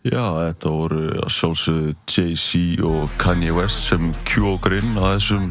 [0.00, 5.50] Já, þetta voru að sjálfsögðu Jay-Z og Kanye West sem kjú okkur inn á þessum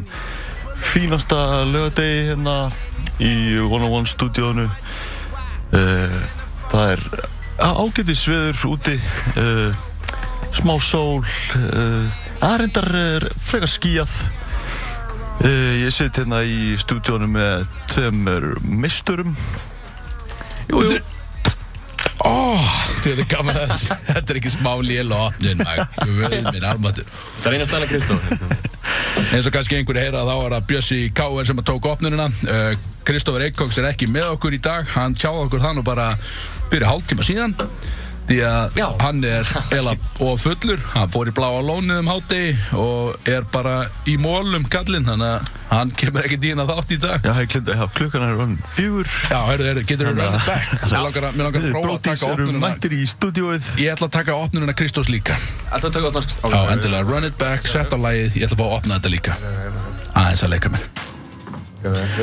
[0.90, 1.38] fínasta
[1.68, 2.56] lögadegi hérna
[3.22, 4.64] í 101 stúdíónu.
[5.70, 6.16] Uh,
[6.72, 7.04] það er
[7.62, 8.96] ágætið sveður úti,
[9.38, 9.70] uh,
[10.58, 12.10] smá sól, uh,
[12.42, 12.90] aðrindar
[13.38, 14.18] frekar skíjað.
[15.46, 19.38] Ég sitt hérna í stúdíónu með tveimur misturum.
[20.66, 20.98] Jú, jú.
[22.26, 23.74] Oh, þetta er gaman að.
[24.10, 26.36] Þetta er ekki smá lél og opnin, maður.
[26.50, 27.08] Minn almatur.
[27.40, 28.28] Það er eina stæla Kristóf.
[29.34, 32.28] eins og kannski einhverju heyra þá er það Bjössi Káer sem tók opnununa.
[33.08, 34.86] Kristófur Eikóks er ekki með okkur í dag.
[34.94, 36.12] Hann tjáði okkur það nú bara
[36.70, 37.56] fyrir hálf tíma síðan.
[38.30, 38.84] Því að Já.
[39.00, 39.48] hann er
[39.80, 42.42] eða og fullur, hann fór í bláa lónið um háti
[42.78, 47.26] og er bara í mólum kallinn, þannig að hann kemur ekki dýna þátt í dag.
[47.26, 49.10] Já, klukkan er klukkan er rann fjögur.
[49.32, 50.70] Já, heyrðu, heyrðu, getur þú röndið back?
[50.84, 52.62] Mér langar að, langar að prófa að taka opnununa.
[52.68, 53.74] Mættir í stúdióið.
[53.82, 55.38] Ég ætla að taka opnununa Kristós líka.
[55.70, 56.54] Ætla að taka opnununa?
[56.54, 59.14] Já, endilega, run it back, set á lægið, ég ætla að fá að opna þetta
[59.18, 59.38] líka.
[60.14, 60.90] Aðeins að leika mér.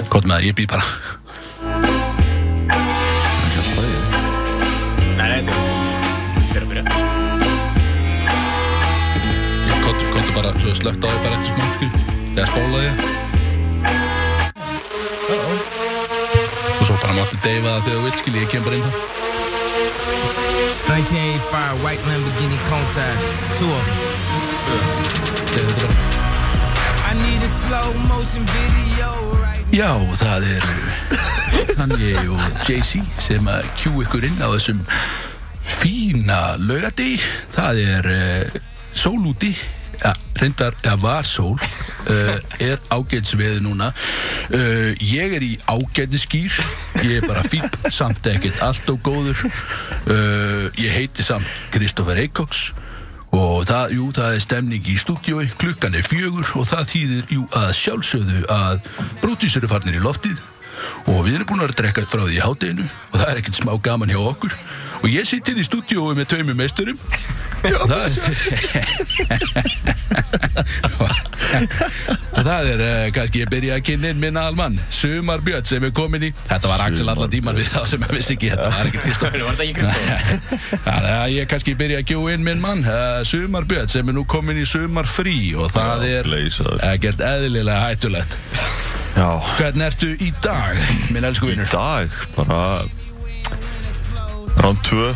[0.08, 1.27] Kort með það, ég bý bara.
[10.38, 11.66] Bara slögt á því bara eftir smá.
[12.36, 12.92] Þegar spólaði.
[16.78, 18.36] Og svo bara máttu deyfa það þegar þú vilt, skil.
[18.38, 18.96] Ég kem bara inn það.
[20.88, 23.24] 1985 White Lamborghini Countach.
[23.58, 23.98] Two of them.
[27.10, 29.10] I need a slow motion video
[29.42, 30.66] right Já, það er
[31.74, 34.84] Kanye og Jay-Z sem að kjú ykkur inn á þessum
[35.80, 37.18] fína laugadi.
[37.56, 38.62] Það er uh,
[38.94, 39.56] sól úti
[40.04, 42.34] ja, reyndar, eða var sól uh,
[42.70, 43.92] er ágætisveði núna.
[44.52, 46.58] Uh, ég er í ágætiskýr
[47.04, 49.46] ég er bara fín, samt ekkert allt og góður.
[50.08, 52.70] Uh, ég heiti samt Kristófer Eikóks
[53.36, 57.48] og það, jú, það er stemning í stúdiói, klukkan er fjögur og það þýðir, jú,
[57.60, 58.88] að sjálfsögðu að
[59.22, 60.40] brótísur er farnir í loftið
[61.12, 63.74] og við erum búin að drekka frá því í hátteginu og það er ekkert smá
[63.84, 64.56] gaman hjá okkur
[65.02, 67.00] og ég sitt inn í stúdiói með tveimur meisturum.
[67.68, 68.04] Og það
[72.38, 75.84] og það er uh, kannski ég byrja að kynna inn minna almann Sumar Björn sem
[75.88, 78.68] er komin í þetta var Axel allar tíman við þá sem ég vissi ekki þetta
[78.74, 79.32] var ekki Kristóf
[80.88, 84.18] þannig að ég kannski byrja að gjú inn minn mann uh, Sumar Björn sem er
[84.18, 86.32] nú komin í Sumar Frí og það er
[86.92, 88.40] ekkert eðlilega hættulegt.
[89.18, 89.30] Já.
[89.58, 90.78] Hvernig ertu í dag,
[91.14, 91.66] minn elsku vinnur?
[91.66, 92.60] Í dag, bara
[94.58, 95.16] Rán 2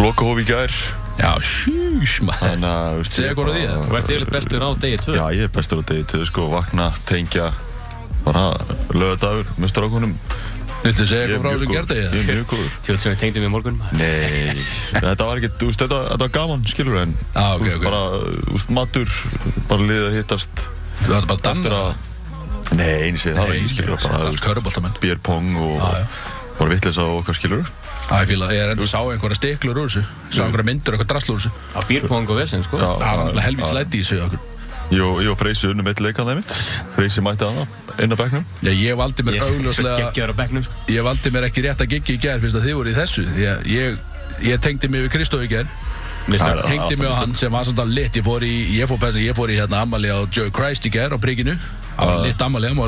[0.00, 0.72] Lokahóf í gær.
[1.20, 3.02] Já, sjús maður.
[3.04, 5.82] Segja hvað á því Þú ert yfirleitt bestur á degi 2 Já, ég er bestur
[5.82, 7.50] á degi 2 sko Vakna, tengja
[8.24, 8.46] Bara
[8.94, 10.14] lögadagur með strákunum.
[10.82, 11.98] Viltu segja eitthvað frá þessu gerði?
[12.00, 12.70] Ég er mjög góður.
[12.86, 14.64] Tjóð sem við tengdum í morgun Nei,
[14.96, 17.86] þetta var ekki, þú veist, þetta, þetta var gaman, skilur En, ah, okay, veist, okay.
[17.90, 18.02] bara,
[18.54, 19.14] veist, matur
[19.70, 20.64] Bara liðið að hittast.
[21.02, 21.82] Þú ætti bara að danna.
[22.78, 25.86] Nei, eins og það var ekki, skilur Bara, þú veist, bérpong og
[26.58, 27.70] bara vittlisa og okkar, skilur
[28.12, 30.02] Það er fíla, ég er endur sá einhverja stiklur úr þessu.
[30.28, 31.52] Sá einhverja myndur, eitthvað drastlur úr þessu.
[31.72, 32.80] Á bírpong og vesen, sko.
[32.80, 34.48] Það var helvits læti í þessu okkur.
[34.92, 36.50] Ég og Freysi unnum eitt leikað þeim mitt
[36.92, 37.62] Freysi mætti aða,
[38.02, 40.74] inn á begnum Já, ég valdi mér augljóslega sko.
[40.92, 43.24] Ég valdi mér ekki rétt að giggi í gerð Fyrst að þið voru í þessu.
[43.40, 43.96] Ég, ég,
[44.50, 45.72] ég tengdi mig við Kristóf í gerð
[46.68, 48.14] Hengdi mig á hann sem var svona lit.
[48.20, 51.16] Ég fór í, ég fór, ég fór í hérna ammali á Joe Christ í gerð
[51.16, 51.56] á príkinu
[51.96, 52.84] Það var lit ammali, má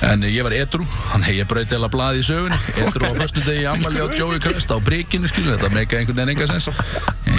[0.00, 2.58] gert En ég var edru, þannig að ég brauti eða blaði í sögunni.
[2.84, 6.32] Edru á fyrstu degi ammali á Joey Crest á príkinu, skilu Þetta meika einhvern veginn
[6.36, 6.68] enga sens.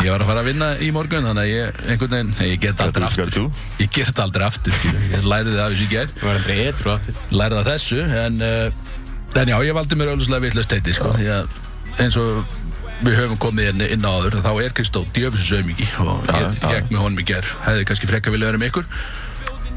[0.03, 2.75] Ég var að fara að vinna í morgun, þannig að ég einhvern veginn Ég ger
[2.75, 3.50] þetta aldrei aftur.
[3.80, 6.40] Ég ger þetta aldrei aftur, skilu Ég læriði það af þessu í ger Þú var
[6.42, 7.19] aldrei edru aftur.
[7.31, 11.14] Læriði það þessu, en uh, En já, ég valdi mér auðvitað vittlust heiti, sko.
[11.16, 11.58] Því að
[12.02, 12.59] eins og
[13.06, 16.92] við höfum komið inn, inn á áður Þá er Kristó djöfisins auðmiki Og ég gekk
[16.92, 18.90] með honum í ger Hefði kannski frekka vilja vera með ykkur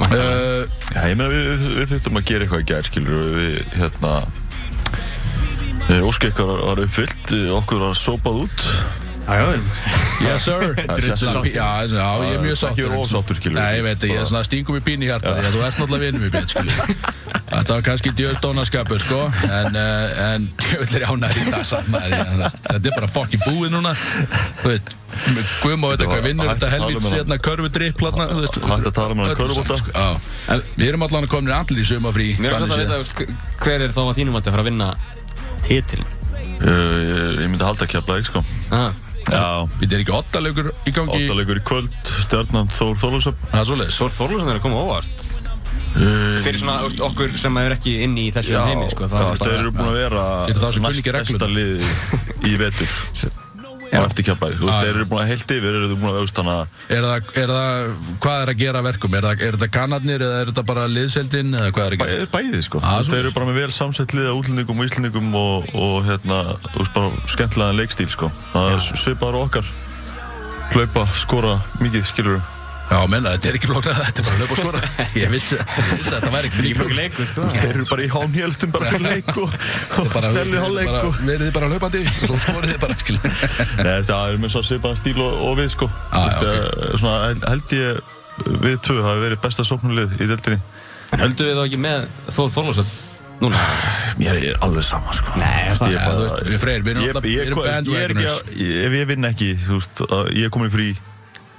[0.01, 0.65] Uh,
[0.95, 4.15] já, ég meina við, við, þurftum að gera eitthvað í gær, skilur við, hérna
[6.03, 8.67] Ósk ykkar var uppfyllt, okkur var sópað út
[10.23, 10.75] Yes sir.
[11.57, 14.27] Já, já, ég er mjög sáttur Ekki verið ósáttur, skilur Nei, ég veit, ég er
[14.31, 16.75] svona stingum í pín í hjarta þú ert náttúrulega vinnum í pín, skilur
[17.53, 19.21] Þetta var kannski djöldónaskapur, sko
[19.51, 19.77] En,
[20.27, 22.07] en djöldlir ánæður í það saman
[22.55, 23.93] Þetta er bara fokkin búið núna.
[24.63, 24.93] Þú veit
[25.63, 28.01] Guðum á þetta hvað vinnur þetta helvít sérna körfudripp
[28.73, 29.77] Hægt að tala um hann körfubólta
[30.81, 32.97] Við erum allavega komin allir í sumafrí er
[33.63, 34.89] hver er þá að þínum að þetta fara að vinna
[35.69, 36.11] titilin
[37.43, 38.45] Ég myndi halda að kjapla ekki sko
[39.27, 41.21] Þetta er ekki ottalaugur í gangi?
[41.21, 45.29] Ottalaugur í kvöld, stjarnan Þór Þorlússon Það er svolítið Þór Þorlússon er að koma óvart.
[45.93, 46.79] Fyrir svona
[47.09, 50.25] okkur sem er ekki inn í þessu heimi sko Það eru búin að vera
[50.89, 51.87] næsta lið
[52.49, 52.99] í vetur
[53.93, 56.41] og eftir kjapæk, þú veist, þeir eru búin að heilt yfir, eru búin að auðvist
[56.43, 56.51] að
[56.97, 57.91] Er það, er það,
[58.25, 59.17] hvað er að gera að verkum?
[59.19, 62.17] Er, það, er þetta kannarnir eða er þetta bara liðseldin eða hvað er að gera?
[62.17, 65.37] bæði, bæði sko, Þú veist, þeir eru bara með vel samsettlið á útlendingum og íslendingum
[65.43, 66.41] og, og hérna,
[66.71, 69.73] þú veist, bara skemmtilegan leikstíl sko, það er svipaður okkar.
[70.73, 72.41] Hlaupa, skora mikið, skilur
[72.93, 74.81] Já, menna, þetta er ekki flóknar, þetta er bara að löpa og skora.
[75.23, 76.97] Ég vissi, ég vissi að þetta væri ekki flóknar.
[76.99, 77.47] leikur, sko.
[77.57, 79.55] þeir eru bara í hánhjöltum bara fyrir leik og,
[80.03, 83.17] og Bara, snelli hálfleik bara, bara hlaupandi og svo skorið þið bara, skil.
[83.87, 86.99] Nei, það er með svo svipaðan stíl og, og við sko Þú veist, já, eh,
[87.01, 88.03] svona, held- ég
[88.67, 90.61] við tvö hafi verið besta sóknulið í deltinni
[91.13, 92.93] En höldum við þá ekki með Þóð Þorlásson
[93.43, 93.63] núna?
[94.21, 97.41] Mér er alveg sama sko Nei, Já, þú veist, við Freyr, við erum alltaf- ég,
[98.03, 98.53] er ekki að,
[98.87, 100.89] ef ég vinn ekki þú veist, að ég er komin í frí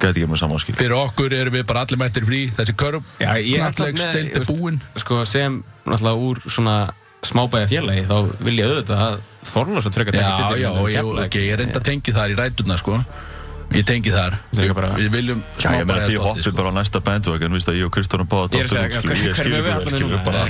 [0.04, 3.04] gæti ekki með saman skil Fyrir okkur erum við bara allir mættir frí, þessi körf,
[3.24, 4.82] Já, ég alltaf knattleiks, með, deild þú er veist, búinn.
[5.04, 6.78] Sko, sem náttúrulega úr svona
[7.24, 10.92] smábæja félagi, þá vil ég auðvitað að Þorlásson frekar Já, taka já, titilinn og en
[10.92, 11.28] ég, Keflavík.
[11.30, 12.98] okay, ég reynda að tengi þar í rætuna, sko.
[13.74, 14.36] Ég tengi þar.
[14.76, 17.86] Bara- Við viljum Já, ég meina því smábæjarstoltið, hoppið bara á næsta bandwagon, að ég
[17.88, 20.44] og Kristján Báða Ég er að skilur, ég bara,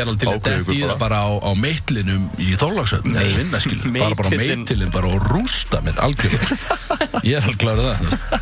[0.00, 0.96] er alveg til að detti það bara.
[1.02, 5.26] bara á, á meitlinum í Þorlagsöfn eða vinna skil, bara bara á meitilin bara og
[5.34, 6.56] rústa mér algjörlega
[7.28, 8.40] ég er alveg klárið það.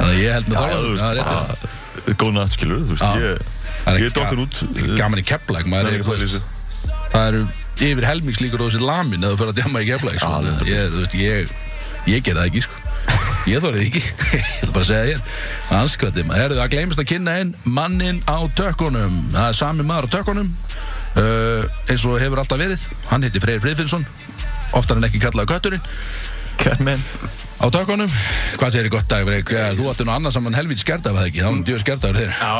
[0.00, 3.56] Þannig að ég held með þú Þorlagsöfn það er góð natt, skilur, þú veist, ég
[3.80, 4.56] Það er ga- út
[4.98, 6.58] gaman í kepplæk Það maður er ekki þú hvað veist, lýsið
[7.10, 7.42] það eru
[7.80, 10.30] yfir helmingslíkur á þessi lamin eða þú fyrir að djama í kepplæk sko.
[12.10, 12.76] Ég, ger það ekki sko.
[13.48, 14.02] ég þorrið ekki.
[14.36, 15.20] Ég ætla bara að segja þér.
[15.78, 16.42] Anskvætti maður.
[16.42, 19.16] Herðu, það gleymist að kynna einn mannin á tökkunum.
[19.32, 20.50] Það er sami maður á tökkunum.
[21.16, 22.84] Uh, eins og hefur alltaf verið.
[23.10, 24.04] Hann heiti Freyr Friðfinnsson.
[24.76, 25.88] Oftar en ekki kallaði kötturinn.
[26.60, 27.00] Catman
[27.60, 28.10] á tökkunum
[28.56, 29.30] hvað segir þið gott dag?
[29.52, 32.20] Ja, þú átti nú annars saman helvít skerta var það ekki, þá var djöð skertaður
[32.20, 32.54] þeir Já,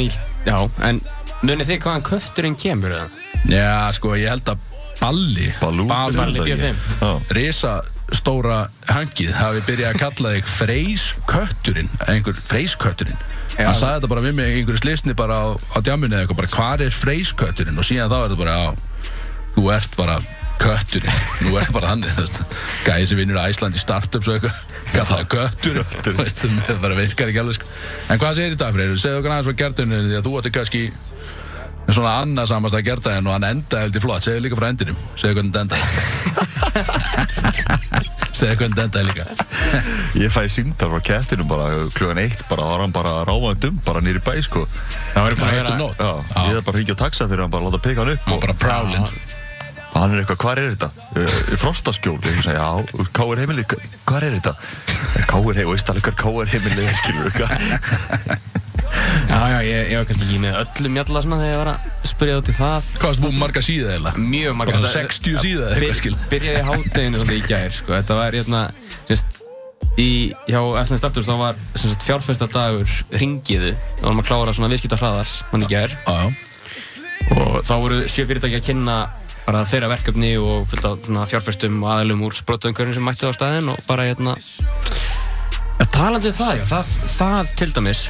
[0.00, 0.12] mýl,
[0.46, 0.56] já,
[0.88, 1.00] en
[1.42, 3.08] munið þið hvaðan kötturinn kemur eða?
[3.52, 4.64] já sko ég held að
[4.96, 6.70] Balli Balú Balli þetta B5.
[6.72, 7.04] ekki?
[7.04, 7.36] Já.
[7.36, 7.74] risa
[8.16, 8.58] stóra
[8.88, 13.18] hangið hafi byrjað að kalla þig freyskötturinn einhver freyskötturinn
[13.56, 13.66] Já.
[13.68, 16.40] hann sagði þetta bara við mig í einhverju slisni bara á, á djamunni eða eitthvað
[16.40, 18.66] bara hvar er freyskötturinn og síðan þá er þetta bara á,
[19.56, 20.16] þú ert bara
[20.60, 21.18] kötturinn.
[21.46, 22.38] Nú er bara þannig þú veist,
[22.86, 24.56] gæði sem vinnur á Æslandi startups og eitthvað.
[24.94, 25.88] Kallaði kötturinn.
[26.06, 27.66] Þú veist, það bara virkar ekki alveg sko.
[28.10, 30.54] en hvað segir í dag Freyr, segðu okkur aðeins frá gerðunni því að þú átti
[30.56, 30.82] kannski
[31.86, 34.98] svona annarsamast að gerða henn og hann endaði heldur flott, segðu líka frá endinum.
[35.20, 35.84] Segðu hvernig þetta endaði.
[38.36, 39.24] Segðu hvernig þetta endaði líka.
[40.20, 44.20] Ég fæði síndar frá kettinum bara klugan eitt, bara var hann bara ráðandum, bara nýri
[44.24, 44.66] bæ, sko.
[45.14, 46.10] Það Það bara er Já,
[46.50, 48.26] ég er bara að ringja á taxa fyrir hann, bara láta peka hann upp.
[48.26, 49.10] hann og- bara prálinn Og
[50.02, 50.88] hann er eitthvað, hvað er þetta?
[51.16, 53.42] "Eh, frostaskjól, ég sagði, já, K.R.
[53.42, 53.76] heimilið,
[54.06, 54.52] hvað er þetta?
[55.26, 55.40] K.R.
[55.40, 56.52] heimilið, veist alveg hvað K.R.
[56.54, 57.34] heimilið er, skilur við
[59.26, 62.04] Já, já, ég, ég var kannski ekki með öllum jalla svona þegar ég var að
[62.06, 64.12] spyrja út í það hvað varst búin marga síða eða?
[64.16, 66.14] Mjög marga Bara þetta- 60 síða eða eitthvað, skil.
[66.30, 68.62] Byrjaði hátteginu þannig í gær, sko Þetta var, hérna,
[69.10, 69.42] sérst
[69.96, 70.08] Í,
[70.44, 74.98] hjá FNS Starturs þá var sem sagt, fjárfestadagur ringiðu þá varum að klára svona viðskipta
[75.00, 76.26] hraðar hann í gær já, já
[77.36, 78.96] og þá voru sjö fyrirtæki að kynna
[79.46, 83.32] bara þeirra verkefni og fullt af svona fjárfestum og aðalum úr sprótaumkörnum sem mættu á
[83.36, 84.36] staðinn og bara hérna
[85.78, 88.06] ja, talandi um það, það, það til dæmis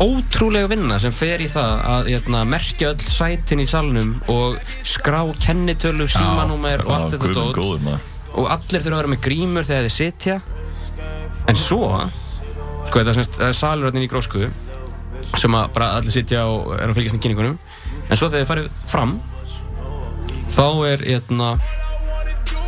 [0.00, 5.22] ótrúlega vinna sem fer í það að hérna, merkja öll sætin í salnum og skrá
[5.40, 7.88] kennitölu, símanúmer og allt þetta dót.
[8.36, 10.36] og allir þurfa að vera með grímur þegar þeir sitja.
[11.48, 11.88] En svo
[12.86, 14.50] sko þetta er er salur hérna í grósku
[15.36, 17.56] sem að bara allir sitja og er að fylgjast með kynningunum
[18.06, 19.16] en svo þegar þið farið fram
[20.56, 21.56] þá er hérna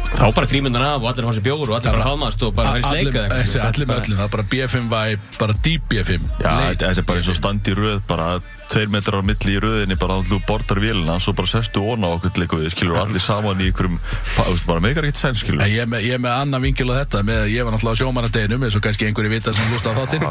[0.09, 2.77] þá bara grímundar af og allir fá sér bjór og allir bara hafmast og bara
[2.77, 6.81] verið sleikað allir með öllum, það er bara B5 vibe, bara deep B5 Já, Leit.
[6.81, 8.29] þetta er bara eins og standi í röð, bara
[8.73, 12.17] tveir metrar á milli í röðinni, bara þú bortar vélina, svo bara sestu onna á
[12.17, 15.65] okkur leiku við, skilur, allir saman í veist, bara meikar ekkert sæn, skilur.
[15.69, 18.01] Ég er með, ég er með annan vingil á þetta með, Ég var náttúrulega á
[18.03, 20.27] sjómanadeginum eins og kannski einhverju vita sem hlusta á þáttinn.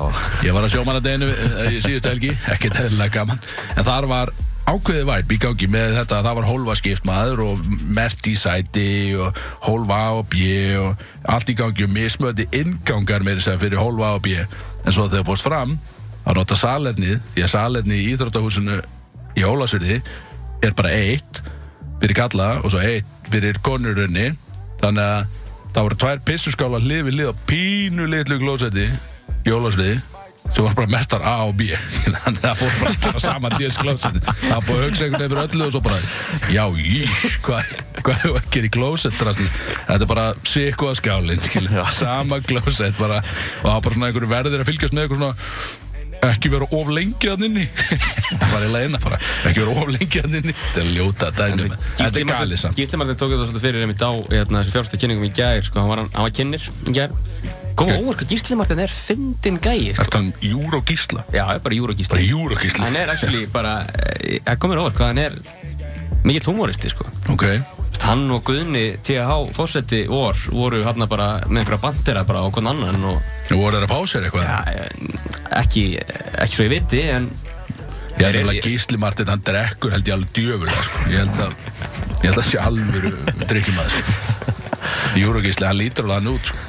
[0.45, 1.33] Ég var á sjómanadeginum
[1.71, 3.41] í síðustu helgi Ekkert eðlilega gaman
[3.73, 4.33] En þar var
[4.67, 9.37] ákveðið væp í gangi með þetta Það var hólfaskipt maður og mert í sæti og
[9.63, 10.49] hólfa A og B
[10.81, 14.35] og allt í gangi og mismöndi ingangar með þess að fyrir hólfa A og B.
[14.83, 15.77] En svo þegar fórst fram
[16.27, 18.81] að nota salernið því að salerni í Íþróttahúsinu
[19.37, 20.01] í Ólasverði
[20.65, 21.41] er bara eitt
[22.01, 24.33] fyrir kalla og svo eitt fyrir konurunni
[24.81, 25.37] þannig að
[25.73, 28.87] það voru tvær pissuskálar hlið við hlið á pínu litlu glósetti
[29.47, 29.99] í Ólafsriði
[30.51, 31.69] sem voru bara mertar A og B.
[32.05, 35.41] Þannig að það fór bara ekki á sama dýrs glósetti það var einhvern veginn fyrir
[35.43, 35.99] öllu og svo bara
[36.53, 37.73] já, ís, hvað
[38.03, 41.91] hvað hefur ekki í glósett þetta er bara sikku að skilur.
[41.97, 45.85] sama glósett bara, og það var bara svona einhverju verður að fylgjast með eitthvað svona
[46.25, 47.67] ekki vera of lengi að inni.
[48.39, 50.55] Það var eiginlega eina bara ekki vera of lengi að inni.
[50.57, 52.79] Þetta er ljóta dæmi þetta er galið samt.
[52.79, 55.83] Gísli Martin tók þetta svolítið fyrir einmitt á hérna, þessu fjársta kynningum í gær sko,
[55.83, 56.35] hann var, hann var
[57.85, 60.01] óvart hvað Gísli Martin er fyndin gæi sko.
[60.03, 61.23] Er það um Júró Gísla?
[61.33, 64.81] Já, er bara Júro Bara Gísli Júró Gísla Hann er actually bara, eh, það komir
[64.97, 65.35] hvað hann er
[66.23, 67.45] mikill humoristi sko Ok,
[68.07, 72.69] Hann og Guðni TH fósetti vor voru hann bara með einhverja bandera bara á hvern
[72.71, 73.17] annan og
[73.51, 74.59] voru þeir að fá sér eitthvað ja,
[75.59, 75.83] ekki,
[76.39, 77.29] ekki svo ég viti en
[78.17, 81.03] Ég held Þeir- að Gísli Martin, hann drekkur held ég alveg djöfulega sko.
[81.11, 81.51] Ég held að
[82.23, 83.11] Ég held að alvöru
[83.51, 84.15] drikkjum að sko.
[85.21, 86.63] Júró Gísli, hann lítur alveg hann út sko.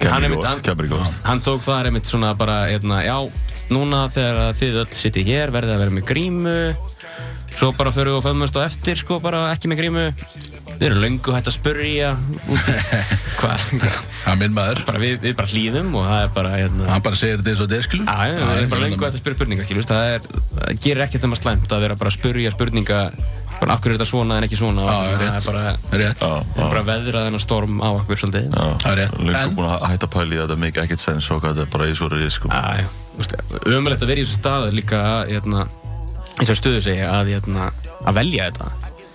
[0.00, 1.18] Hann Kemur í mitt- góð, hann-.
[1.28, 3.16] Hann tók það einmitt svona bara, hérna, já,
[3.70, 6.56] núna þegar þið öll sittið hér verðið að vera með grímu.
[7.60, 10.04] Svo bara förum við og föðumst á eftir, sko, bara ekki með grímu.
[10.80, 12.14] Við erum löngu hægt að spurja
[12.48, 12.74] út í
[13.40, 13.64] hvað
[15.02, 17.68] við, við bara hlýðum og það er bara, hérna Hann bara segir þetta eins og
[17.68, 20.08] þetta er skilu Já, já, við erum bara löngu hægt að spurja spurningar, skiljum Það,
[20.14, 20.20] er,
[20.54, 23.00] það gerir ekkert um að slæmt að vera bara að spurja spurninga
[23.60, 24.82] Bara af hverju er þetta svona en ekki svona?
[24.84, 25.18] Já, svona.
[25.20, 25.62] Það er bara,
[26.00, 28.46] Rétt, Já, það er bara veðrað þennan storm á okkur svolítið.
[28.48, 29.12] Já, það er rétt.
[29.20, 31.70] Lengur En- búin að hætta í að þetta make ekkert sens og hvað þetta er
[31.74, 32.48] bara í svo reyð sko.
[32.48, 33.32] já, þú veist,
[33.66, 35.60] ömulegt að vera í þessu stað líka að, hérna,
[36.40, 37.72] eins og stöðu segja að, hérna,
[38.06, 38.66] að velja þetta.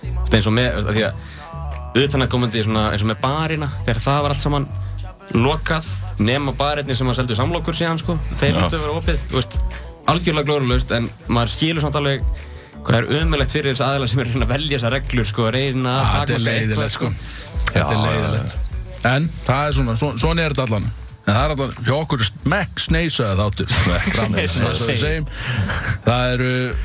[0.02, 1.14] Þú veist, eins og með, því að
[2.04, 4.68] utanakomandi svona, eins og með barina þegar það var allt saman
[5.34, 5.86] lokað
[6.18, 8.54] nema barinni sem að seldu samlokur síðan sko, þeir
[12.86, 16.04] Hvað er ömulegt fyrir þessu aðeins sem er að velja þessar reglur sko, reyna að
[16.06, 17.08] Ah, Þetta er leiðilegt eitthvað, sko.
[17.72, 18.56] Þetta er leiðilegt
[19.10, 20.86] En það er svona, svona, svona er þetta allan
[21.26, 23.72] það er allan, hjá okkur er smekk sneisaði þáttur.
[26.06, 26.24] Það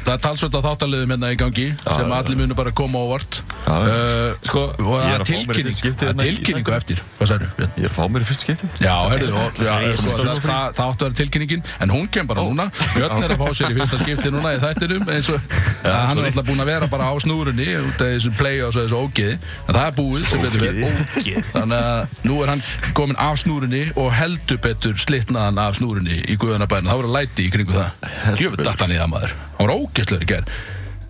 [0.06, 3.06] það er talsvöld að þáttaliðum hérna í gangi sem já, allir munu bara koma á
[3.18, 3.42] já.
[3.72, 6.26] Uh, Sko, og það er er tilkynning er hérna.
[6.26, 7.72] tilkynningu eftir sagður, Björn?
[7.78, 8.70] Ég er að fá mér í fyrst skipti.
[8.82, 12.68] Já, sem það, áttu að vera tilkynningin en hún kem bara núna.
[12.96, 15.56] Björn er að fá sér í fyrsta skipti núna í þættinum eins og
[15.86, 18.74] að hann er alltaf búinn að vera bara á snúrunni út af þessu play og
[18.76, 20.42] þessu ógiði en það er búið sem.
[20.42, 21.46] Ógeði.
[21.52, 22.66] þannig að nú er hann
[22.98, 27.52] komin af snúrunni og heldur betur slitnaðan af snúrunni í Guðanabæðinu það voru læti í
[27.54, 28.62] kringu það.
[28.64, 29.34] Datt hann í það maður.
[29.58, 30.54] Hann var ógæstlegur í gerð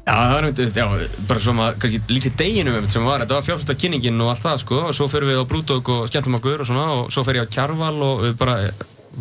[0.01, 0.85] Já, það er einmitt, já,
[1.29, 4.55] bara svona, kannski lýsi deginu einmitt sem var, þetta var fjárfæsta kynningin og allt það,
[4.63, 7.37] sko, og svo fyrir við á Brúdók og skemmtum okkur og svona, og svo fer
[7.37, 8.55] ég á Kjarval og við bara,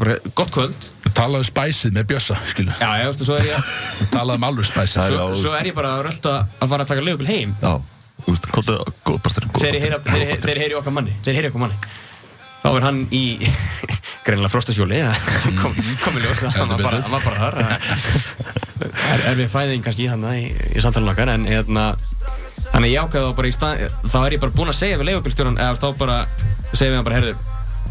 [0.00, 0.88] bara gott kvöld.
[1.12, 3.70] talaðu spæsið með Bjössa skilu Já, já, veistu, svo er ég,
[4.16, 4.96] talaðu um alveg spæsið.
[5.02, 7.54] Það svo, á- svo er ég bara að rölda að fara að taka leigubíl heim.
[7.60, 7.72] Já,
[8.24, 8.50] þú veist,
[9.68, 11.76] ég heyra- þegar ég- þegar ég heyri okkar manni, ég heyri okkar manni.
[12.60, 13.24] Þá er hann í
[14.26, 15.00] greinilega frostasjóli,
[15.60, 17.60] kom, komið ljós, hann var bara, var bara þar.
[18.80, 20.44] Er, er við fæðing kannski í þannig í,
[20.78, 21.82] í samtalenu okkar, en hérna,
[22.70, 25.10] þannig ég ákveði þá bara í stað, þá er ég bara búinn að segja við
[25.10, 26.16] leigubílstjóran, eða þá bara,
[26.72, 27.34] segja við hann bara, heyrðu,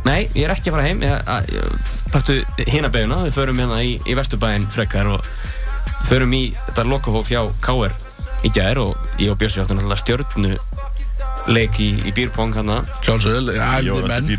[0.08, 1.06] nei, ég er ekki að fara heim,
[2.16, 2.40] taktu
[2.72, 5.30] hina beiguna, við förum hérna í, í Vesturbæinn frekar og
[6.10, 7.94] förum í þetta lokahóf hjá KR
[8.48, 10.56] í gær og ég og náttúrulega stjörnu
[11.50, 14.30] leik í, í býrpong hérna sjálfsögðu, Ég æfði var menn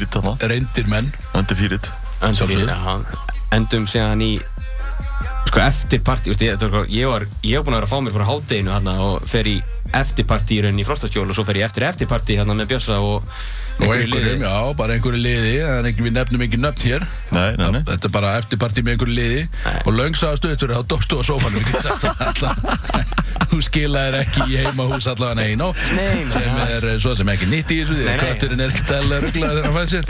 [0.52, 1.12] reyndir menn.
[2.38, 2.66] Sjálfsögðu.
[2.68, 3.06] fyrir,
[3.56, 4.32] endum síðan í
[5.50, 8.74] sko eftirparti ég, ég var, ég var búinn að vera að fá mér frá hátteginu
[9.08, 9.56] og fer í
[9.98, 13.26] eftirparti í rauninni í Frostaskjól og svo fer ég eftir eftirparti hérna með Björsa og
[13.80, 17.06] og einhverjum, já, bara einhverju liði er ekki, við nefnum ekki nöfn hér.
[17.34, 17.80] Nei, nei, nei.
[17.88, 19.42] þetta er bara eftirparti með einhverju liði.
[19.84, 21.64] Og löngsaða stöður þá dóstu á sófanum
[23.50, 27.30] þú skilaðir ekki í heimahús allavega einn og Nei, nei, sem er eh, svo sem
[27.32, 30.06] ekki nýtt í þessu því að kötturinn er ekkert eðlilega rugglaður þegar hann fæði sér.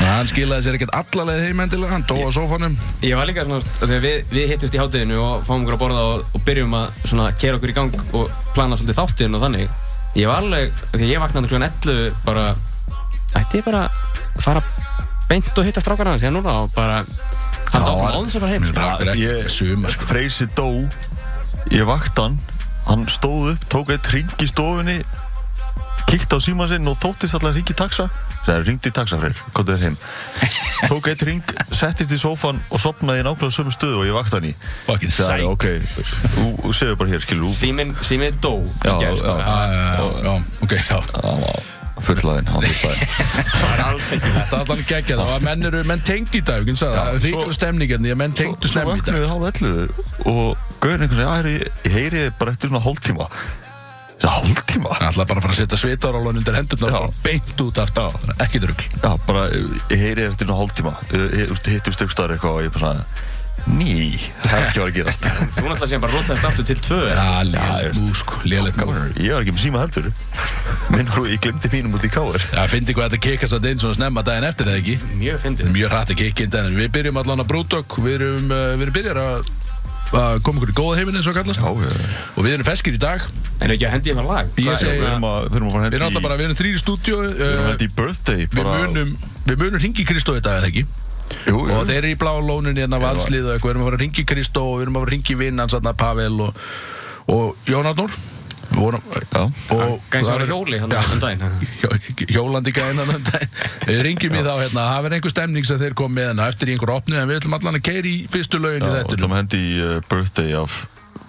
[0.00, 2.76] Hann skilaði sér ekkert allalega heim endilega hann dó á sófanum.
[3.04, 3.60] Ég var líka svona,
[3.92, 7.30] við, við hittumst í hátteginu og fáum okkur að borða og, og byrjum að svona
[7.36, 9.80] kera okkur í gang og plana svolítið þáttinn og þannig.
[10.16, 12.52] Ég var alveg, ég vaknaði klukkan 11 bara,
[13.40, 14.62] ætti ég bara að fara
[15.28, 16.22] beint og hitta strákarna hans?
[16.24, 17.00] Hérna núna og bara
[17.72, 18.76] halda áfram á þess að fara heim sko.
[18.80, 20.06] Það er Ég- sko.
[20.10, 20.68] Freysi dó.
[21.72, 22.38] Ég vakti hann.
[22.86, 25.04] Hann stóð upp, tók eitt ring í stofunni
[26.12, 28.08] Kíkti á síma sinn og þóttist alltaf ringi taxa.
[28.44, 29.96] Sæði, ringdi í taxa freyr, kom þér heim.
[30.90, 34.34] Tók eitt ring, settist í sófan og sopnaði í nákvæmlega sömu stöðu og ég vakti
[34.36, 34.54] hann í.
[34.88, 35.64] Fucking Sæði, sæk ok,
[36.34, 38.98] þú segir bara hér, skilur þú Síminn, síminn dó Já, sko.
[38.98, 39.36] já.
[39.38, 40.34] Já, já, já, já,
[40.66, 42.50] ok, já fullaðinn,
[43.52, 46.42] Það var alls ekki Það er allan geggja það að menn eru, menn tengd í
[46.52, 46.68] dag,
[46.98, 49.22] það er svo- ríkala stemning en því að menn tengdu Svo stemning í vaknaði dag.
[49.22, 49.72] við hálf ellu
[50.32, 53.26] og gauðin einhvern veginn, ég, heyri þið bara eftir svona hálftíma.
[54.22, 54.90] Það er hálftíma?
[55.00, 58.60] Það ætla bara að setja svitarálun undir hendurna og beint út aftur, ekki
[59.26, 59.42] bara,
[59.90, 60.60] ég heyri þið eftir svona
[61.42, 63.30] þú veist, Hittumst ykkur staðar eitthvað og ég bara svona
[63.62, 65.26] Ný, það er ekki að vera að gerast.
[65.54, 68.02] Þú náttúrulega sem bara rótaðist aftur til tvö Já, Já, léleg veist.
[68.02, 70.08] mú sko, léleg mú Ég var ekki með síma heldur.
[70.92, 73.82] Minn og ég glemdi mínum út í káir Já, fyndi hvað þetta kikkast að inn
[73.84, 74.96] svona snemma daginn eftir eða ekki?
[75.22, 75.70] Mjög fyndið.
[75.78, 78.86] Mjög hrætt að kikka inn en við byrjum allan að brúdokk Við erum, uh, við
[78.88, 79.52] erum byrjar að
[80.12, 81.56] að koma okkur í góða heiminn eins og kallast.
[81.56, 81.92] Já, við
[82.36, 83.22] og við erum feskir í dag.
[83.64, 84.50] En ekki að hendi ég með lag?
[84.60, 86.36] Ég Hvað segi- við erum að við erum að fara Við erum hendi alltaf bara,
[86.36, 89.14] við erum þrýri stúdíu Við erum uh, hendi í birthday Við munum,
[89.48, 90.84] við munum ringi Kristó í dag eða ekki
[91.46, 91.76] Jú, jú.
[91.78, 94.24] Og þeir eru í blá lóninni hérna valslið og við erum að fara að ringi
[94.32, 96.62] Kristó og við erum að fara að ringi vinn hans þarna Pavel og,
[97.32, 98.18] og Jón Arnór.
[98.72, 99.40] Við vorum, Já.
[99.76, 101.00] og Gæns það ára hjóli hann Já.
[101.20, 101.66] daginn.
[101.82, 103.50] Hjó- hjólandi gæna um daginn.
[103.84, 106.46] við ringjum í þá hérna, það verður einhver stemning sem þeir kom með hérna.
[106.48, 108.94] Eftir í einhver opnu en við ætlum allan að keira í fyrstu lögin í Já,
[109.02, 110.78] þetta ætlum að hendi í uh, birthday af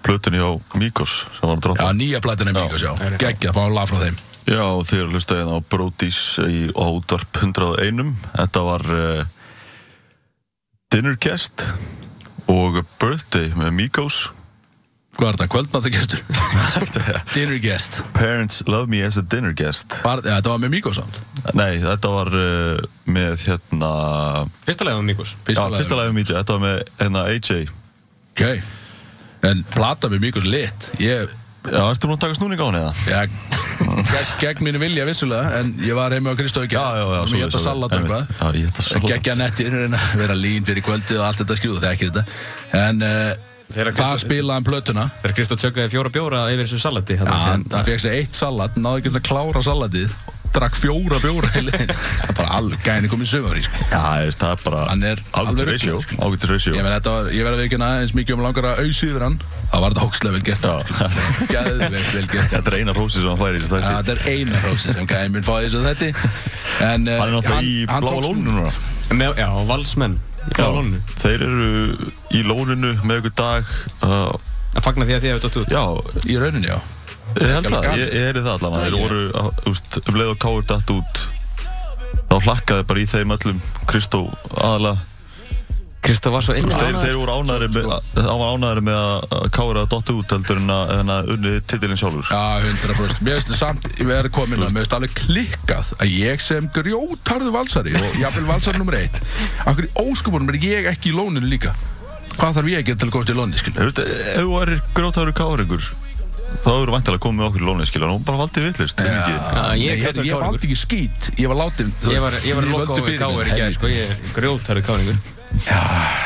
[0.07, 3.19] plötunni á Mikos sem var að Já, nýja platina mjög sjá, er rétt.
[3.25, 4.17] geggja, fáum lag frá þeim.
[4.47, 9.23] Já, þeir að hlusta hérna á Brodís í á útvarp 101 Þetta var uh,
[10.93, 11.63] Dinner Guest
[12.45, 14.27] og Birthday með Mikos
[15.17, 16.21] Hvað er þetta, kvöldmattagestur?
[17.35, 20.93] Dinner guest Parents Love Me as a Dinner Guest var, ja, Þetta var með Mikko
[20.93, 21.17] samt?
[21.57, 23.89] Nei, þetta var uh, með hérna
[24.67, 27.65] Fyrsta lag um Mikos Já, fyrsta lagum mítið, þetta var með hérna AJ
[28.33, 28.45] Ok.
[29.49, 30.87] En plata með Mikko lit.
[31.01, 32.93] Ég, Já, ertu nú að taka snúning á henni eða?
[33.07, 33.35] ég
[34.11, 37.61] gegn, gegn mínu vilja vissulega En ég var heima á Já, já, já, Ég geta
[37.63, 39.77] salat og eitthvað Já, ég geta salat Geggja nettir,
[40.19, 42.25] vera lín fyrir kvöldið og allt þetta skjúðu, það er ekki þetta.
[42.83, 45.07] En uh, Þegar það spilaði hann plötuna.
[45.23, 49.15] Þegar Kristó tjöggaði fjóra bjóra yfir þessu salati Já, hann, sér eitt salat, náði ekki
[49.15, 50.13] að klára salatið
[50.53, 53.79] Drakk fjóra bjóra í leiðin Það er bara gæni komið sömur í sko.
[53.89, 54.01] Já,
[54.37, 56.17] það er bara er rugglaður, sko.
[56.27, 56.73] Ágætis ratio.
[56.77, 59.25] Ég, meni, þetta var, ég verði að veikina eins mikið um langar að auðs yfir
[59.25, 59.37] hann.
[59.73, 60.67] Það var þetta hókslega vel gert.
[60.69, 60.75] Já,
[61.53, 62.53] Gæðvegt vel gert.
[62.53, 63.93] Þetta er eina rósi sem hann fær í þessu þætti.
[63.97, 66.11] Þetta er eina hrósi sem gæði minn fáið þessu þetta
[66.83, 68.73] En uh, Hann er náttúrulega í bláa lóninu núna.
[69.13, 71.01] Með- Já, valsmenn Í lóninu.
[71.23, 71.67] Þeir eru
[72.37, 73.73] í lóninu með ykkur dag
[74.05, 74.33] uh,
[74.73, 75.73] Að fagna því að þið hefur dótt út.
[75.73, 75.83] Já,
[76.29, 76.77] Í rauninni, já
[77.39, 79.23] ég held það, ég, ég heyri það allan að Þeir voru,
[79.63, 81.23] þú veist, um leið og káur datt út
[82.33, 83.59] Þá hlakkaði bara í þeim öllum.
[83.89, 84.21] Kristó
[84.53, 85.09] aðalega
[86.03, 87.85] Kristó var svo inn Þeir, þeir voru ánæðri með,
[88.17, 88.97] það var ánæðri með
[89.37, 92.27] að káur að dotta út heldur en að, en að unnið titilinn sjálfur.
[92.27, 96.11] Já, 100% Mér finnst það samt, ég verði komin að Mér finnst alveg klikkað að
[96.17, 99.21] ég sem grjótarðu valsari og jáfnvel valsari nummer eitt
[99.63, 101.71] Akkur í óskupunum er ég ekki í lóninu líka?
[102.35, 103.79] Hvað þarf ég að gera til að komast í lóninu, skilja?
[103.79, 105.91] Þú veist, ef þú erir grótáru káringur
[106.61, 109.13] þá hefur vantilega komið okkur í lónið skilja og bara valdið vittlist Já,
[109.53, 112.73] Nei, ég ég, ég valdi ekki skít Ég var látið Ég var, ég var að
[112.73, 113.77] loka á mér, í helvíti.
[113.77, 115.19] sko Ég er grjótarður káringur.
[115.63, 115.79] Já,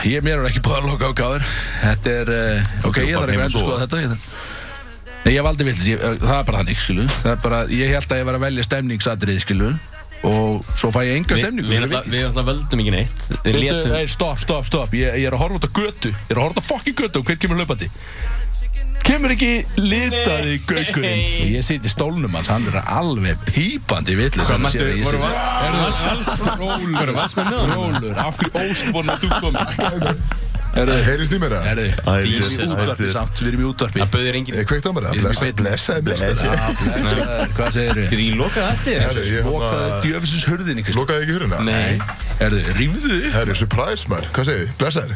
[0.07, 1.47] ég mér er ekki búið að loka á gáður
[1.83, 4.31] Þetta er, uh, ok, ég þarf ekki að endur skoða þetta ég þarf-
[5.27, 8.21] Nei, ég valdi vilt, það er bara þannig, skilu Það er bara, ég held að
[8.21, 9.71] ég var að velja stemningsatrið, skilu
[10.27, 14.07] Og svo fæ ég enga Við stemningu við náttúrulega völdum ekki neitt.
[14.09, 14.95] Stopp, stopp, stopp.
[14.97, 16.09] Ég, ég er að horfa út á götu.
[16.09, 17.89] Ég er að horfa út á fokkin götu og hver kemur hlaupandi
[19.05, 24.49] Kemur ekki litaði gaukurinn Og ég siti í stólnum hans Hann er alveg pípandi vitlis
[24.49, 25.19] Hvað mættu, voru
[26.57, 27.97] Rólur Voru valsmenn með honum?
[28.01, 31.63] Rólur, af hverju óskubunum að þú komið Herðu, Heyrist í mér það?
[31.67, 31.85] herðu
[32.27, 33.99] Við erum í útvarpi samt Við erum í útvarpi.
[34.03, 34.55] Það bauðir enginn.
[34.57, 36.51] Ég kveikt á mér það, blessaði, blessaði, Já,
[37.57, 39.31] Hvað segir Getur ég lokað eftir Herri, þér?
[39.31, 40.43] ég Lokaði djöfisins
[40.83, 41.57] ykkur Lokaði ekki hurina?
[41.65, 41.93] Nei.
[42.37, 43.33] Herðu, rífðu upp.
[43.37, 44.71] Herri, surprise maður, hvað segir þið?
[44.77, 45.13] Blessaði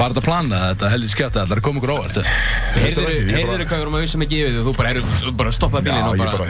[0.00, 2.16] Var þetta planað þetta helvið skjátt Það er að koma ykkur óvart
[2.80, 4.60] Heyrður bara- hvað við erum að auðvitað mikið yfir þig?
[4.60, 6.44] Og Þú bara, stoppaði Já, bílinn og ég bara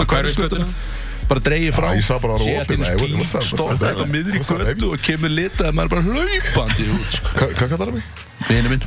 [0.00, 1.00] að ekki í með á hverfisgötuna
[1.32, 3.44] bara dreigið frá, Já, ég sá bara að það var sé opið, allt í up,
[3.46, 6.86] stóð þetta á miðri what's up, götu og kemur litað að maður er bara hlaupandi
[6.92, 7.32] út, sko.
[7.38, 8.04] Hvað kallar það mig?
[8.42, 8.82] Vini minn,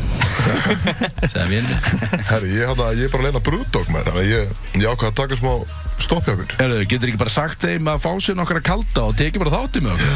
[1.36, 1.70] vini minn.
[2.28, 5.10] Herri, ég, hann, ég er bara að leina brúddók maður Þannig að ég, ég ákvað
[5.10, 5.54] að taka smá
[6.04, 9.16] stopp hjá okkur Erðu, getur ekki bara sagt þeim að fá sér nokkra kalda og
[9.22, 10.12] tekið bara þátti með okkur?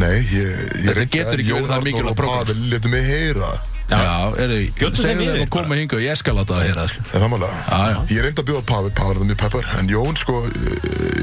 [0.00, 2.68] Nei, ég, ég Þetta reyndi getur að ekki verið Jón það mikilvægt og prógram, Pavel
[2.68, 3.56] letu mig heyra það.
[3.56, 5.50] Já, erðu, Bjóddu þeim yfir að bara.
[5.56, 7.04] koma hinga og ég skal láta það heyra, sko.
[7.10, 7.56] Er það?
[7.70, 7.98] Já, já.
[8.14, 10.50] Ég reyndi að bjóða Pavel, Pavel er það mjög peppar En Jón, sko, eh,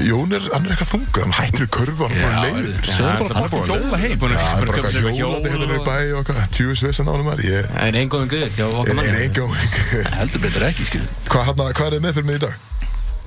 [0.08, 3.18] Jón er, hann er eitthvað þungur Hann hættir í körfu, hann er leiður segðu hann
[3.18, 4.18] bara er að að- hjóla heim.
[4.18, 7.68] Að hann er bara eitthvað eitthvað hjólandi hérna í bæ og eitthvað Tjúisvissan ánum Ég
[7.68, 9.28] Það er eingóðum guð hjá okkar er, er
[10.44, 11.08] betur ekki, skilju.
[11.28, 11.44] Hvað
[11.78, 12.54] hvað er þið með fyrir mig í dag?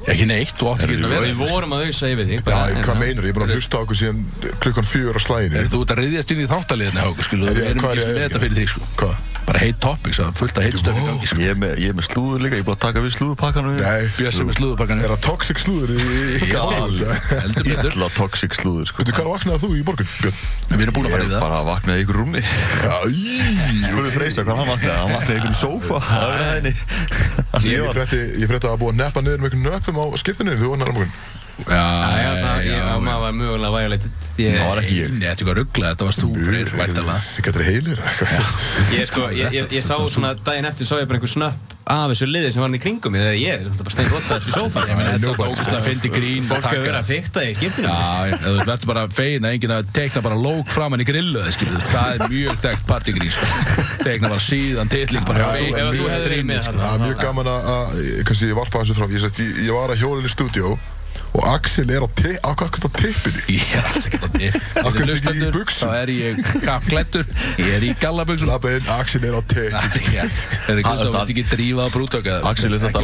[0.10, 1.22] Ekki neitt, þú átti ekki að Og vera.
[1.28, 3.24] við vorum að auðsa yfir þig Já, bara, ég- en- hvað meinur?
[3.24, 4.20] Ég er búin að hlusta á okkur síðan
[4.64, 7.44] klukkan fjögur á slæginu Er þú út að reyðjast inn í þáttaliðinu, Háka, skilu?
[7.46, 8.82] Er Við ég- erum er ekki ég- með þetta fyrir þig, sko.
[8.98, 9.16] Hvað?
[9.42, 11.36] bara heitt topics, það er fullt af heitt stöfi í gangi sko.
[11.42, 13.74] Ég er með, ég er með slúður líka, ég er búin að taka við slúðurpakkanum
[13.82, 17.66] Nei, Bjössi með slúðupakkanum er það toxic slúður í Já, ykkur heldur
[29.92, 30.56] í morgun, Björn?
[30.62, 31.14] Við nöppum á morgun
[31.68, 31.82] Já,
[32.22, 35.36] Já, það, ég, maður var mögulega violated Það var Ég, ekki ég Nei, þetta er
[35.36, 38.06] eitthvað ruggla, þetta varst þú fyrir væntalega Ég getur heilir
[38.98, 42.12] ég, sko, ég, ég, ég sá svona daginn eftir sá ég bara einhver snöpp af
[42.12, 44.54] þessu liði sem var hann í kringum mig þegar ég er bara stein rotaðist í
[44.54, 47.44] sófa Ég meina, þetta er svona ógæslega að fyndi grín Fólk hefur verið að fykta
[47.44, 51.08] í skiptinu Já, þú verður bara fegin að enginn að tekna bara lók framann í
[51.10, 51.44] grillu
[51.90, 53.50] það er mjög þekkt partygrín sko.
[54.06, 55.74] tekna bara síðan titling bara þú
[56.46, 56.78] mjög sko.
[56.80, 59.14] Það er gaman að, að kannski ég varpa þessu fram.
[59.18, 60.76] Ég, ég, ég var að hjólinn í stúdíó
[61.32, 62.10] og Axel er á
[62.44, 63.44] á hvað tippinu?
[63.56, 65.88] Ég er alls ekki að til Af hverju ertu ekki í buxum?
[65.88, 67.26] Þá er ég kappklættur
[67.62, 67.92] Ég er í
[68.80, 70.26] inn, Axel er á tippinu
[70.66, 70.82] Það er
[71.36, 73.04] ekki drífa á brútöka Axel er þetta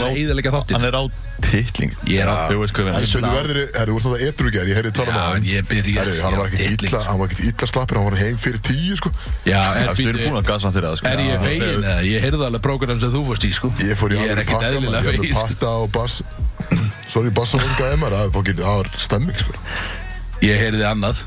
[0.57, 1.03] þáttin Hann er á
[1.47, 1.93] titling.
[2.09, 3.61] Ég er á Þú veist hvað En við þú verður,
[3.91, 5.47] þú ert þetta edru í gær, ég heyrði tala en hann.
[5.47, 8.39] ég byrja Herru, hann var ekkert illa, hann var ekkert illa slappur, hann var heim
[8.41, 9.13] fyrir tíu, sko.
[9.45, 11.13] Já, Það er, að það sko.
[11.13, 11.97] er ég fegin eða?
[12.09, 13.73] Ég heyrði alveg prógram sem þú fórst í sko.
[13.85, 18.27] Ég fór í Ég er ekkert eðlilega fegin alveg Sorry, bass og lunga emar, það
[18.27, 19.53] var fokkin- það var stemming, sko.
[20.41, 21.23] Ég heyrði annað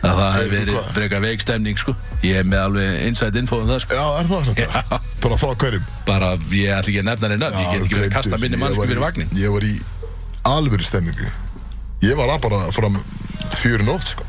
[0.00, 0.92] að það hefði verið hvað?
[0.96, 1.94] freka veik stemning sko.
[2.22, 3.94] Ég er með alveg inside info um það sko.
[3.94, 5.00] Já, er það svona?
[5.20, 5.84] Bara frá hverjum?
[6.06, 8.56] Bara, ég ætla ekki að nefna henni nöfn Ég get ekki verið að kasta minni
[8.60, 9.74] mannsku fyrir vagnin Ég var í
[10.48, 11.28] alvöru stemmingu
[12.02, 12.96] Ég var að bara fram
[13.60, 14.24] fjöru nótt, sko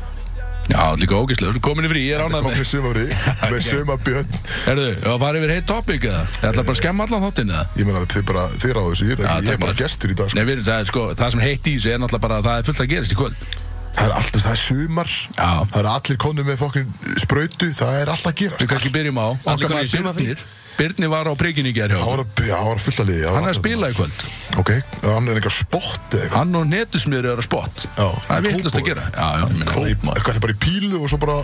[0.70, 1.90] Já, líka ógislega, komin í?
[1.90, 3.06] Frí, ég er ánægð Komið með sumafrí,
[3.50, 4.36] með sumabjörn
[4.68, 6.22] Herðu, ég var að fara yfir heitt topic eða?
[6.22, 7.64] Ég ætla bara að skemma allan þáttinn eða?
[7.80, 10.16] Ég meina, þið bara, þið ráðu þessu, ég er ekki, ég er bara gestur í
[10.22, 10.38] dag, sko.
[10.38, 12.62] Nei, við, það, er, sko, það sem heitt í þessu er náttúrulega bara að það
[12.62, 13.44] er fullt að gerast í kvöld.
[13.92, 15.14] Það er alltaf, það er sumar.
[15.36, 15.50] Já.
[15.68, 19.20] Það er allir konur með fokkin sprautu Það er alltaf að gera Við kannski byrjum
[19.20, 19.28] á.
[19.52, 20.44] Allir komnir í maður
[20.78, 22.16] Birnir var á prikinu í gerð hjá Það okkur.
[22.16, 24.22] var að, já, það var að fulla liði Hann er að spila í kvöld.
[24.62, 24.70] Ok,
[25.04, 26.36] hann er eitthvað spott eða eitthvað?
[26.38, 27.84] Hann og netusmiður eru að spott.
[27.98, 29.04] Já, Það er vittlust að gera.
[29.12, 31.36] Já, já, ég meina Í- Eitthvað þetta er bara í pílu og svo bara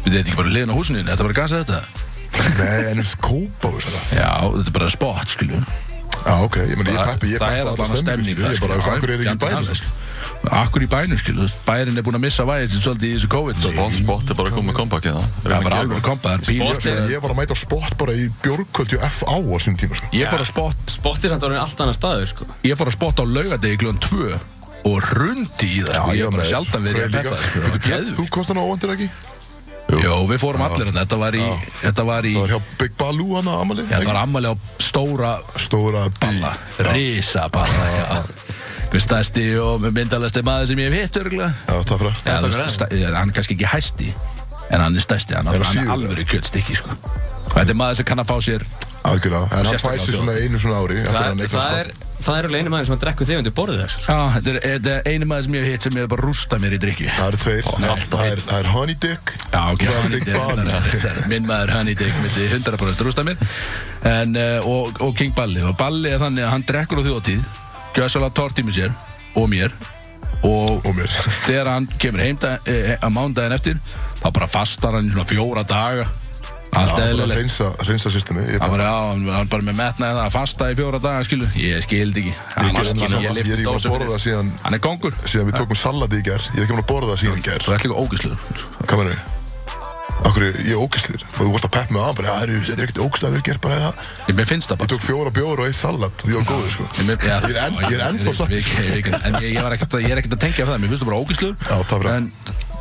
[0.00, 1.80] Við þetta ekki bara liðin á húsinu Þetta er bara að gasa þetta.
[2.60, 5.64] Nei, en kópa og svona Já, þetta er bara spott, skiljum
[6.20, 9.18] Já, ok, ég meni, ég peppi, ég peppi að stemning skilur, Ég bara, akkur er
[9.18, 10.08] ekki í bænum bænum
[10.48, 13.58] Akkur í bænum, skiljum Bærin er búin að missa væðið sem svolítið í þessu COVID.
[13.60, 15.24] Spott, spott er bara komið með comeback hérna.
[15.44, 15.98] Það er bara alveg
[16.88, 19.98] er- Ég var að mæta á spott bara í björgkvöldi og FA á þessum tíma,
[20.00, 20.06] sko.
[20.16, 22.44] Ég fór að spott Spottið samt orðin allt annað staður sko.
[22.64, 24.40] Ég fór að spotta á laugadegi kljóðan 2
[24.90, 26.14] og rundi í það Já, sko.
[26.16, 29.10] ég var bara sjaldan verið að peppa Björn, Þú komst hann á óvandir ekki?
[29.90, 31.44] Jó, við fórum allir hann Þetta var í
[31.82, 34.54] Þetta var í Það var hjá Big Baloo hann að amalið Þetta var ammali á
[34.78, 36.52] stóra Stóra balla.
[36.94, 38.24] Risa balla já.
[38.90, 42.20] Hver stærsti og myndalasti maður sem ég hef hitt örgulega Já, takk fyrir.
[42.26, 44.12] Já, þú veist, stæ- Hann er kannski ekki hæsti
[44.70, 46.94] En hann er stærsti Hann, Er alveg kjöldstykki sko.
[47.50, 48.64] Þetta er maður sem kann að fá sér
[49.00, 52.36] Algjörlega, en hann fær sér svona einu svona ári eftir að Það, það er Það
[52.36, 54.90] er alveg einu maður sem að drekku þig undir borðið þessar Já, þetta er, þetta
[54.92, 57.08] er einu maður sem ég hef hitt sem ég hef bara rústað mér í drikju
[57.16, 61.06] Það eru tveir, það er, það er Honey Dick Já, ok, það Honey Dick, það
[61.06, 63.48] það Minn maður Honey Dick myndi 100% rústa mér.
[64.10, 65.64] En, uh, og, og King Balli.
[65.64, 67.40] Og Balli er þannig að hann drekkur á þjóðtíð
[67.96, 68.94] gjössalega torti með sér
[69.38, 69.74] og mér
[70.46, 71.10] og og mér.
[71.48, 73.80] þegar hann kemur heim dag, eh, að mándaginn eftir
[74.22, 76.08] þá bara fastar hann í svona fjóra daga.
[76.70, 77.40] Allt Það bara að eðlilegt
[77.88, 80.76] reynsa, systemi Ég hann bara, bara, hann hann bara með metnaði það að fasta í
[80.78, 82.34] fjóra daga, skilu ég skildi ekki.
[82.36, 83.22] Ég, hann, það sama.
[83.24, 85.18] ég er ekki búin að borða það síðan hann er kongur.
[85.24, 87.46] síðan við tókum salati í ger Ég er ekki búin að borða það síðan í
[87.48, 89.39] ger svo er líka ógisluður Hvað mennur við?
[90.28, 92.86] Akkur ég er ógislir Þú varst að peppa mig á bara, "Já, heyrðu, Þetta er
[92.86, 93.92] ekkert ógislega vel gert bara hérna."
[94.28, 96.46] ég mér finnst það Ég bara tók fjóra bjóður og eitt salat og ég var
[96.50, 99.92] góður sko Ég, Ég er enn- ég er ennþá satt, En ég, ég, var ekkert,
[99.94, 101.56] að- ég er ekkert að tengja það Mér finnst það bara ógisluður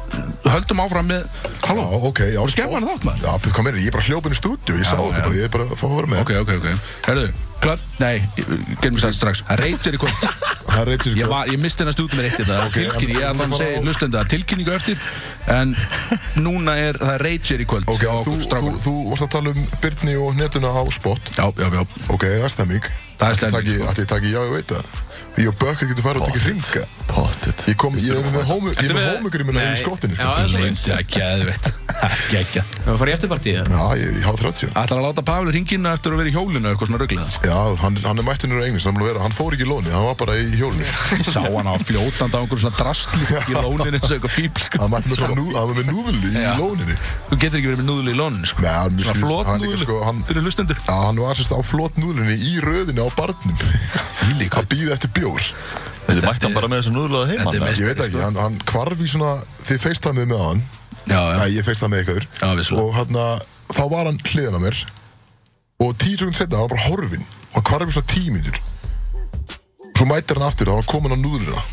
[0.10, 3.26] Já, höldum áfram með Já, Halló, ok, já skemman þátt maður.
[3.28, 5.24] Já, hvað meður, ég er bara hljópin í stúdíu Ég sá Já, þetta já.
[5.28, 6.22] bara, ég er bara að fá að vera með.
[6.24, 6.96] Ok, ok, ok.
[7.06, 7.26] Herðu,
[7.60, 8.16] klöpp, nei,
[8.82, 9.44] gerum við það strax.
[9.50, 10.24] Það reytir í kvöld.
[10.70, 13.40] Það reytir Ég, var, ég misti hennar út með eitt þetta Ok, Tilkynning, ég en-
[13.40, 15.00] ætla að segja á- hlustenda Tilkynningu eftir
[15.50, 15.72] En
[16.46, 17.88] núna er, það reytir í kvöld.
[17.90, 18.80] Ok, hjá þú, þú, strákunum.
[18.86, 21.32] þú varst að tala um Byrni og netuna á spot.
[21.36, 21.82] Já, já, já.
[22.14, 22.86] Ok, það er stemming
[23.20, 23.90] Það er Ætli stemming, taki- sko.
[23.90, 24.86] ætli ég taki, já, ég veit það
[25.40, 26.82] Ég og Bökkur getur farið og tekið hringa.
[27.10, 27.62] Pottet.
[27.70, 29.64] Ég kom, ég er með er hómugur í Nei.
[29.74, 30.30] í skottinu Já, sko.
[30.30, 34.26] það er svo Leymdi að geðveitt Ekki, ekki Það var í eftirpartíð Já, ég, ég
[34.28, 37.32] há 30 Ætlar að láta Pavli hringina eftir að vera í hjólinu eitthvað svona ruglið
[37.50, 39.90] Já, hann, hann er mættinur á englis, hann, að vera- hann fór ekki í lóni,
[39.96, 40.86] hann var bara í hjólinu.
[41.18, 44.62] Ég sá hann á fljótandi á einhverjum svona drastli í lóninu eins og eitthvað fíbl
[44.68, 44.76] sko.
[44.84, 46.54] Hann mætti með svona nú, hann var með núðlu í Já.
[46.62, 46.96] lóninni.
[47.32, 48.60] Þú getur ekki verið með núðlu í lóninu sko.
[48.64, 49.96] Nei, hann, Svona líka, núðlu sko,
[50.30, 50.78] fyrir hlustendur.
[50.86, 51.34] Já, hann var
[55.38, 57.66] Hann bjór Þetta mætti hann bara með þessu núðlaða heima Þetta eða?
[57.70, 59.32] mest- Ég veit ekki, hann, hann hvarf í svona
[59.70, 60.64] Þið feistamið með hann.
[61.10, 62.26] Já, já, Nei, ég feistamið ykkur.
[62.42, 62.84] Já, vissulega.
[62.86, 63.16] Og hann
[63.74, 64.78] þá var hann hliðan á mér.
[65.80, 67.26] Og tíu sekund setna var hann bara horfinn.
[67.54, 68.58] Og hann hvarf í svona tíu mínútur.
[69.98, 71.62] Svo mætir hann aftur hann var komin á núðluna.
[71.62, 71.66] bara,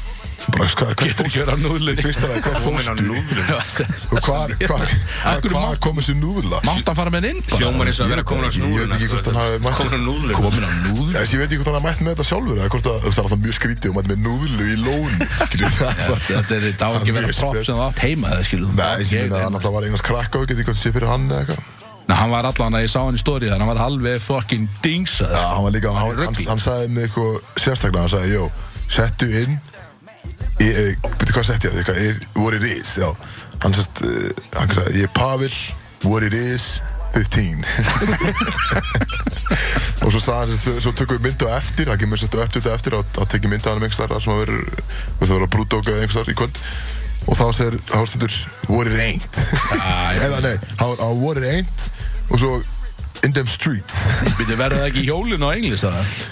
[0.46, 2.02] Getur ekki verið á núðlunni.
[2.06, 3.02] fyrsta vegi, hvað fórstu?
[5.50, 6.60] hvað, kom þessi núðla?
[6.66, 7.40] Mátt hann fara með inn?
[7.46, 7.58] Bara?
[7.60, 9.58] Hljómar eins og að vera komin á ekki, ég veit snúruna ekki hvort hann hafi
[9.64, 10.36] mætt- Komin á núðluna.
[10.38, 11.14] Komin á núðlunni?
[11.16, 13.10] Þess, ég veit ekki hvort hann hafi mætt með þetta sjálfur eða hvort að, það
[13.10, 15.92] er alltaf mjög skrítið og mætt með núðlu í lón skilur það
[16.26, 17.66] Þetta er þetta á ekki að vera mjög prop spes.
[17.66, 20.62] sem það átt heima Nei, ég minna að hann alltaf var einhvers krakka og getið
[20.62, 21.62] eitthvað sé fyrir hann eða eitthvað.
[22.06, 24.68] Nei, hann var allan að ég sá hann í stóri þannig hann var alveg fucking
[24.84, 28.44] dingsa Já, hann var líka, hann, hann, hann, sagði mig eitthvað sérstaklega, hann sagði, jó,
[28.94, 29.56] settu inn
[30.58, 33.08] betur hvað setti ég það, eitthvað, er, what it is, já.
[33.62, 35.52] Hann sest, uh, hann sagði, ég er Pavel
[36.06, 36.80] what it is,
[37.16, 37.64] 15
[40.04, 42.64] og svo sagði hann, sest, svo tökum við myndu á eftir hann kemur sérstu eftir
[42.64, 44.60] þetta eftir og tekið myndu hann um einhvers þar sem að vera,
[45.20, 46.60] við þurfum að brúdóka einhvers þar í kvöld.
[47.26, 48.34] Og þá segir hástundur
[48.70, 49.38] what it ain't
[50.26, 51.88] eða nei, hann it ain't
[52.30, 52.50] og svo
[53.24, 53.94] in them streets.
[54.36, 55.84] Þið verða ekki í hjólinu á englis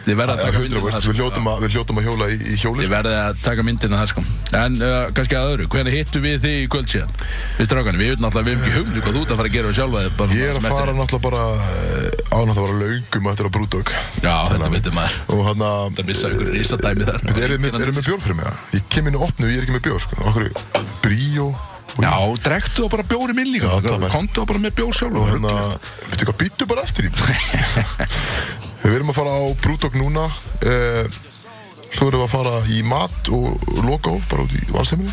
[0.05, 1.13] Þið verða að taka myndina 100%, þar við sko.
[1.21, 1.71] hljótum að, við
[2.05, 2.95] hjóla í, í hjóli Þið sko.
[2.95, 4.21] verða að taka myndina þar sko.
[4.55, 7.13] En uh, kannski að öðru, hvernig hittu við þig í kvöld síðan?
[7.59, 9.57] Við strákanum, við veitum náttúrulega, við hefum ekki hugmynd hvað þú ert að fara að
[9.57, 9.99] gera við sjálfa
[10.35, 13.89] Ég er að fara náttúrulega bara eh, á náttúrulega að vara laungum eftir að brúdók
[14.25, 15.15] Já, þetta veitum maður.
[15.95, 17.95] Það missa einhverju risadæmi þar Erum við með,
[21.05, 23.77] með og og Já, drektu það bara bjóri minn líka.
[24.11, 25.53] Kontu það bara með bjór sjálf og hérna,
[26.11, 27.11] veitu hvað, býttu bara eftir
[28.85, 30.27] Við erum að fara á brúdók núna.
[30.61, 31.07] Eh,
[31.95, 35.13] Svo erum við að fara í mat og loka of bara út í valsheimili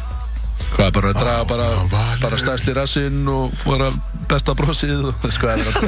[0.72, 3.90] Hvað er bara að draga bara, það var- bara stærsti rassinn og bara
[4.32, 5.88] besta brosið og sko er það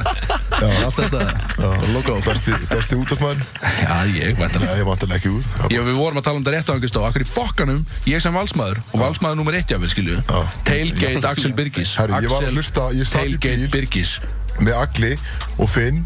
[0.64, 1.22] Já, allt þetta.
[1.68, 3.42] Og logo Besti, besti útastmaður
[3.82, 5.58] Já, ég veit Já, ég vantar ekki út.
[5.74, 8.24] Ég, við vorum að tala um þetta rétt á einhvers stóð Akkur í fokkanum, ég
[8.24, 10.20] sem valsmaður Og valsmaður nummer eitt jáfnir, skilju.
[10.24, 10.40] Já.
[10.68, 11.96] Tailgate Axel Birgis.
[12.00, 13.68] Herri, ég var að hlusta- ég sat í bíl.
[13.74, 14.18] Birgis.
[14.62, 15.14] með Agli
[15.58, 16.04] og Finn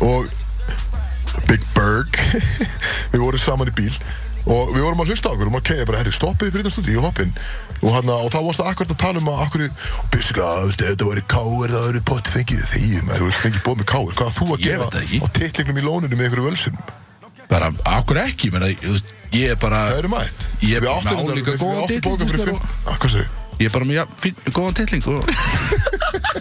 [0.00, 0.30] og
[1.46, 2.16] Big Berg.
[3.12, 3.92] Við vorum saman í bíl
[4.50, 7.02] og við vorum að hlusta á okkur og maður kegja bara, herri, stoppið fyrir þetta
[7.04, 7.32] hoppinn
[7.80, 11.24] og, hana, og þá varst það akkurat að tala um að akkur ef þetta væri
[11.34, 12.64] káir það væri pott fengið
[13.08, 15.80] maður, þú veist, fengið bóð með káir hvað átt þú að gera það á titlingnum
[15.80, 16.82] í lóninu með einhverju völsum
[17.50, 19.00] Bara, akkur ekki, menna, ég,
[19.50, 20.44] er bara það eru mætt.
[20.62, 23.84] Ég er bara þetta- álíka við- áttum bókað fyrir fimm hvað segir Ég er bara
[23.84, 25.26] með, já, fín, góðan tilling og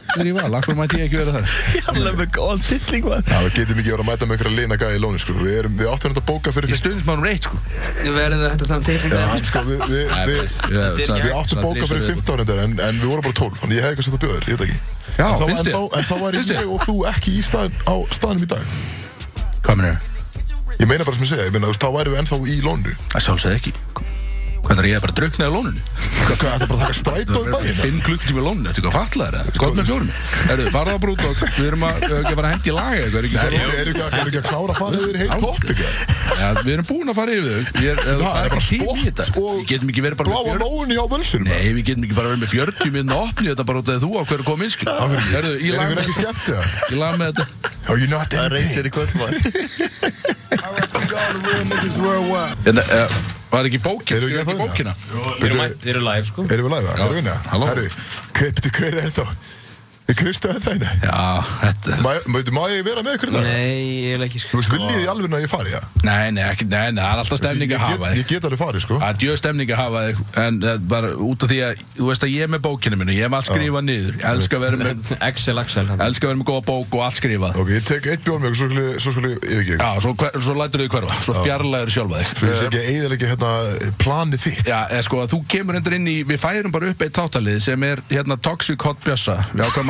[0.09, 1.51] Það er í val, akkur mætti ég ekki vera þar?
[1.91, 3.27] Alveg með góðan tilling maður.
[3.29, 5.35] Já, við getum ekki verið að mæta með einhverja lina gæði í lóni, sko.
[5.37, 7.59] Við, erum, við áttum þetta bóka fyrir Ég stundins maður reitt, sko.
[7.99, 10.41] Við verðum þetta þannig til Já, hann, sko, við, við, við,
[10.73, 13.79] við, áttum svona bóka fyrir risavið- 15 reyndar en, en við vorum bara 12 Þannig
[13.79, 14.79] ég hef eitthvað sett að bjóða þér, ég veit ekki.
[15.19, 15.75] Já, finnst þér?
[15.75, 16.39] þá, en þá þér?
[16.55, 18.77] ég og þú ekki í stað, á staðnum í dag.
[19.67, 20.07] Hvað minnur?
[20.79, 22.57] Ég meina bara sem ég segja, ég meina, þú veist, þá væri við ennþá í
[22.63, 23.73] lónu Það sjálfsögði ekki
[24.69, 25.81] Hvað er ég að bara drukna í lóninu?
[25.89, 27.77] Hvað, hvað, þetta bara að taka strætó í bæinn?
[27.79, 29.49] Fimm klukktími í lóninu, þetta er eitthvað fallaður eða?
[29.63, 30.09] Gott með fjórum?
[30.53, 33.19] Erðu, farðu á brúdók, við erum að, ekki að fara að hendi í laga eitthvað,
[33.19, 35.33] er ekki Eru fara er ekki, að- eru ekki að klára að fara yfir heilt
[35.41, 35.93] topic eða?
[36.39, 37.57] Ja, við erum búin að fara yfir þau.
[37.59, 39.23] Er, það, Það er bara þetta.
[39.39, 42.03] og Við getum ekki verið bara Bláa með 40 lónu hjá völsunum Nei, við getum
[42.05, 43.81] ekki bara verið með 40 minna opni þetta bara
[53.49, 54.93] Var ekki bókin, Eru skrifa ekki bókina
[55.39, 56.91] Við erum við erum live sko Erum við live?
[56.93, 57.37] Erum við vinna?
[57.49, 57.69] halló.
[57.71, 57.87] Herru,
[58.37, 59.23] hver, betur, hver er þá?
[60.09, 60.87] Er Krista þetta einu?
[61.03, 63.43] Já, þetta Má, veitu, má ég vera með ykkur þetta?
[63.45, 65.81] Nei, ég vil ekki Þú sko veist, viljið þið alveg að ég fari, já?
[66.07, 68.17] Nei, nei, ekki, nei, nei, það er alltaf stemning að hafa þig.
[68.19, 68.95] Ég get alveg farið, sko.
[69.03, 72.05] Það er djöð stemning að hafa þig En uh, bara út af því að Þú
[72.09, 74.13] veist að ég er með bókinu minni Ég hef allt skrifað niður.
[74.19, 74.87] Ég elska að vera með
[75.29, 76.01] Excel, Excel hann.
[76.07, 77.53] Elska að vera með góða bók og allt skrifað.
[77.59, 78.67] Ok, ég tek eitt bjórn með svo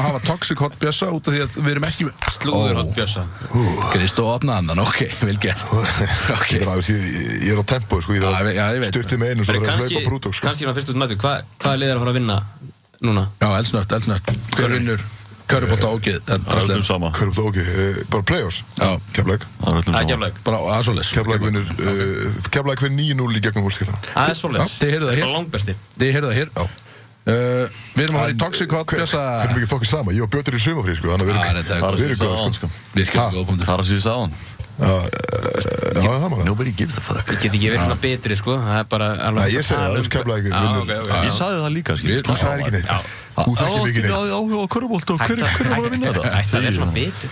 [0.09, 1.57] ég að hérna að er hérna að hafa Toxic Hot Bjössa út af því að
[1.59, 3.23] við erum ekki Slúður hot bjössa
[3.93, 5.65] Kristó opna annan, ok, vel gert.
[6.33, 9.21] Ok, Ég er, ég, ég er á tempo, sko, ég ég- ég er veit stuttið
[9.21, 10.47] með einu, svo er að Kanski, hlaupa brútók, sko.
[10.47, 12.37] kannski ná fyrst út mætu Hvað hvaða lið er að fara að vinna
[13.01, 13.23] núna?
[13.39, 14.99] já, eldsnött, eldsnött Hver vinnur,
[15.65, 16.39] er á ógið er
[16.75, 18.59] er ok, uh, bara play-offs.
[18.77, 18.89] Já.
[19.17, 19.45] Keflæk.
[19.65, 19.95] Er er
[21.17, 23.97] Keflæk vinnur, uh, Keflæk fyrir 9-0 í gegnum úrskilna.
[24.13, 24.37] Það er
[24.93, 25.25] heyrðuð það hér.
[25.25, 26.49] Bara langbesti Þið heyrðu það hér.
[26.53, 26.67] Já.
[27.29, 29.23] Uh, Við erum að fara í Toxic Hot Bjössa.
[29.39, 30.09] Hvernig mikið fokkið sama?
[30.15, 32.13] Ég og Björn er í sumafrið, sko, þannig að við er erum, Það góða, er
[32.19, 32.27] sko.
[32.59, 32.67] sko.
[32.95, 33.31] Virkilega Ha?
[33.35, 33.65] góð punktur.
[33.69, 34.33] Það er að síðast á hann
[34.79, 34.87] Já,
[35.99, 36.45] það er maður.
[36.47, 37.27] Nobody gives a fuck.
[37.27, 38.53] Ég get ekki verið svona betri sko.
[38.63, 40.03] Það er bara alveg Nei, ég segi það, þú
[40.79, 41.11] ok, ok.
[41.25, 42.87] Ég sagði það líka, Við- Þú sagði ekki neitt.
[43.39, 44.07] Þú þekkir mikið neitt.
[44.07, 44.31] neitt.
[44.39, 46.31] Áhuga á körubólt og hver Hætta- hver er að vinna þetta?
[46.39, 47.29] Hætta að vera svona betur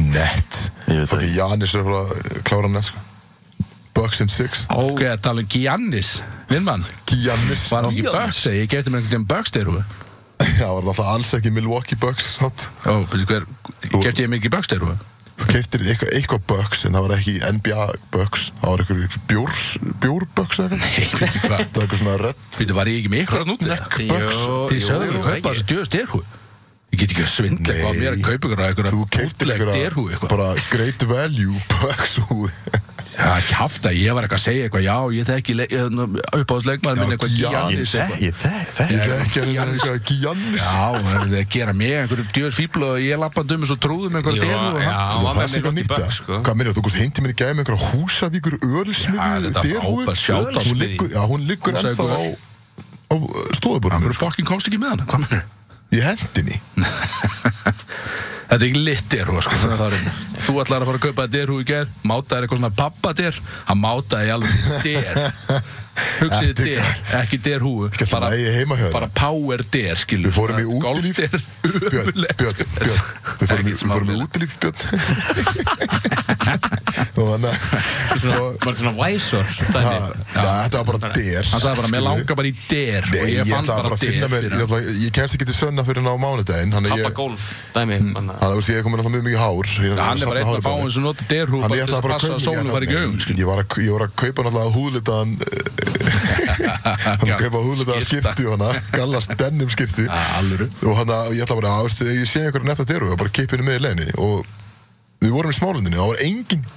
[0.00, 0.60] Ekki, ekki þú Nett.
[0.86, 1.36] Ég veit það ekki.
[1.36, 2.12] Janis er að
[2.48, 3.06] klára nett, sko.
[4.00, 4.64] Bucks and Six.
[4.72, 6.22] Ok, að tala um Giannis.
[6.50, 7.66] Vinnmann Giannis.
[7.70, 8.16] Var hann ekki Giannis?
[8.16, 8.56] Bucks eða?
[8.60, 9.82] Ég gefti mér einhvern veginn Bucks derhúi
[10.60, 12.38] Já, var náttúrulega alls ekki Milwaukee Bucks?
[12.40, 12.48] Ó,
[13.12, 13.46] veitu hver
[14.00, 14.96] Gefti ég mikið Bucks derhúi
[15.40, 18.42] Þú keiftir eitthvað, eitthvað Bucks en það var ekki NBA Bucks.
[18.60, 19.62] Það var eitthvað bjórs,
[20.02, 20.82] bjór Bucks eða eitthvað?
[20.84, 21.62] Nei, veitu hvað.
[21.62, 24.42] Það var eitthvað svona red Veitu, var ég ekki með ykkur að núti neck Bucks.
[24.68, 24.82] Þið
[25.94, 26.22] sögðu
[26.90, 29.50] Ég get ekki að svindla eitthvað á mér að kaupa ykkur að ykkur þú keiftir
[29.50, 30.32] derhúi eitthvað eitthvað.
[30.32, 32.50] bara great value Bucks húi
[33.20, 35.54] Já, kjafta, ég var eitthvað að segja eitthvað Já, ég þekki
[36.40, 37.92] uppáðsleikmaður minn eitthvað Giannis.
[37.98, 38.22] Eitthvað.
[38.24, 41.94] Ég þekk, þekk ég ekki að reyna eitthvað Giannis Já, það er að gera mig
[41.98, 44.88] einhverjum djöðs fíbl og ég lappandi um og trúðum derhúi og já.
[44.88, 45.28] það.
[45.28, 46.40] hann með er eitthvað nýtt Bucks, sko.
[46.48, 48.58] hvað minnir þú komst heim til minni gæði með einhverja húsavíkur
[50.48, 52.22] þetta hún liggur, já, hún liggur ennþá á,
[53.10, 53.14] á
[53.58, 55.08] stóðuborðinu Hvernig fokkin komst ekki með hann?
[55.10, 55.58] Hvað
[55.90, 55.98] mennur?
[55.98, 56.60] í hendinni
[58.50, 59.54] Þetta er ekki lit derhúi, sko
[60.46, 63.34] Þú ætlar að fara að kaupa derhúi í ger Mátaði eitthvað svona pappa der
[63.68, 64.52] Hann mátaði alveg
[64.84, 65.14] der.
[66.20, 66.86] Hugsiði der,
[67.18, 67.36] ekki
[68.56, 68.94] heima hjá þér.
[68.94, 70.64] bara power der, skilur Við fórum í
[71.18, 71.44] der, Björn.
[71.92, 72.56] Björn, Björn.
[73.40, 74.78] Við fórum í, í útilíf, Björn.
[77.20, 82.54] Var þetta svona væsor þetta var bara der Hann sagði bara, mér langar bara í
[82.70, 84.64] der Nei, og ég fann bara bara að finna der mér fyrir Ég, hann.
[84.66, 87.44] ætla, ég kemst ekki til sönna fyrir hann á mánudaginn Þannig að Pappa golf
[87.76, 89.64] dæmi þannig að- ég er komin alltaf mjög mikið hár
[90.30, 92.30] Hann bara einn af fáin sem nota derhú Þannig bara til að að passa að
[92.30, 93.66] kaupa sólinn var Nei, skilur Ég var að,
[94.06, 95.30] að kaupa náttúrulega húðlitaðan
[97.20, 100.06] Hann að kaupa húðlitaðan skipti og hana Gallast denim skipti.
[100.10, 103.68] Og hann að ég ætla bara að, ég sé einhverju netta deru Bara kipa henni
[103.68, 104.46] með í leginni Og
[105.20, 106.68] við vorum í smálundinni og það var engin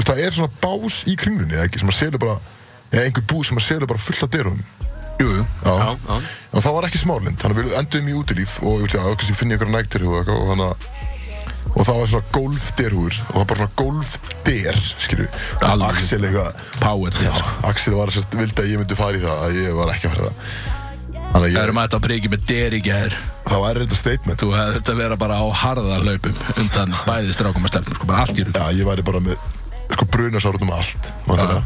[0.00, 2.38] Það er svona bás í kringlunni sem að selur bara
[2.90, 4.62] Eða einhver bú sem að selur bara fullt af derum
[5.20, 5.44] Jú, jú.
[5.64, 6.16] Já, Já,
[6.56, 9.58] og það var ekki smálind þannig að við endum í útilíf og ég finn ég
[9.58, 10.68] einhverja nægtirhú og, og, hana,
[11.70, 15.28] og það var svona golfderhúr og það var bara svona golfder skilju,
[15.64, 15.88] Alveg.
[15.94, 16.52] Axel eitthvað
[17.70, 20.14] Axel var sérst, vildi að ég myndi fara í það að ég var ekki að
[20.16, 20.78] fara í það.
[21.30, 23.14] Það eru maður að priki með der í gær.
[23.46, 24.40] Það var þetta statement.
[24.42, 28.24] Þú hefði þetta að vera bara á harðarlaupum undan bæði strákum að stefnum, sko, bara
[28.24, 29.36] allt í rúð já, ég væri bara með
[29.94, 31.62] sko brunasárunum allt vantilega.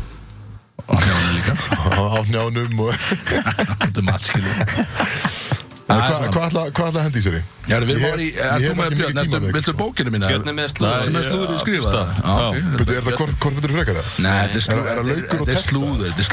[0.84, 1.56] og hjá líka.
[1.80, 2.92] Á, á njánum og
[3.88, 5.40] Út um allt, skilur En
[5.84, 7.40] hvað hvað ætla hvað ætla að hendi í sér í?
[7.68, 10.26] Já, við erum bara í, ég er hef þú með ekki Björn, viltu bókinu mína?
[10.32, 10.94] Björn er með slúður.
[10.94, 12.00] Þú er með slúður í Nei, skrifa fyrsta.
[12.04, 12.28] Já, Já.
[12.44, 12.54] ok.
[12.78, 13.14] Byrju, er það
[13.54, 14.06] myndir frekar það?
[14.24, 16.28] Nei, þetta er Er- slúður er það laukur og Þetta er slúður, þetta er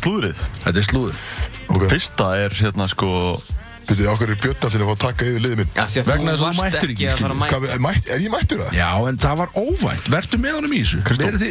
[0.00, 0.36] slúður Er?
[0.64, 1.16] Þetta er slúður
[1.90, 3.10] Fyrsta er hérna sko
[3.90, 6.06] byrju, okkur er Björn allir að fá að taka yfir liðið minn Já, því að
[6.10, 8.30] Vegna þess að þú varst mættir ekki, að fara að mæta er, mætt, er ég
[8.30, 8.70] mættur það?
[8.78, 11.26] Já, en það var óvænt Vertu með honum í þessu Kristó.
[11.26, 11.42] Verið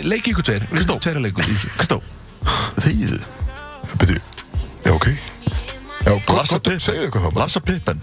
[6.35, 7.41] Larsa Pippen segðu eitthvað það maður.
[7.43, 8.01] Larsa Pippen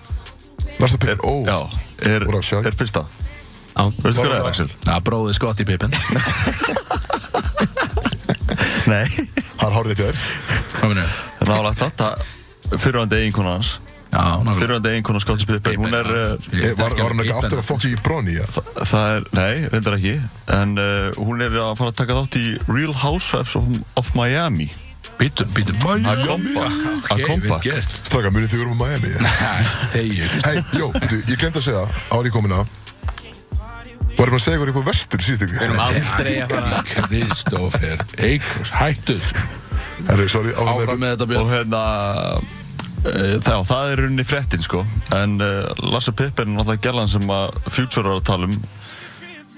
[0.81, 1.59] Larsa Pippen, ó Já
[2.07, 2.67] Er, sjálf.
[2.69, 3.03] er fyrsta?
[3.77, 3.83] Já.
[4.03, 4.69] Veistu hvað Var það er það- Axel?
[4.87, 5.93] Já, bróðið skott í pippin.
[8.87, 9.07] Nei.
[9.09, 10.21] Þetta er
[10.77, 11.11] Hvað minnur?
[11.49, 12.25] Nálagt satt að
[12.83, 13.71] Fyrirvændi eiginkona hans.
[14.13, 17.93] Fyrirvændi eiginkona Scottie Pippen Hún er uh, Eh, Var, var hann eitthvað aftur að fokki
[17.95, 18.47] í bronni, já?
[18.87, 20.15] Það er, nei, reyndar ekki.
[20.57, 23.65] En uh, hún er að fara að taka þátt í Real Housewives of,
[24.01, 24.13] of
[25.17, 25.77] Miami Bítur, bítur
[26.07, 26.67] Að kompa.
[27.13, 27.61] Að kompa.
[28.05, 29.53] Straka, munið þið vorum á Miami, já?
[29.95, 32.75] Þegju Hei, jó, ég glemt að segja, árið komin að
[34.17, 36.83] Varum að segja hvað ég fór vestur síðust Við erum ykkur aldrei að fara.
[37.11, 39.49] Kristófer Eikros, hættu þessu.
[40.07, 41.83] Herri, sorry, áfram með með þetta Og hérna
[42.41, 44.83] uh, það, það er runni fréttin sko.
[45.17, 48.57] En uh, Larsa Pippen er náttúrulega gælan sem að Future var að tala um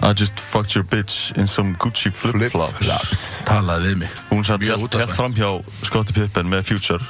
[0.01, 2.79] I just fucked your bitch in some Gucci flip-flops.
[2.79, 3.27] Flip-flops.
[3.49, 4.23] Talaði við mig.
[4.31, 5.51] Hún satt helt fram hjá
[5.83, 7.03] Scottie Pippen með Future.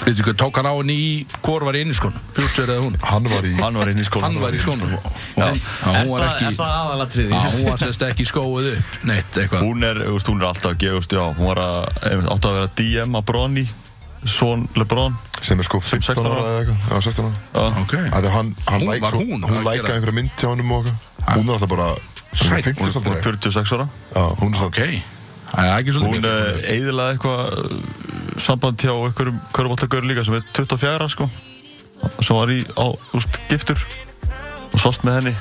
[0.00, 1.08] Veitu hvað, tók hann á henni í
[1.44, 2.14] Hvor var í inni skon?
[2.32, 2.96] Future eða hún?
[3.04, 7.34] Hann var í Hann var inn í skólanum Hann var í var ekki það aðalatriði?
[7.34, 9.66] Já, hún var sérst ekki skóið upp Neitt, eitthvað.
[9.66, 11.78] Hún er, þú veist, hún er alltaf að gefa, þú veist, já, hún var að,
[12.10, 13.66] einmitt, átti að vera DM að Bronny,
[14.26, 15.14] son LeBron.
[15.42, 16.48] sem er sko 15 16 ára ára.
[16.50, 17.82] eða eitthvað, já, 16 ára Já.
[17.82, 20.30] Ok Ætli hann, hann, Hún- læk, var svo, hún hún að lækaði gera- einhverja mynd
[20.36, 21.88] hjá honum og eitthvað Hún er alltaf bara
[22.30, 22.46] Sæt.
[22.46, 23.88] Hún er Hún 50 er svolítið 46 ára.
[24.14, 24.78] Já, hún er Ok
[25.50, 30.34] Það er ekki svolítið Hún uh, eiðilaði eitthvað uh, samband hjá einhverjum körfbóltagör líka sem
[30.34, 31.26] er 24, sko.
[32.22, 33.82] Sem var í, á, veist, giftur.
[34.72, 35.34] Og sást með henni.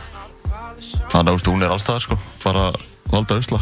[1.14, 2.18] Þannig að, hún er allstaðar, sko.
[2.44, 2.72] Bara
[3.14, 3.62] valda usla.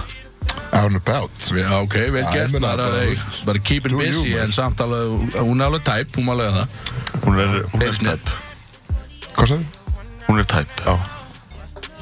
[0.77, 5.61] Out and about Já, ok, vel gert bara, keep it busy en samt alveg, hún
[5.61, 6.67] er alveg tæp, hún var alveg það.
[7.25, 8.33] Hún er, hún er tæp.
[9.37, 9.69] Hvað sagði?
[10.27, 10.81] Hún er tæp.
[10.85, 10.97] Já.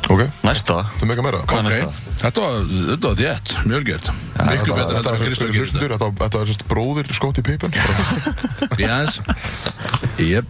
[0.06, 0.84] Ok, Næsta.
[1.00, 1.40] þú meika meira?
[1.50, 2.18] Hvað er Ok, næsta?
[2.22, 4.10] þetta var, þetta var þétt, mjög gert.
[4.36, 7.74] Þetta betur þetta þetta er var gerist hlustundur Þetta þetta er sérst bróðir Scottie Pippen.
[7.74, 9.18] Þetta Jens
[10.22, 10.46] Jep.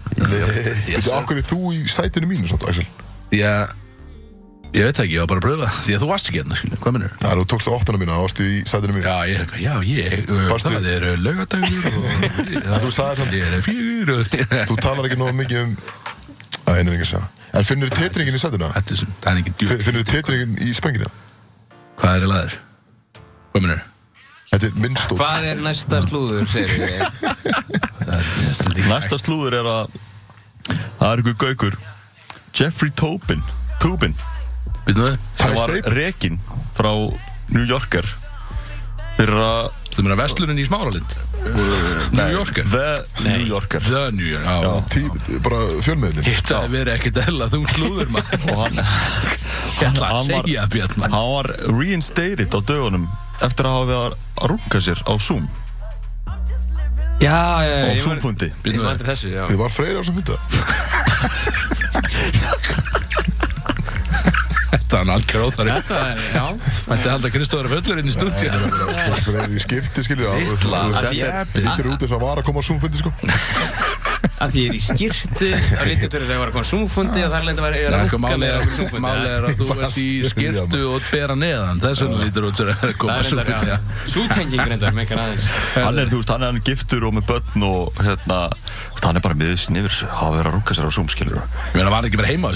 [0.92, 2.86] Yes, er okkur þú í sætinu mínu samt, Axel?
[3.32, 3.54] Já
[4.76, 6.56] Ég veit það ekki, ég var bara að pröfa Því að þú varst ekki hérna,
[6.60, 7.12] skilju, hvað minnur?
[7.22, 9.74] Það er þú tókst á óttana mína, varstu í sætinu mínu Já, ég er já,
[9.88, 11.94] ég uh, Varstu- Það er uh, laugadagur og
[12.84, 14.22] Þú sagðir samt- Ég er fjögur og
[14.72, 15.72] Þú talar ekki nógu mikið um
[16.66, 17.24] Æ, einu ekki að segja
[17.56, 18.68] En finnur þið titringin í sætuna?
[18.76, 21.08] Þetta er sem, það er ekki djúpt Finnur þið titringin í spengina?
[22.02, 22.58] Hvað er í laður?
[23.54, 23.82] Hvað minnur?
[24.52, 26.96] Þetta er minnstótt Hvað er næsta slúður, segir við?
[28.92, 29.96] Næsta slúður er að
[31.00, 31.76] það er ykkur gaukur
[32.56, 33.44] Jeffrey Tobin
[33.84, 34.16] Tobin?
[34.86, 36.38] Sem var rekin
[36.78, 36.92] frá
[37.54, 38.06] New Yorker
[39.18, 41.14] fyrir að Þú meina Vestlunin í Smáralind?
[42.12, 42.66] New Yorker?
[42.68, 42.88] The
[43.24, 43.80] New Yorker.
[43.86, 45.04] The New York, já, Tí,
[45.46, 48.44] bara fjölmiðlinn Hitt að vera ekkert eðla þú slúður maður.
[48.52, 51.14] Og hann, Ég ætla að hann var- segja Björn maður.
[51.16, 53.06] hann var reinstated á dögunum
[53.48, 55.48] eftir að hafa verið að runga sér á Zoom.
[57.24, 58.52] Já, já, já á Zoom-fundi.
[58.68, 58.76] Ég
[59.32, 59.48] já.
[59.48, 60.36] Þið var Freyr á sem fynda
[64.96, 66.46] Þetta er hann algjör óþari Þetta er, já.
[66.88, 68.48] Þetta halda Kristóður fullur inn í stúdíu
[69.26, 70.80] Freyr í skipti, skilju Illa.
[70.96, 73.12] Þetta er út þess að var að koma á Zoom-fundi, sko.
[74.36, 77.32] Að því ég er í skirtu á Lintuturri þegar ég var að koma súmfundi og
[77.36, 79.96] þar lendi var ég að er, mér á að- súmfundi máli er að þú ert
[80.00, 81.78] í skirtu og bera neðan.
[81.84, 83.78] Þess vegna lítur út fyrir að koma Það er reyndar, já.
[84.16, 85.96] Sútenging reyndar, með einhver aðeins hann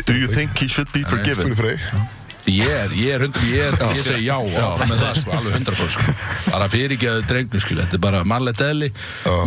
[0.07, 1.53] Do you think he should be forgiven?
[1.53, 2.15] Spurði Freyr
[2.47, 5.55] Ég er, ég er hundra, ég, er, ég segi já áfram með það sko, alveg
[5.57, 6.13] hundra sko.
[6.47, 8.87] Bara fyrirgeðu drengnu skil, þetta er bara mannlegt eðli,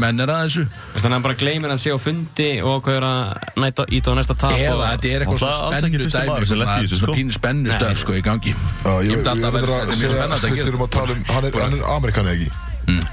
[0.02, 0.64] menn er að þessu.
[0.68, 4.12] Þannig að hann bara gleymir að sé á fundi og hvað er að næta, íta
[4.12, 7.14] á næsta tap Eða og þetta er eitthvað það svona spennu dæmi svona, þessu, sko.
[7.16, 8.52] pínu spennu stöð sko í gangi.
[8.52, 10.92] Já, ég, myndi alltaf að þetta er mjög segja spennandi að Fyrst gera erum að
[10.98, 12.52] tala um, hann er, hann er Amerikani ekki?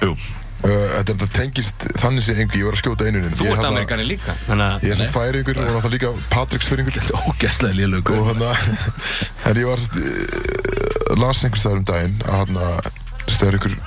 [0.03, 3.68] Jú, Uh, Þetta þetta tengist þannig sem engu, ég var að skjóta einunin Þú ert
[3.70, 4.34] Amerikani líka.
[4.49, 8.45] Að Ég er sem færi yngur og náttúrulega líka Patricksfyringur Ógæslega lélög og hann
[9.51, 12.62] en ég var uh, las einhvers staðar um daginn að hann
[13.28, 13.78] það er ykkur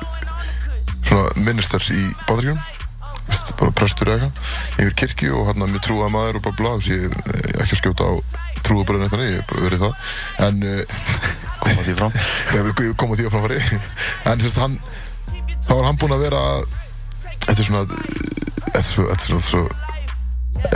[1.09, 2.63] svona minister í Bandaríkjum
[3.59, 6.91] bara prestur eða eitthvað einhver kirkju og hann mjög trúað maður og bara blá þess
[6.91, 8.13] ég er ekki að skjóta á
[8.67, 10.11] trúabröðin eitthvað, ég hef bara verið það.
[10.47, 10.81] En uh,
[11.61, 12.19] koma því fram.
[12.55, 13.61] Við komum því á framfæri
[14.31, 14.77] En sérst hann
[15.71, 16.43] þá var hann búinn að vera
[17.47, 17.87] er svona
[18.71, 19.63] Þetta er svo, þetta er svona, svo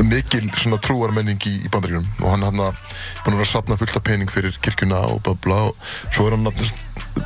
[0.09, 3.99] mikil svona trúarmenning í, í bandaríunum og hann hann búinn að vera að sapna fullt
[3.99, 6.73] af pening fyrir kirkjuna og bla bla og svo er hann að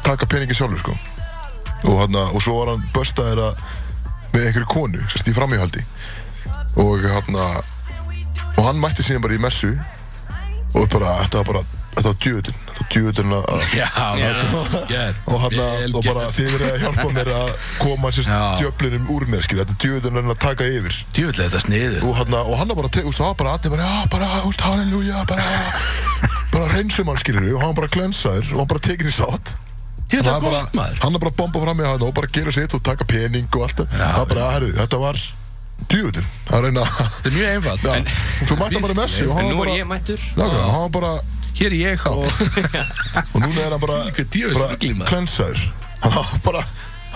[0.04, 0.96] taka peningi sjálfur sko.
[1.88, 3.62] Og hann og svo var hann böstaðir að
[4.34, 5.84] með einhverju konu, sérst í framíhaldi.
[6.82, 9.72] Og hann og hann mætti síðan bara í messu.
[10.74, 11.64] Og bara, þetta var bara
[11.94, 12.58] þetta var djöðin,
[12.92, 13.46] djöðin að
[15.28, 17.52] og, hana, og bara þið verið að hjálpa mér að
[17.82, 20.98] koma sérst djöflinum úr mér skilja, þetta er djöðin að taka yfir.
[21.16, 23.74] Djúvillega þetta sniður og hann, og hann var bara, te- úst, það var bara allir
[23.74, 25.48] bara, já, bara, úst, halleluja, bara
[26.52, 29.54] bara reynsum hann skilur og hann bara glensaður og hann bara tekið í sátt.
[30.08, 31.02] Djúvillega hann bara, gott maður.
[31.04, 33.50] hann er bara að bomba fram í hann og bara gera sitt og taka pening
[33.52, 33.84] og allt.
[33.84, 35.26] Það það var bara, herru, þetta var
[36.50, 37.82] að reyna Þetta er mjög einfalt.
[38.48, 39.70] Svo mætti hann bara í messi og hann var
[40.88, 41.12] er bara
[41.58, 42.26] Hér er ég og
[43.34, 43.98] og núna er hann bara,
[44.54, 45.64] bara klensaður
[46.04, 46.62] hann bara,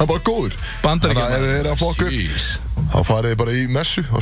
[0.00, 0.56] hann bara góður.
[0.82, 4.18] Þannig að ef þið eru að fokka upp þá farið þið bara í messu á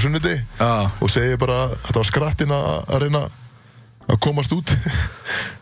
[0.61, 0.73] Já.
[1.01, 3.23] og segið bara, þetta var skrattin að að reyna
[4.17, 4.73] að komast út.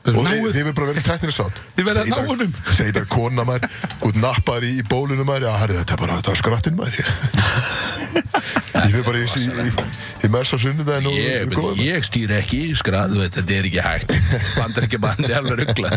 [0.09, 2.53] Og þið, þið verður bara verið tæknir sátt Þið verðið að ná honum.
[2.71, 3.67] segið bara kona maður
[4.09, 5.49] út nappar í, í bólunum maður.
[5.49, 7.03] Já, herri, þetta er bara, þetta var skrattin maður.
[8.79, 9.87] Ég fyrir bara í, í, í,
[10.25, 12.77] í mess á sunnudegin og Ég, ég stýr ekki í
[13.25, 14.15] veit, þetta er ekki hægt.
[14.55, 15.01] Bandar ekki
[15.35, 15.91] er alveg ruggla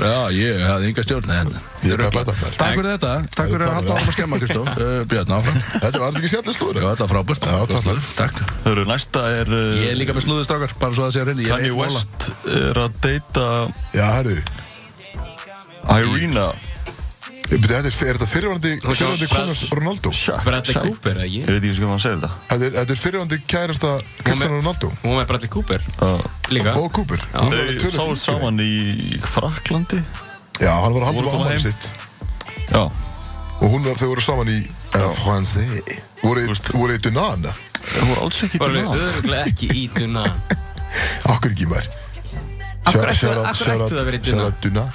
[0.00, 2.30] Já, ég hafði enga stjórn hérna er að.
[2.56, 4.62] Takk fyrir þetta, takk fyrir að halda áfram að skemma, Kristó.
[4.70, 5.58] Uh, Björn áfram.
[5.82, 7.42] Þetta var ekki sjálflega slúður þetta var frábært.
[8.62, 11.16] Það eru næsta er Ég er líka með slúðustrákar, bara svo að
[11.94, 13.46] West er að deyta
[13.94, 14.36] já, herri,
[16.02, 16.52] Irina.
[17.52, 20.10] Þetta er, er þetta sjá- fyrirvandi konars Ronaldo?
[20.46, 21.52] Bradley Cooper, eða Ég ekki?
[21.52, 22.30] veit ekki sem hann segir þetta.
[22.48, 23.90] Þetta er, þetta er fyrirvandi kærasta
[24.24, 24.90] Cristiano Ronaldo.
[25.02, 25.84] Hún með Bradley Cooper?
[26.00, 26.22] Uh,
[26.54, 26.74] líka?
[26.80, 27.20] Og Cooper.
[27.34, 28.16] Þau yngri.
[28.22, 30.00] saman í Fraklandi
[30.62, 31.60] já, hann var að halda Voru á heim.
[31.60, 31.90] sitt.
[32.70, 32.82] Já,
[33.60, 34.58] og hún var, þau voru saman í
[35.20, 35.66] Fransé
[36.22, 39.84] voru, í- voru í Dunana það voru alls ekki til alveg það öðruglega ekki í
[39.96, 40.24] Duna
[41.34, 41.88] okkur ekki maður
[42.82, 44.24] hverju ættu- það að vera í
[44.62, 44.86] Duna?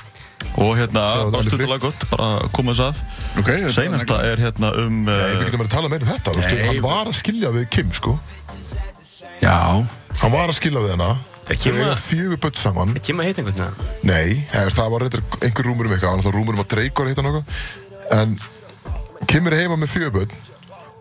[0.57, 1.03] Og hérna,
[1.45, 5.35] Sagði það bara koma þess að Ok, þetta var Seinasta er hérna um Nei, við
[5.37, 7.91] uh, getum verið að tala meira um þetta, Nei, hann var að skilja við Kim,
[7.97, 8.13] sko.
[9.41, 9.57] Já,
[10.17, 11.09] Hann var að skilja við hana.
[11.47, 12.93] Er Þau eiga fjögur börn saman.
[13.05, 16.25] Kim að heita einhvern veginn Nei, hefst, það var reyndar einhver rúmur um eitthvað, hann
[16.25, 17.45] var rúmur um að Drake var að heita nokkuð.
[18.17, 18.37] En
[19.29, 20.35] Kim er heima með fjögur börn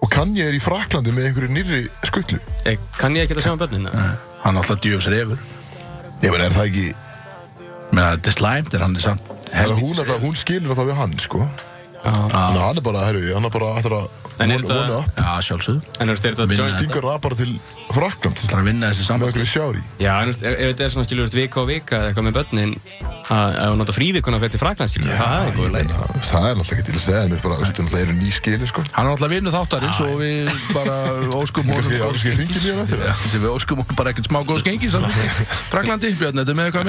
[0.05, 2.38] og Kanye er í Fraklandi með einhverju nýrri skutlu
[2.68, 3.88] Eh, Kann ég ekki að sjá um börnin?
[4.47, 5.40] Hann alltaf djöfs refur.
[6.22, 6.86] Ég menn, er það ekki
[7.97, 9.32] að þetta er slæmt er hann er samt
[9.80, 11.42] hún, hún skilur alltaf við hann, sko.
[12.07, 15.03] Að hann er bara, herru, hann er bara ætlar að En er þetta-.
[15.16, 15.80] Já, sjálfsögðu.
[16.01, 16.74] En er þetta joint?
[16.76, 17.05] Stingur?
[17.07, 17.53] það bara til
[17.97, 19.80] Frakland Það er að vinna þessi með samband einhverju sjári.
[20.03, 22.26] Já, en ef ef þetta er svona skilur, þú veist, vika og vika eða eitthvað
[22.26, 22.72] með börnin
[23.26, 25.87] að nota frívikuna fyrir til Frakland, skilur, það er góður leið.
[25.87, 28.28] Meina, Það er náttúrulega ekki til að segja en mér bara, veistu, náttúrulega eru ný
[28.37, 28.80] skili, sko.
[28.95, 30.97] Hann er alltaf vinnu þáttarins og við bara
[31.41, 32.14] óskum honum það.
[33.26, 34.89] sem við óskum honum bara ekkert smá góðs gengi
[35.72, 36.87] Fraklandi, Björn, þetta er með eitthvað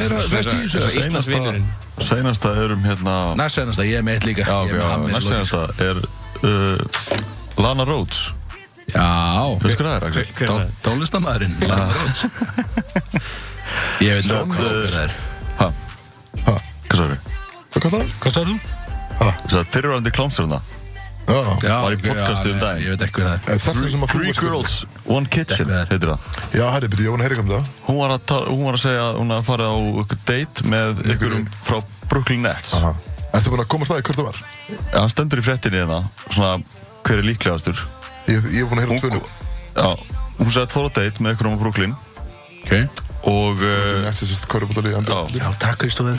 [6.38, 8.22] meira hérna er er er Lana Rhodes
[8.88, 10.02] Já, Veist hvað það er?
[10.08, 10.72] Hver er það?
[10.86, 12.20] tónlistamæðurinn Lana Rhodes
[14.08, 15.12] Ég veit Svo, ekki hvað það er
[15.58, 15.68] Ha?
[16.48, 16.56] Ha?
[16.88, 17.18] Hvað sagði?
[17.74, 18.18] Hvað kallar það?
[18.24, 18.74] Hvað sagði þú?
[19.18, 20.60] Þess að fyrirvændi klámsturna
[21.28, 21.34] Já,
[21.84, 22.14] Var í já,
[22.54, 22.84] um daginn.
[22.86, 24.76] Ég veit ekki hvað það er Eh, þessum sem að Three varst- Girls,
[25.12, 26.20] One Kitchen er- heitir það
[26.56, 28.78] Já, herri, byrju, ég vona að heyra um það Hún var að, ta- hún var
[28.78, 32.94] að segja að hún að fara á ykkur date með ykkurum frá Brooklyn Nets Aha.
[33.36, 34.40] Ertu búin að komast það í hvert það var?
[34.72, 36.00] Já, hann stendur í frettinni hérna
[36.32, 36.64] Svona,
[37.08, 37.80] hver er líklegastur?
[38.28, 39.22] Ég, ég er búin að heyra um Hún, tvönu
[39.78, 39.90] já,
[40.42, 41.94] hún að fór á date með ykkurum á Brooklyn.
[42.66, 43.04] Ok.
[43.28, 46.16] Og, uh, Næstu sérst körubúttalið já, Já, takk Kristófur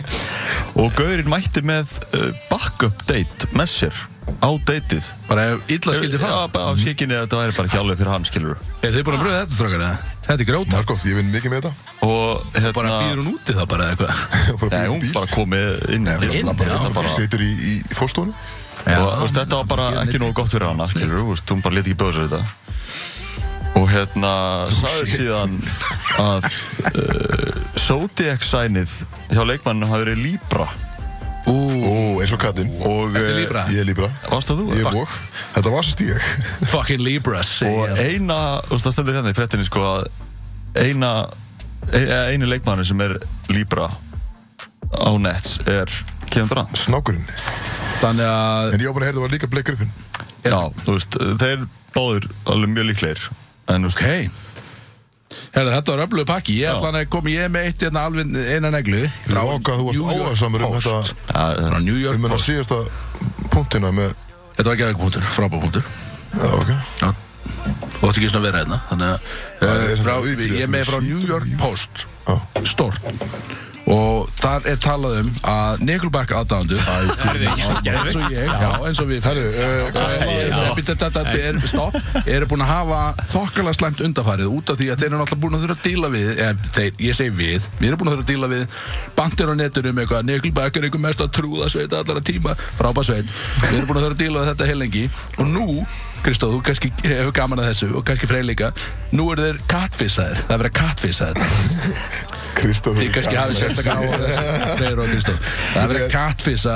[0.80, 4.02] og Gaurinn mætti með uh, backup date með sér
[4.38, 5.08] á dateið.
[5.28, 8.00] Bara ef illa skildi Já, fara bara á síkinni að þetta væri bara ekki alveg
[8.00, 10.10] fyrir hann, skilur Er þið búin að bröða þetta strákar eða?
[10.22, 11.96] Þetta er gróta Margótt, ég vinn mikið með þetta.
[12.06, 14.22] Og hérna Bara býður hún úti þá bara eða eitthvað?
[14.62, 18.36] Bara Nei, hún bara komið inn Nei, til- bara, bara, já, Situr í, í fórstofunni
[18.82, 21.62] Já, og veist, þetta var bara ekki nógu gott fyrir hana skilur, þú veist, hún
[21.64, 22.44] bara leti ekki bjóða sér þetta.
[23.80, 24.32] Og hérna
[24.68, 25.52] sagði síðan
[26.20, 26.48] að
[27.00, 28.96] uh, Zodiac signið
[29.30, 30.66] hjá leikmanninu hafi verið Libra.
[31.42, 31.54] Ó,
[32.22, 33.62] eins og kattinn og Ertu uh, Libra?
[33.74, 34.10] Ég er Libra.
[34.30, 34.66] Varst það þú?
[34.78, 35.14] Ég er vok
[35.56, 36.28] Þetta var sérst ég
[36.74, 38.36] fucking Libras segi og eina,
[38.68, 40.06] þú veist, það stendur hérna í frettinni sko að
[40.84, 41.10] eina
[41.90, 43.16] e- eini leikmanni sem er
[43.50, 43.88] Libra
[44.92, 45.90] á Nets er
[46.30, 46.78] Kevin Durant.
[46.78, 47.26] Snákurinn
[48.02, 49.92] Þannig að En ég var búin að það var líka Blake Griffin.
[50.42, 53.26] Já, þú veist, þeir báður alveg mjög líklegir
[53.72, 54.02] en Ok.
[55.52, 58.02] Herra, þetta var öflugur pakki, ég ætla hann að koma ég er með eitt hérna
[58.08, 59.00] alveg eina neglu.
[59.24, 60.88] Frá okkar þú New varst York áhersamur um Post.
[61.28, 62.48] þetta ja, Frá New York Um hennar Post.
[62.50, 64.12] síðasta punktina með
[64.56, 65.84] Þetta var ekki eitthvað punktur, frábær punktur
[66.32, 66.72] Já, ok.
[67.00, 67.08] Já,
[67.96, 69.18] þú ætti ekki svona að vera hérna Þannig að
[70.02, 72.04] frá, svona ég er með frá New York Post.
[72.68, 73.00] Stort
[73.90, 77.82] Og þar er talað um að Nickelback aðdándu eins og
[78.30, 79.36] ég, já, eins og við uh, er
[81.42, 81.58] er
[82.36, 83.00] eru búin að hafa
[83.32, 86.08] þokkalega slæmt undafarið út af því að þeir eru náttúrulega búin að þurfa að díla
[86.14, 88.62] við eða, þeir, ég segi við, við erum búin að þurfa að díla við
[89.18, 90.26] bandir á netunum eitthvað.
[90.30, 92.50] Nickelback er einhver mest að trúða sveit allara tíma.
[92.78, 93.28] Frábæð sveit,
[93.66, 95.04] við erum búin að þurfa að díla við þetta heilengi
[95.38, 95.66] og nú,
[96.22, 98.70] Kristóð, þú kannski hefur gaman að þessu og kannski frey líka.
[99.10, 102.28] Nú eru þeir kattfissaðir, það er verið að kattfissa þetta.
[102.58, 106.74] Kristóf Þið kannski hafið sérstaklega Freyr og Kristóf Það er verið að kattfissa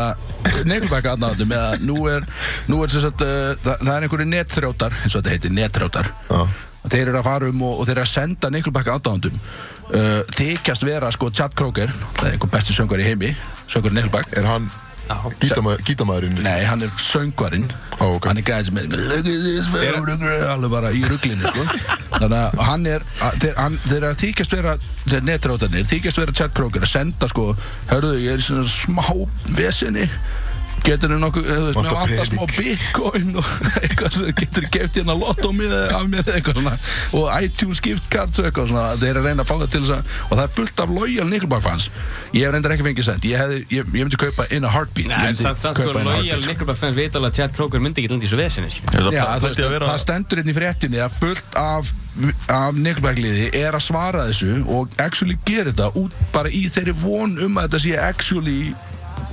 [0.69, 2.27] Neglbæk aðnáðum með að nú er
[2.71, 6.11] nú er sagt uh, það, það er einhverju netþrjótar eins og þetta heitir netþrjótar.
[6.31, 6.41] Já.
[6.87, 10.89] Þeir eru að fara um og, og þeir eru að senda Neglbæk aðnáðum uh, þykjast
[10.89, 13.35] vera sko Chad Kroger það er einhver besti söngar í heimi
[13.69, 13.95] söngar
[14.33, 14.86] Er gítama-
[15.87, 16.41] gítamæðurinn?
[16.45, 17.67] Nei, hann er söngvarinn
[18.01, 18.29] Ó, ok.
[18.29, 21.67] Hann er gæðið sem er Look at this photograph Alveg bara í ruglinu sko.
[22.21, 23.07] Þannig að hann er
[23.43, 23.61] þeir,
[24.11, 24.75] að þykjast vera
[25.07, 27.53] Þeir netrótanir Þykjast vera Kroger Að senda sko
[27.93, 29.07] Hörðu, ég er í svona smá
[29.57, 30.09] vesinni
[30.87, 33.49] Getur þið nokkuð, þú veist, mér Vantar vantar smá bitcoin og
[33.81, 36.75] eitthvað sem getur keft hérna lottómið af mér eitthvað svona
[37.19, 39.83] og iTunes gift cards og eitthvað svona þeir eru að reyna að fá það til
[39.83, 41.89] þess að og það er fullt af loyal Nickelback fans
[42.37, 45.11] ég hef reyndar ekki fengið sent ég, hefði, ég, ég myndi kaupa in a heartbeat
[45.11, 46.51] Nei, samt sko lojal sko.
[46.53, 49.13] Nickelback fans veit alveg að Chad Kroger myndi ekki landa í þessu vesinni sko.
[49.15, 51.93] Já, það stendur inn í fréttinni að fullt af,
[52.53, 57.39] af Nickelback-liði er að svara þessu og actually gerir þetta út bara í þeirri von
[57.43, 58.61] um að þetta sé actually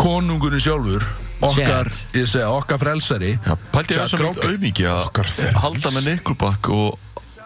[0.01, 1.05] konungurinn sjálfur
[1.49, 3.31] okkar, ég segja, okkar frelsari
[3.73, 4.49] pælti ég að Kroger.
[4.51, 5.63] auðmiki Okkar að frelsi.
[5.65, 6.99] halda með Nickelback og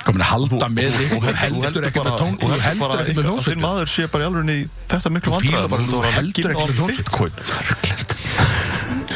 [0.08, 1.14] komin að halda með þig.
[1.18, 4.30] og heldur ekkert með tón og heldur ekkert með að þinn maður sé bara í
[4.32, 4.60] alveg í
[4.94, 7.06] þetta miklu bara, og að heldur ekkert með hljómsveitir.
[7.08, 8.16] Bitcoin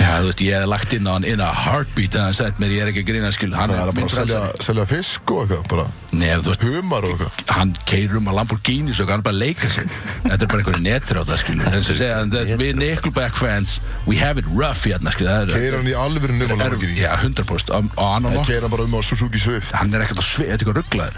[0.02, 2.60] Já, þú veist, ég hef lagt inn á hann in a heartbeat en hann sett
[2.62, 5.34] mér, ég er ekki að grina skil hann Það er bara að selja, selja fisk
[5.34, 7.44] og eitthvað bara Nei, þú veist, Humar og eitthvað.
[7.56, 9.88] Hann keirir um að Lamborghini svo hann bara að leika sig.
[10.26, 13.78] Þetta er bara einhverju netþráta skil þess að segja að við Nickelback fans
[14.08, 16.98] we have it rough hérna skil það Keir hann í alvöru nema er, Lamborghini?
[17.00, 19.72] Já, 100% og og hann, og, bara um á Suzuki Swift?
[19.78, 21.18] Hann er ekkert að sveit, þetta eitthvað rugglaður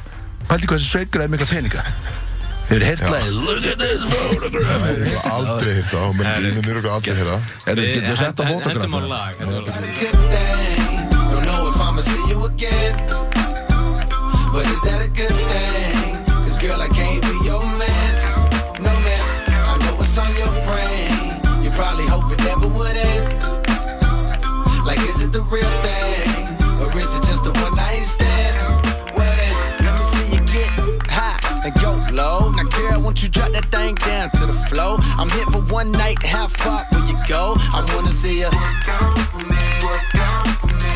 [0.52, 1.84] Haldi hvað þessi sveitgræði mikla peninga
[2.68, 5.34] Hefur hert lagið Look at this photograph Hefur heyrt það?
[5.34, 6.42] Aldrei hitt á, menn Nei.
[6.48, 7.38] línum eru aldrei hérna
[7.68, 9.08] Er það að senda Hendum á fotograf?
[9.14, 9.84] lag hendum á lag.
[10.00, 10.80] good thing.
[11.34, 12.94] Don't know if I'ma see you again.
[14.54, 15.94] But is that a good thing?
[16.46, 18.14] Cause girl, I can't be your man.
[18.86, 21.10] No man, I know what's on your brain.
[21.64, 23.44] You probably hope it never would end.
[24.86, 26.33] Like, is it the real thing?
[32.14, 32.52] low.
[32.52, 34.98] Now, Kara, won't you drop that thing down to the flow?
[35.18, 37.56] I'm here for one night, how far will you go?
[37.58, 40.96] I wanna see ya work out for me, work out for me.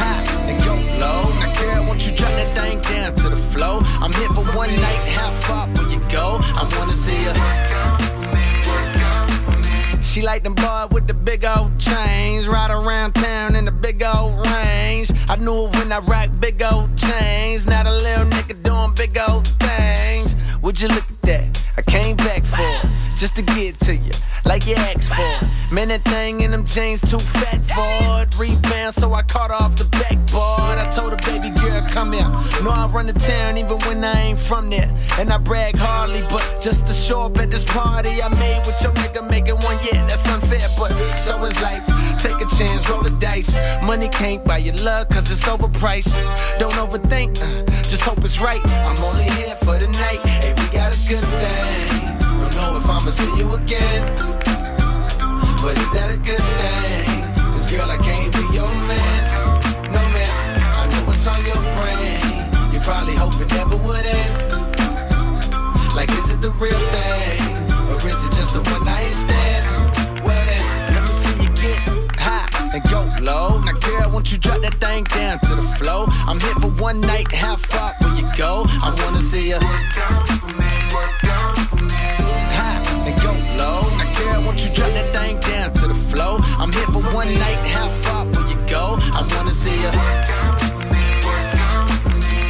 [0.00, 1.22] Hot and go low.
[1.40, 3.80] Now, Kara, won't you drop that thing down to the flow?
[4.02, 6.38] I'm here for one night, how far will you go?
[6.40, 9.56] I wanna see ya work out for me, work out for
[9.98, 10.04] me.
[10.04, 14.02] She like them boy with the big old chains, ride around town in the big
[14.02, 15.10] old range.
[15.28, 17.66] I knew it when I rocked big old chains.
[17.66, 20.23] not a little nigga doing big old things.
[20.64, 21.66] Would you look at that?
[21.76, 24.12] I came back for it, just to get to you,
[24.46, 25.20] like you asked for.
[25.20, 25.70] it.
[25.70, 28.34] Man, that thing in them jeans too fat for it.
[28.40, 30.78] Rebound, so I caught her off the backboard.
[30.78, 32.26] I told her, baby girl, come here.
[32.62, 34.90] Know I run the town even when I ain't from there.
[35.18, 38.80] And I brag hardly, but just to show up at this party I made with
[38.80, 41.84] your nigga making one, yeah, that's unfair, but so is life.
[42.22, 43.54] Take a chance, roll the dice.
[43.82, 46.16] Money can't buy your love, cause it's overpriced.
[46.58, 48.64] Don't overthink, uh, just hope it's right.
[48.64, 50.43] I'm only here for the night.
[50.94, 51.88] A good thing.
[52.20, 54.06] Don't know if I'ma see you again.
[55.60, 57.02] But is that a good thing?
[57.50, 59.26] Cause girl, I can't be your man.
[59.90, 60.30] No man,
[60.78, 62.22] I know what's on your brain.
[62.72, 64.34] You probably hope it never would end.
[65.96, 67.42] Like, is it the real thing?
[67.90, 69.64] Or is it just a one night stand?
[70.94, 73.58] Let me see you get high and go low.
[73.66, 76.06] Now, girl, won't you drop that thing down to the flow?
[76.28, 78.64] I'm here for one night, how far will you go?
[78.80, 79.58] I wanna see you
[82.56, 83.32] High and go
[83.62, 83.82] low.
[84.18, 85.94] Girl, won't you drop that thing down to the?
[86.64, 88.96] I'm here for one night, how far will you go?
[89.12, 89.90] I wanna see you.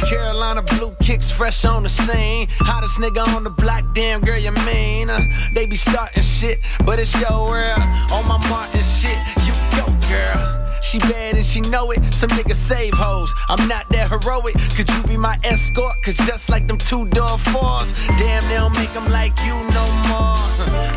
[0.07, 2.47] Carolina blue kicks fresh on the scene.
[2.59, 5.09] Hottest nigga on the block, damn girl, you mean?
[5.09, 5.19] Uh,
[5.53, 7.81] they be starting shit, but it's your world.
[8.13, 10.54] On my Martin shit, you go, girl.
[10.95, 11.99] She bad and she know it.
[12.13, 13.33] Some niggas save hoes.
[13.49, 14.55] I'm not that heroic.
[14.77, 16.01] Could you be my escort?
[16.01, 19.85] Cause just like them two door fours, damn, they don't make them like you no
[20.07, 20.39] more.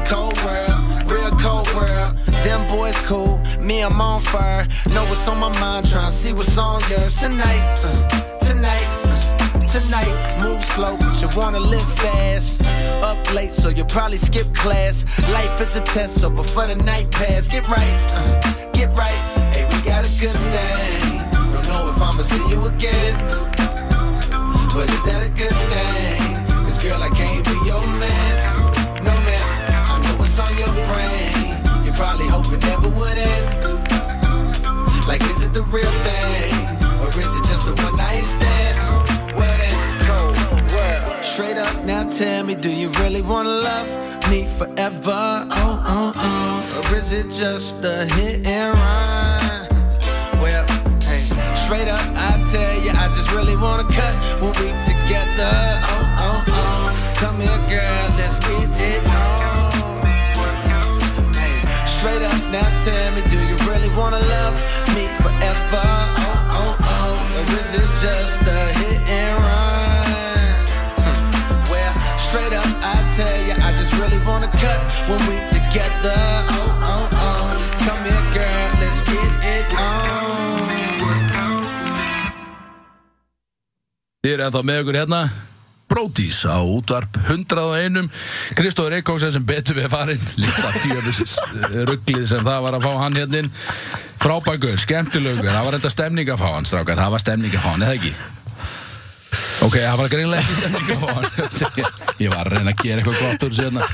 [0.06, 2.16] Cold world, real cold world.
[2.46, 4.68] Them boys cool, me, I'm on fire.
[4.86, 7.74] Know what's on my mind, tryna see what's on yours tonight.
[7.82, 8.86] uh, tonight.
[9.04, 12.60] uh, Tonight, move slow, but you wanna live fast.
[13.02, 15.04] Up late, so you'll probably skip class.
[15.28, 19.37] Life is a test, so before the night pass, get right, uh, get right.
[19.84, 20.98] Got a good thing.
[21.52, 23.16] Don't know if I'ma see you again,
[24.74, 26.18] but is that a good thing?
[26.64, 28.34] Cause girl, I can't be your man.
[29.02, 29.44] No man,
[29.88, 31.32] I know what's on your brain.
[31.84, 33.88] You probably hope it never would end.
[35.08, 36.52] Like, is it the real thing?
[37.00, 38.76] Or is it just a one night stand?
[39.36, 40.36] Well then, cold
[40.72, 41.24] world.
[41.24, 43.88] Straight up, now tell me, do you really wanna love
[44.30, 45.46] me forever?
[45.50, 46.90] Oh, oh, oh.
[46.90, 49.57] Or is it just a hit and run?
[50.36, 50.64] Well,
[51.02, 51.24] hey,
[51.56, 55.54] straight up, I tell you, I just really wanna cut when we together.
[55.88, 57.12] Oh, oh, oh.
[57.16, 60.04] Come here, girl, let's get it on.
[61.34, 61.56] Hey,
[61.86, 64.54] straight up, now tell me, do you really wanna love
[64.94, 65.82] me forever?
[65.82, 67.34] Oh, oh, oh.
[67.36, 69.74] Or is it just a hit and run?
[71.70, 76.18] Well, straight up, I tell you, I just really wanna cut when we together.
[76.48, 77.44] Oh, oh, oh.
[77.86, 78.57] Come here, girl,
[84.28, 85.18] Þið er ennþá með okkur hérna.
[85.88, 88.10] Bródís á útvarp 101
[88.58, 91.38] Kristóður Eikóksen sem betur við farin Líka djöfis
[91.88, 93.48] rugglið sem það var að fá hann hérna inn.
[94.20, 97.00] Frábækur, skemmtilögur Það var enda stemning að fá hann, strákar.
[97.00, 98.12] Það var stemning að fá hann, eða ekki?
[99.64, 101.26] Ok, það var greinlega ekki stemning að fá hann
[102.20, 102.30] Ég.
[102.36, 103.90] Var að reyna að gera eitthvað gott úr sérna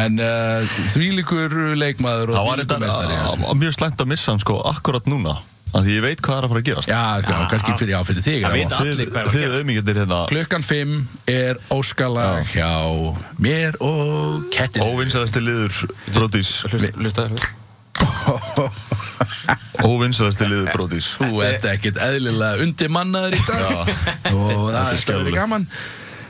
[0.00, 4.32] En uh, þvílíkur leikmaður og Það var þvílíkur þetta meistari uh, mjög slæmt að missa
[4.32, 5.42] hann sko akkurat núna
[5.72, 6.90] af því ég veit hvað er að fara að gerast.
[6.92, 9.56] Já, já, kannski fyrir, já, fyrir þig Það vita allir hvað er að Þið gerast.
[9.62, 10.94] auðmíkjandir hérna Klukkan 5
[11.32, 12.70] er óskalag hjá
[13.48, 15.80] mér og kettin óvinsalasti liður
[16.12, 16.52] Brodís.
[16.68, 17.50] Hlusta, hlusta, hlusta.
[19.82, 21.08] Óvinsalasti liður Brodís.
[21.18, 23.90] Þú ert ekkert eðlilega undir mannaður í dag.
[24.32, 25.36] Og það er er skelfilegt.
[25.40, 25.66] gaman.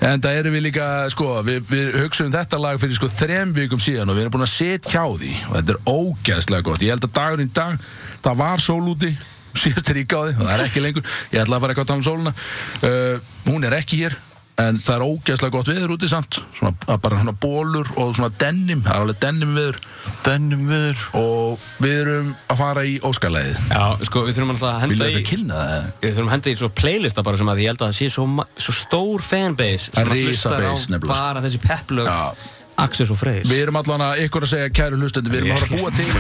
[0.03, 3.79] En það erum við líka, sko, við, við hugsaum þetta lag fyrir sko þrem vikum
[3.83, 6.83] síðan og við erum búin að setja hjá því og þetta er ógeðslega gott.
[6.83, 7.85] Ég held að dagurinn í dag,
[8.25, 9.13] það var sól úti,
[9.59, 11.09] síðast er ég gáði það er ekki lengur.
[11.33, 12.35] Ég ætla að fara eitthvað að tala um sóluna.
[12.83, 14.19] Uh, hún er ekki hér,
[14.63, 16.41] en það er ógeðslega gott viður úti samt.
[16.59, 19.81] Svona, að bara svona bólur og svona denim, það er alveg denim viður
[20.23, 23.59] Dennum viður og við erum að fara í óskalæðið.
[23.73, 25.23] Já, sko, við þurfum alltaf að henda í?
[25.23, 28.09] Við þurfum að henda í svo playlista bara sem að ég held að það sé
[28.15, 28.27] svo,
[28.67, 31.01] svo stór fanbase sem að Risa hlustar á sko.
[31.11, 32.21] bara þessi pepplög Já.
[32.81, 33.43] Axel og Freyr.
[33.47, 35.91] Við erum allan að ykkur að segja kæru hlustendur, við erum að fara að búa
[35.93, 36.07] til.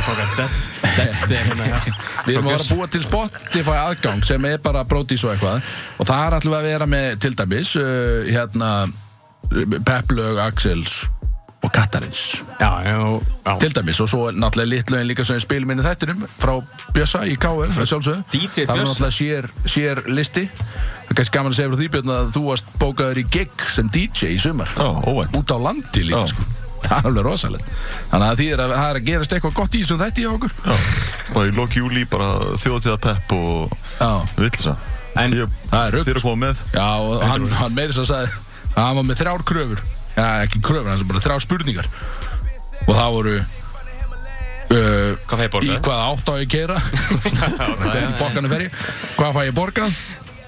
[2.26, 5.72] Við erum að fara að búa til Spotify aðgang sem er bara brótis og eitthvað.
[5.96, 8.70] Og það er alltaf að vera með til dæmis uh, hérna
[9.88, 11.03] Peplög Axels
[11.62, 12.96] og Katarins Já, já,
[13.46, 13.58] já.
[13.62, 16.54] til dæmis og svo náttúrulega litlögin líka sem við spilum inn í þættinum frá
[16.94, 18.24] Bjössa í KF að sjálfsögðu.
[18.32, 18.88] DJ það er Bjössa.
[18.88, 20.44] náttúrulega sér, sér listi.
[20.48, 23.64] Það er kannski gaman að segja frá því Björn að þú varst bókaður í gig
[23.76, 24.74] sem DJ í sumar.
[24.78, 26.46] Út á landi líka sko.
[26.86, 27.72] það er alveg rosalegt.
[28.10, 30.30] Þannig að því er að það er að gerast eitthvað gott í þessum þætti á
[30.32, 30.56] okkur.
[30.66, 30.74] Já,
[31.32, 33.78] bara í loki júli bara þjóðtíða pepp og
[34.38, 34.76] villsa
[35.12, 36.60] Það er að með.
[36.72, 38.30] Já, og hann, hann meiri svo sagði
[38.72, 39.82] að hann var með þrjár kröfur
[40.12, 41.88] Já, ekki kröfur, hann sem bara þrjár spurningar.
[42.82, 43.46] Og það voru uh,
[45.28, 45.76] Hvað fæ ég borgað?
[45.76, 48.82] Í hvaða átt á ég að keira Hvernig bokkanum fer ég.
[49.16, 50.00] Hvað fæ ég borgað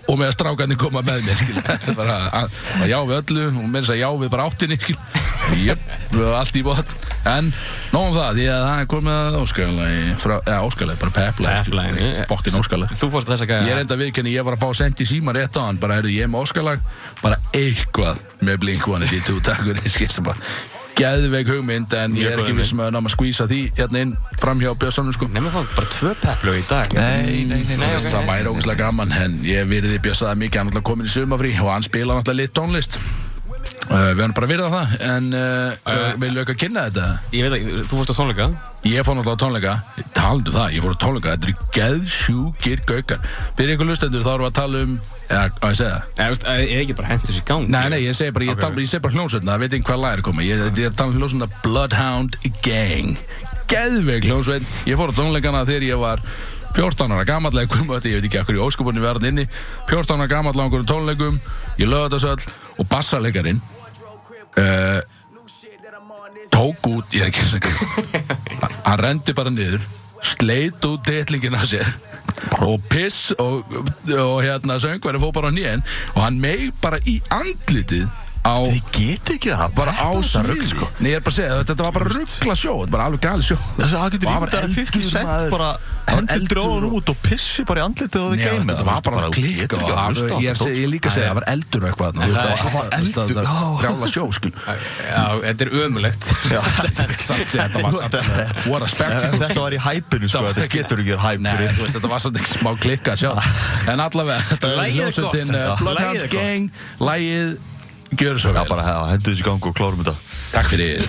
[0.05, 1.63] Og með að strákarnir koma með mér skil.
[2.01, 4.81] bara, að, að já við öllu og með þess að já við bara áttinni.
[5.55, 5.81] Jöp,
[6.11, 6.93] við varum allt í bótt
[7.29, 7.51] En
[7.93, 12.11] nóg um það, því að það komið að óskalagi frá, eða óskalagi, bara Peplæginu.
[12.31, 15.09] Fokkin óskalagi Þú fórst þess að Ég er enda viðkenni, ég var að fá sendi
[15.09, 16.85] síma rétt á hann bara, heyrðu, ég með óskalag
[17.23, 22.55] bara eitthvað með Blink-182 takkur, ég skilst það bara geðveik hugmynd, en ég er ekki
[22.59, 25.29] vissum að ná að skvísa því hérna inn fram hjá Björnssonum sko.
[25.35, 26.95] Nefnum fá bara tvö peplu í dag.
[26.95, 28.15] Nei, nei, nei, Nei, Veist, ok.
[28.15, 31.15] það væri ógæslega gaman, en ég virði Björnsa það mikið, hann er náttúrulega komin í
[31.15, 33.01] sumafrí og hann spila náttúrulega lit tónlist
[33.91, 37.49] uh, við hann bara virða það, en uh, uh, vilju ekki að kynna þetta Ég
[37.49, 38.49] veit ekki, þú fórst á tónleika
[38.85, 39.75] Ég fór náttúrulega á tónleika,
[40.13, 43.29] talandu það, ég fór á tónleika, þetta eru geðsjúkir gaukar.
[43.57, 44.91] Fyrir ykkur lustendur þá erum við að tala um,
[45.25, 46.11] eða hvað ég segja það?
[46.19, 48.59] Eða, veist, ég ekki bara hendur þessu í gang Nei, nei, ég segi bara, ég,
[48.59, 48.67] Ok.
[48.69, 48.85] okay.
[48.85, 50.45] ég segi bara hljómsveitna, það veit ekki hvað lag er koma.
[50.45, 53.23] Ég, ég er að tala um hljómsveitna Bloodhound Gang.
[53.73, 54.69] Geðveik hljómsveit.
[54.85, 56.25] Ég fór á tónleikana þegar ég var
[56.77, 59.49] 14 ára maður, ég veit ekki ekkur í óskupunni verðan inni.
[59.89, 61.41] 14 ára gamall á einhverjum tónleikum,
[61.81, 63.63] ég lögði þetta söll og bassalegarinn
[64.61, 65.01] uh,
[66.55, 68.39] tók út, ég er ekki að segja.
[68.87, 69.85] Hann rendi bara niður
[70.25, 71.89] sleit út titlingin af sér
[72.65, 73.65] og piss og,
[74.09, 75.85] og hérna söngverði fór bara á nýjan
[76.15, 78.07] og hann meig bara í andlitið
[78.45, 80.89] á Þið geti ekki það bara á rugl, sko.
[81.01, 83.23] Nei, ég er bara að segja, þetta var bara ruggla sjó Þetta var bara alveg
[83.25, 83.57] gali sjó.
[83.79, 85.51] Þessi, það getur Og ímyndað að eldur 50 cent maður.
[85.55, 85.71] bara
[86.05, 89.73] hendur og- út og pissi bara í andlitið því Já, game þetta var bara klikk
[89.73, 89.85] og
[90.45, 92.27] ég er er líka að segja, það var eldur og eitthvað þarna.
[92.35, 93.27] það- var eldur,
[93.81, 94.53] Brjála sjó, skil
[95.09, 96.25] Já, þetta er ömulegt
[96.85, 99.39] Þetta var samt What a spectacle.
[99.45, 102.49] Þetta var í hæpinu sko, þetta getur ekki hæp Nei, þú veist, þetta var svona
[102.53, 103.33] smá klikka að sjá.
[103.93, 104.77] En allavega, þetta er
[105.55, 105.81] uh, sagt.
[105.81, 106.29] Bloodhound.
[106.35, 106.71] Gang
[107.01, 107.57] Lagið,
[108.21, 110.17] gjör svo Já, vel bara ja, hendur þessu í gang og klárum þetta
[110.53, 111.03] Takk fyrir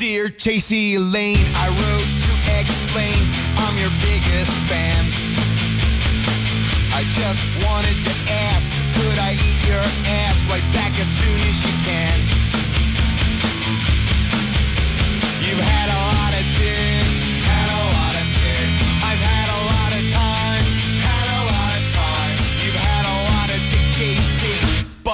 [0.00, 3.28] Dear Chasey Lane, I wrote to explain
[3.60, 5.12] I'm your biggest fan.
[6.92, 11.62] I just wanted to ask, could I eat your ass right back as soon as
[11.64, 12.59] you can?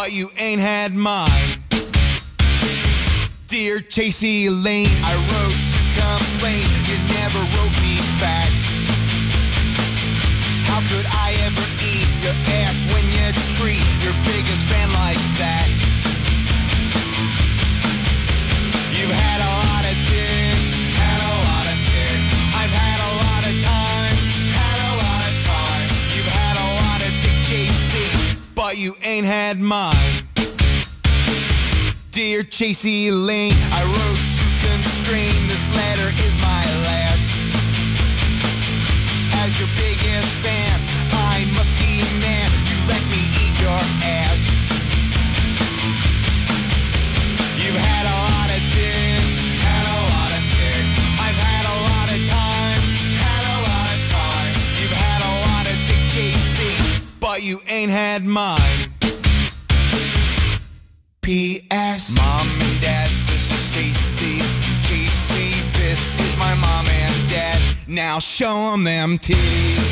[0.07, 1.65] But you ain't had mine.
[3.49, 5.66] Dear Chasey Lane, I wrote
[28.77, 30.29] you ain't had mine.
[32.11, 35.49] Dear Chasey Lane, I wrote to constrain.
[35.49, 36.56] This letter is my
[57.47, 58.91] you ain't had mine.
[61.23, 62.13] P.S.
[62.17, 64.41] Mom and Dad, this is JC.
[64.83, 67.61] JC, this is my mom and dad.
[67.87, 69.87] Now show 'em them titties.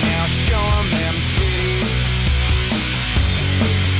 [0.00, 1.92] Now show 'em them titties.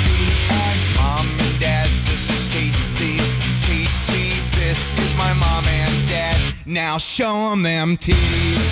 [0.07, 0.97] P.S.
[0.97, 3.19] Mom and Dad, this is JC.
[3.67, 6.41] JC, this is my mom and dad.
[6.65, 8.65] Now show 'em them titties.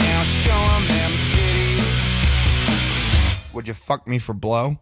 [0.00, 0.95] Now show 'em them.
[3.56, 4.76] Would you fuck me for blow?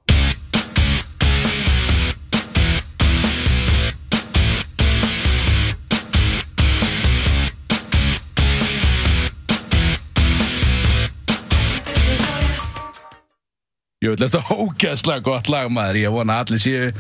[14.02, 16.90] Ég vil þetta ógæslega gott lag maður Ég vona allir séu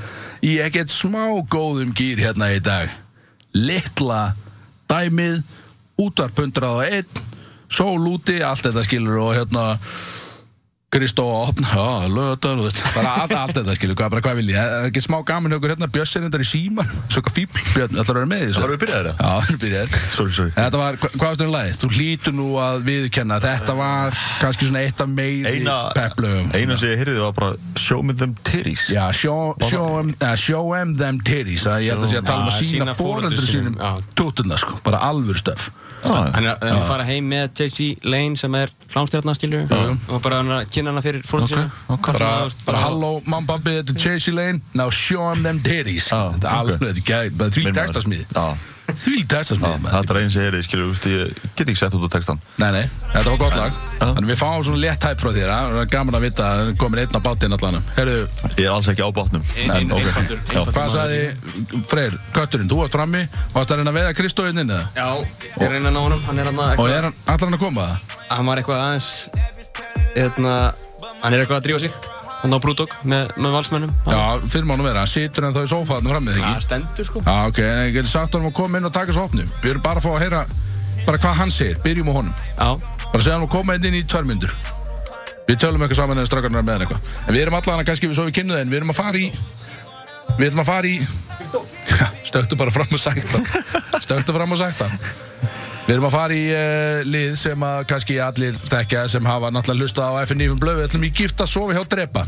[0.46, 2.94] í ekkert smá góðum gýr hérna í dag
[3.50, 4.36] Litla
[4.86, 5.42] dæmið
[5.98, 7.24] útvarp 101
[7.66, 9.72] sól úti, allt þetta skilur og hérna
[10.94, 11.84] Kristó að opna, já,
[12.14, 14.88] lögðar, þú veist, bara allt, allt þetta skilur, hvað, bara hvað vil ég, það er
[14.92, 17.98] ekki smá gaman hjá okkur hérna, Bjössi er endar í símar, svo eitthvað fíbl, Björn,
[17.98, 18.62] ætlar að vera með í þessu?
[18.62, 19.24] Varum við byrjaðir það?
[19.24, 19.98] Já, byrjaðir.
[20.14, 21.80] Sorry, sorry Þetta var, hva- hvað varst það um lagið?
[21.82, 26.54] Þú hlýtur nú að viðkenna, þetta var kannski svona eitt af meiri Eina, pepplögum.
[26.54, 30.34] eina sem ég heyrði var bara Show me them titties Já, show, show, em, uh,
[30.38, 32.94] show em them titties að Ég held að sé að tala um að Já, sína
[32.94, 33.80] foreldrum sínum.
[34.14, 35.72] Tútuna sko, bara alvöru stöf
[36.04, 40.52] Hann er að fara heim með JC Lane sem er klámstjarnar skilju og bara hann
[40.52, 41.24] að kynna hana fyrir
[41.88, 42.06] ok.
[42.14, 44.60] Bara, halló, mamma, babbi, þetta er Chasey Lane.
[44.74, 46.10] Now show em them titties.
[46.12, 48.24] Já, Þetta er alveg, þetta er gæð, bara því textasmið
[48.84, 49.94] Því textasmið maður.
[49.94, 52.82] þetta er sem ég heyrði, skilur, ég get ekki sett út á textan Nei, nei,
[53.14, 53.78] þetta var gott lag.
[54.00, 55.52] Þannig við fáum svona létt hæpp frá þér?
[55.54, 58.18] Það er gaman að vita að komin einn á bátinn allan Herðu,
[58.58, 61.20] Ég er alls ekki á bátnum einfaldur- hvað sagði
[61.90, 63.24] Freyr, kötturinn, þú varst frammi
[63.56, 64.86] Varst að reyna að veiða Kristóinn inn eða?
[64.94, 65.08] Já,
[65.64, 67.64] ég reyna að ná honum, hann er hann Og að er hann, allar hann að
[67.64, 68.18] koma það?
[68.34, 69.10] hann var eitthvað aðeins
[70.14, 70.54] hérna,
[71.22, 71.92] hann er eitthvað að drífa sig
[72.44, 73.92] hann á Brúdók með, með valsmönnum.
[74.04, 74.20] Já,
[74.52, 76.66] fyrir mánu vera, hann situr en þá í sófaðinu frammið, það ekki?
[76.68, 77.22] stendur sko.
[77.24, 79.48] Já, ok, en ég geti sagt honum að koma inn og taka svo opnum.
[79.62, 80.42] Við erum bara að fá að heyra
[81.06, 82.34] bara hvað hann segir, byrjum á honum.
[82.58, 82.68] Já,
[83.14, 84.52] Bara segja hann að koma inn inn í tvær myndur.
[85.48, 87.12] Við tölum eitthvað saman eða strákarnar með hann eitthvað.
[87.28, 88.98] En við erum allan að kannski við svo við kynnu það en við erum að
[88.98, 89.28] fara í
[90.38, 90.94] Við erum að fara í
[92.00, 94.94] Já, stöktu bara fram og sagt það Stöktu fram og sagt það
[95.84, 99.84] Við erum að fara í uh, lið sem að kannski allir þekkja sem hafa náttúrulega
[99.84, 102.22] hlustað á FNÍFum blöðu Við ætlum í gifta sofi hjá drepa.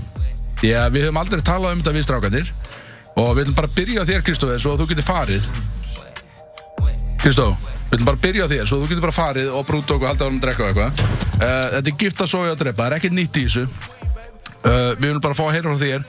[0.60, 2.50] Því að við höfum aldrei talað um þetta við strákarnir.
[3.16, 5.48] Og við ætlum bara að byrja á þér Kristóður svo að þú getur farið.
[7.22, 7.48] Kristó,
[7.88, 10.10] við ætlum bara að byrja á þér svo þú getur bara farið og brúta okkur
[10.12, 11.04] haldið á hann að drekka eitthvað.
[11.40, 13.66] Uh, Þetta er gift að soja og drepa, það er ekkert nýtt í þessu.
[14.66, 16.06] Uh, Við viljum bara fá að heyra frá þér.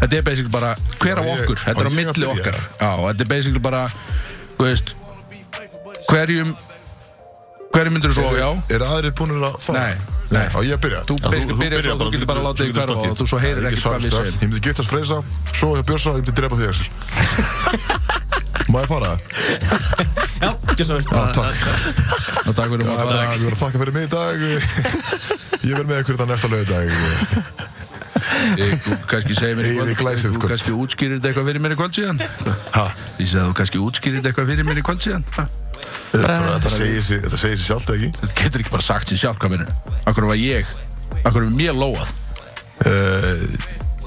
[0.00, 2.58] Þetta er basically bara hver af Á okkur, þetta er á að milli okkar.
[2.80, 3.82] Já, þetta er basically bara,
[4.56, 4.94] þú veist
[6.10, 6.54] Hverjum
[7.70, 8.48] Hverjum myndir þú svo, já?
[8.74, 9.78] Er aðrir búin að fara?
[9.78, 9.94] Nei,
[10.34, 10.46] nei.
[10.50, 11.00] Á ég að byrja?
[11.06, 13.68] Þú byrjar svo, bara, þú getur bara þú í getur hverfa og þú svo heyrir
[13.70, 15.18] ekkert hvað við segjum Ég myndi giftast Freysa,
[15.54, 16.88] svo hjá Björsa, ég myndi drepa þig Axel.
[18.70, 19.12] Má ég fara?
[20.44, 21.58] já, ekki svo vel Já, takk.
[22.50, 23.22] Og takk fyrir Það að er fara.
[23.22, 24.36] að við verðum að þakka fyrir mig í dag.
[25.70, 26.84] Ég verð með ykkur þetta næsta lögadag
[28.58, 31.62] Ég- Þú kannski segir mér í Yfir kvöld glæsið Þú kannski útskýrir þetta eitthvað fyrir
[31.64, 32.18] mér í kvöld síðan.
[32.74, 32.84] Ha?
[33.20, 35.26] Ég segi að þú kannski útskýrir þetta eitthvað fyrir mér í kvöld síðan
[36.14, 37.04] Þetta segir
[37.38, 38.10] sér sjálft ekki?
[38.20, 40.72] Þetta getur ekki bara sagt sér sjálf hvað minnur Akkur var ég
[41.22, 42.10] Akkur var mér lóað
[42.86, 43.46] uh,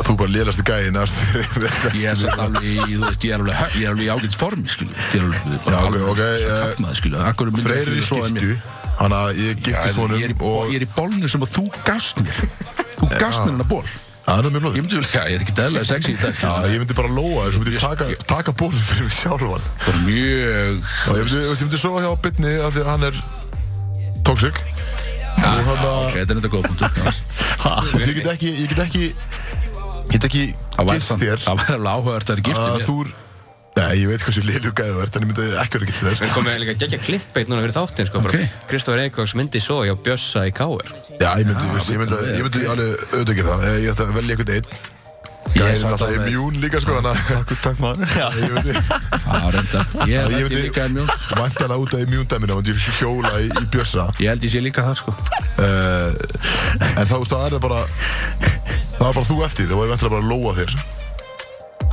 [0.03, 1.19] Þú bara lélasti gæði næst
[2.01, 6.23] Ég er alveg í, í ágætt formi, Ég er alveg Já, bara ok, alveg ok,
[6.23, 8.55] eh, Hafnaði, skilu Akkur myndir Freyr er í skiptu
[8.93, 12.41] Þannig að ég í, og ég er í bólnu sem að þú gafst mér.
[12.99, 13.85] Þú gafst mér hennar ból
[14.23, 16.37] Það er mjög Ég flott myndi vel, já, ég er ekki dæðlega sexy í dag.
[16.39, 19.65] Já, ég myndi bara lóa þess, ég myndi taka, taka bólum fyrir mig sjálfan.
[19.83, 23.19] Bara mjög Og ég myndi, ég myndi sofa hjá Bitni af því að hann er
[24.23, 26.87] Og hann Ok, þetta er þetta góð punktur.
[27.63, 27.73] Já.
[28.07, 30.45] ég get ekki, ég get ekki Ég get ekki
[30.77, 31.43] Það gift þér.
[31.43, 33.13] það væri alveg áhugavert að vera giftið að mér
[33.73, 36.33] Nei, ég veit hversu liðlu gæðu verð En ég myndi ekki vera gift þér Við
[36.35, 38.57] komum líka geggja klippbeitt núna fyrir þáttinn sko, bara Ok.
[38.69, 42.19] Kristófur Eikóks myndi svo hjá Bjössa í Káur Já, ég myndi, þú veist, ég myndi,
[42.37, 43.77] ég myndi alveg auðvitað gera það.
[43.81, 44.69] Ég ætti að velja einhvern einn.
[45.53, 48.13] Ég Gæðin er alltaf immún líka, sko Þannig að Takk, takk maður.
[48.21, 48.27] Já.
[48.39, 49.91] ég myndi Já, reyndar.
[50.07, 51.07] Ég er Ég ekki myndi líka en mjög
[51.41, 54.07] Væntanlega út af immúndæmina Og ég hjóla í, í bjössa.
[54.23, 55.13] Ég held ég sé líka það, sko.
[55.59, 56.09] Uh,
[56.93, 57.81] En þá, veist, það er það bara
[58.97, 60.77] Það er bara þú eftir Og ég væntanlega bara að lóa þér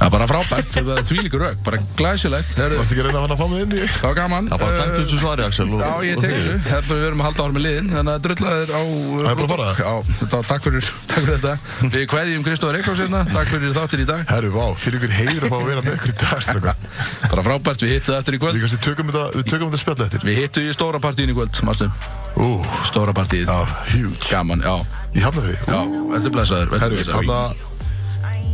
[0.01, 3.19] Það er bara frábært, þetta er þvílíkur rauk Bara glæsilegt, Heru, Varst ekki að reyna
[3.21, 4.47] að hann að fá mig inn í það var gaman.
[4.49, 7.27] Það bara Eh, tæmtu þessu svari, Axel Já, ég tek þessu, þetta við erum að
[7.29, 9.69] halda ára með liðin Þannig að drullaðir á Það er bara að fara.
[9.77, 11.55] Já, þetta var takk fyrir, takk fyrir þetta.
[11.95, 13.21] Við kveðjum Kristóður Eikóks hérna.
[13.31, 14.23] Takk fyrir þáttir í dag.
[14.31, 16.77] Herru, vá, fyrir ykkur heyr að fá að vera með ykkur í dag strákar.
[17.29, 18.31] Bara frábært, við hittum það þetta,
[20.09, 20.21] eftir.
[20.25, 21.53] Við hittum í stóra partíin í kvöld,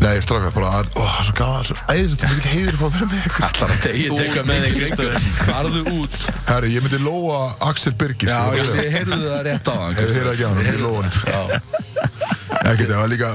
[0.07, 2.69] Nei, strákar, bara, það er- ó, það er svo gaman Svo æðið, þetta mikil heyr
[2.71, 3.43] að fá að vera með ykkur.
[3.47, 6.15] Allar að tegja teka með þig, Kristóður Farðu út.
[6.47, 7.41] Herru, ég myndi lóa
[7.71, 10.63] Axel Birgis Já, ég ég, heyrðu það rétt á hann Ég heyrði ekki á hann,
[10.63, 11.41] ég lóa hann Já,
[12.71, 13.27] Ekkert, það var líka,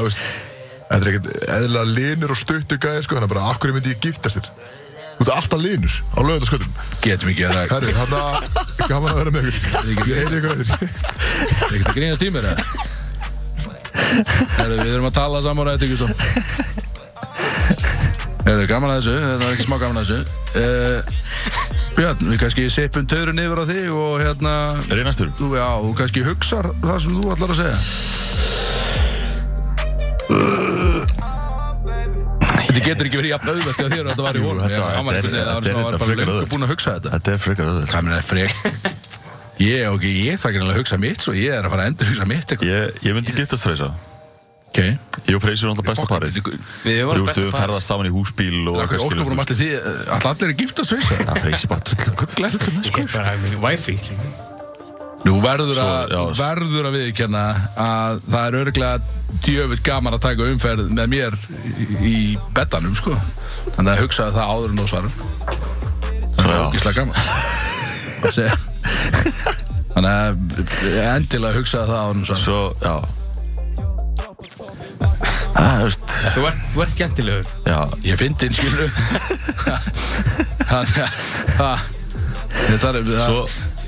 [0.92, 4.02] Þetta er ekkert eðlilega linur og stuttu gæði, sko Þannig að bara, akkur myndi ég
[4.08, 4.48] giftast þér
[5.12, 6.72] Þú ert alltaf linur á lögðarsköldum
[7.04, 8.32] getum ekki að ræða Herru, hann að
[8.90, 9.70] Gaman að vera með ykkur.
[10.08, 10.56] Ég heyri ykkur
[14.02, 14.34] er að?
[14.58, 16.10] Herru, við erum að tala saman á ekki svo
[18.42, 20.20] Herru, gaman að þessu, þetta er ekki smá gaman að þessu.
[20.52, 21.00] Uh,
[21.96, 24.54] Björn, við kannski sippum törun yfir á þig og hérna
[24.88, 25.30] Er ég næstur?
[25.38, 27.80] Þú, já, þú kannski hugsar það sem þú ætlar að segja.
[32.62, 34.62] Þetta getur ekki verið jafn auðvelt hjá þér og þetta var í honum.
[34.64, 34.80] þetta-
[35.12, 35.26] er-
[36.02, 37.10] frekar að hugsa þetta.
[37.36, 39.11] Er frekar auðvitað
[39.62, 42.12] Ég, ok, ég það ekki að hugsa mitt svo ég er að fara að endur
[42.12, 43.90] hugsa mitt eitthvað Ég, ég myndi giftast Freysa
[44.72, 46.54] Ok Ég og Freysa er náttúrulega besta parið Þú
[46.88, 50.96] Við par ferðast saman í húsbíl og óskapur um allir því að allir er giftast
[50.96, 54.00] fyrir Já, Freysi bara Glætt Ég er bara með wifi.
[55.22, 56.22] Nú verður Svo, að, já.
[56.40, 57.44] verður að viðkjanna
[57.84, 61.38] að það er örglega djöfitt gaman að taka umferð með mér
[62.02, 62.16] í,
[62.58, 63.14] betanum, sko.
[63.76, 65.16] Þannig að hugsaðu það áður en þú svarar.
[66.40, 67.32] Það er ógíslega gaman.
[68.26, 68.71] Að segja.
[69.92, 70.36] Þannig að
[71.04, 72.44] endilega hugsaðu það þú svarar.
[72.46, 72.96] Svo, já
[75.52, 78.90] Það, þú veist Þú ert, þú ert skemmtilegur Já, Ég finn þinn, skilur.
[80.72, 81.12] Þannig að
[81.58, 81.78] það,
[82.56, 83.42] þetta er, það svo,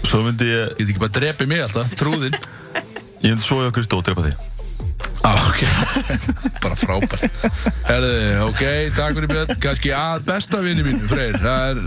[0.10, 2.36] svo myndi ég get ekki bara drepið mig alltaf, trúðinn.
[3.24, 4.53] Ég myndi svo ég að Kristó drepa því Ah,
[5.30, 5.60] ok,
[6.64, 7.38] bara frábært.
[7.88, 8.14] Herðu,
[8.50, 8.64] ok,
[8.98, 9.54] takk fyrir Björn.
[9.64, 11.38] Kannski að besta vinni mínu, Freyr.
[11.44, 11.84] Það er,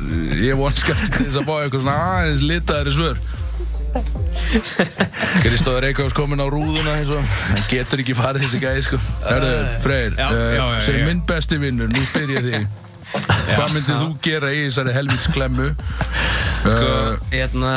[0.47, 3.21] ég vonskast til þess að bá eitthvað svona aðeins litaðri svör.
[5.43, 9.01] Kristóður Reykjavíks komin á rúðuna eins og hann getur ekki farið þessi gæði sko.
[9.25, 12.69] Herðu, Freyr, uh, já, sem minn besti vinnur nú spyr ég þig.
[13.17, 15.69] Hvað myndið þú gera í þessari helvits klemmu
[16.67, 17.73] Sko, uh, hérna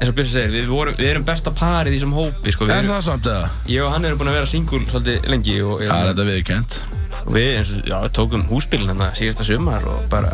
[0.00, 2.64] eins og Björn segir, við, vorum, við erum besta parið í þessum hópi sko.
[2.64, 3.50] við Er erum, það samt eða?
[3.68, 6.78] Ég og hann erum búin að vera singul svolítið lengi og, er þetta viðkjönt
[7.20, 10.30] og við eins og, já, tókum húsbílinn hérna síðasta sumar og bara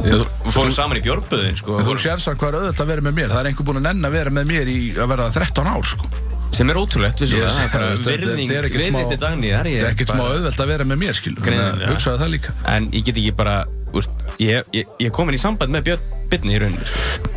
[0.00, 3.04] við, við fórum saman í bjórböðin sko, Þú sér samt hvað er auðvitað að vera
[3.04, 5.26] með mér Það er einhver búinn að nenn að vera með mér í að vera
[5.36, 6.08] 13 ár sko.
[6.56, 8.96] sem er ótrúlegt, Ég vissulega, það er bara það, þetta- virðing þetta er ekkert virðing
[8.96, 11.60] smá- til Dagný, þar Það er ekkert smá auðvelt að vera með mér skilur Þannig
[11.60, 11.90] að Greinilega.
[11.92, 13.54] hugsaðu það líka en ég get ekki bara
[13.94, 14.10] úst,
[14.40, 16.02] ég, ég, ég er komin í samband með Björn
[16.32, 17.30] Bitni í rauninu sko.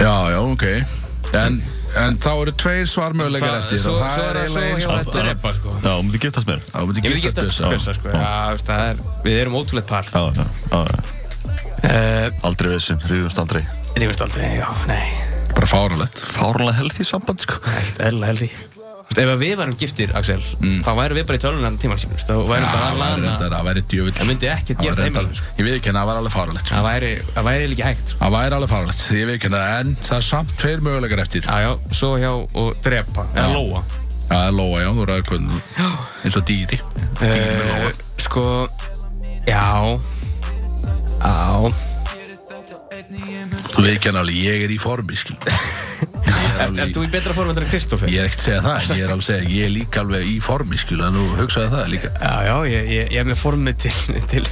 [0.00, 0.64] Já, já, ok
[1.40, 1.58] En,
[2.02, 5.24] en þá eru tveir svarmöguleikar Það- eftir svo, og svo það er eiginlega eins þetta
[5.28, 5.74] repa sko.
[5.82, 6.60] Já, þú myndi giftast mér.
[6.66, 7.70] Já, þú myndi ég myndi giftast giftast.
[7.72, 8.08] Bjössa sko.
[8.08, 10.04] já, það er, við erum ótrúlegt par.
[10.12, 10.80] Já, já, já,
[11.86, 13.64] uh, Aldrei vissin, ríðumst aldrei.
[13.96, 15.04] En ég veist aldrei, já, nei.
[15.56, 17.60] Bara fáralegt Fárlega helði samband, sko.
[17.78, 18.34] Ekkert eðla
[19.06, 20.42] heldi Vist, ef við værum giftir, Axel,
[20.84, 23.68] þá værum við bara í tölvunan tíman sín, þá værum bara að væri lana það
[23.68, 25.52] væri djöfull það myndi ekkert gerast heimilinu sko.
[25.56, 26.74] Ég henni, það var alveg fáralegt sko.
[26.74, 28.18] það væri, það væri líka hægt sko.
[28.24, 31.46] Það væri alveg fáralegt, ég henni En það er samt tveir möguleikar eftir.
[31.46, 33.54] Já, já, svo hjá og drepa, eða Já.
[33.56, 33.84] lóa.
[34.26, 35.60] Það er lóa, já, þú ræður hvernig
[36.26, 36.80] eins og dýri.
[37.22, 37.90] Uh,
[38.26, 38.46] sko
[39.46, 40.00] já
[41.22, 41.72] já
[43.76, 45.36] Þú veit ekki henni alveg, ég er í formi skil
[46.56, 48.10] er þú í betra form en Kristoffer?
[48.10, 50.28] Ég er ekkert að segja það, ég er alveg að segja Ég er líka alveg
[50.30, 53.40] í formi, skil En nú hugsaði það líka Já, já, ég, ég, ég er með
[53.42, 54.42] formið til, til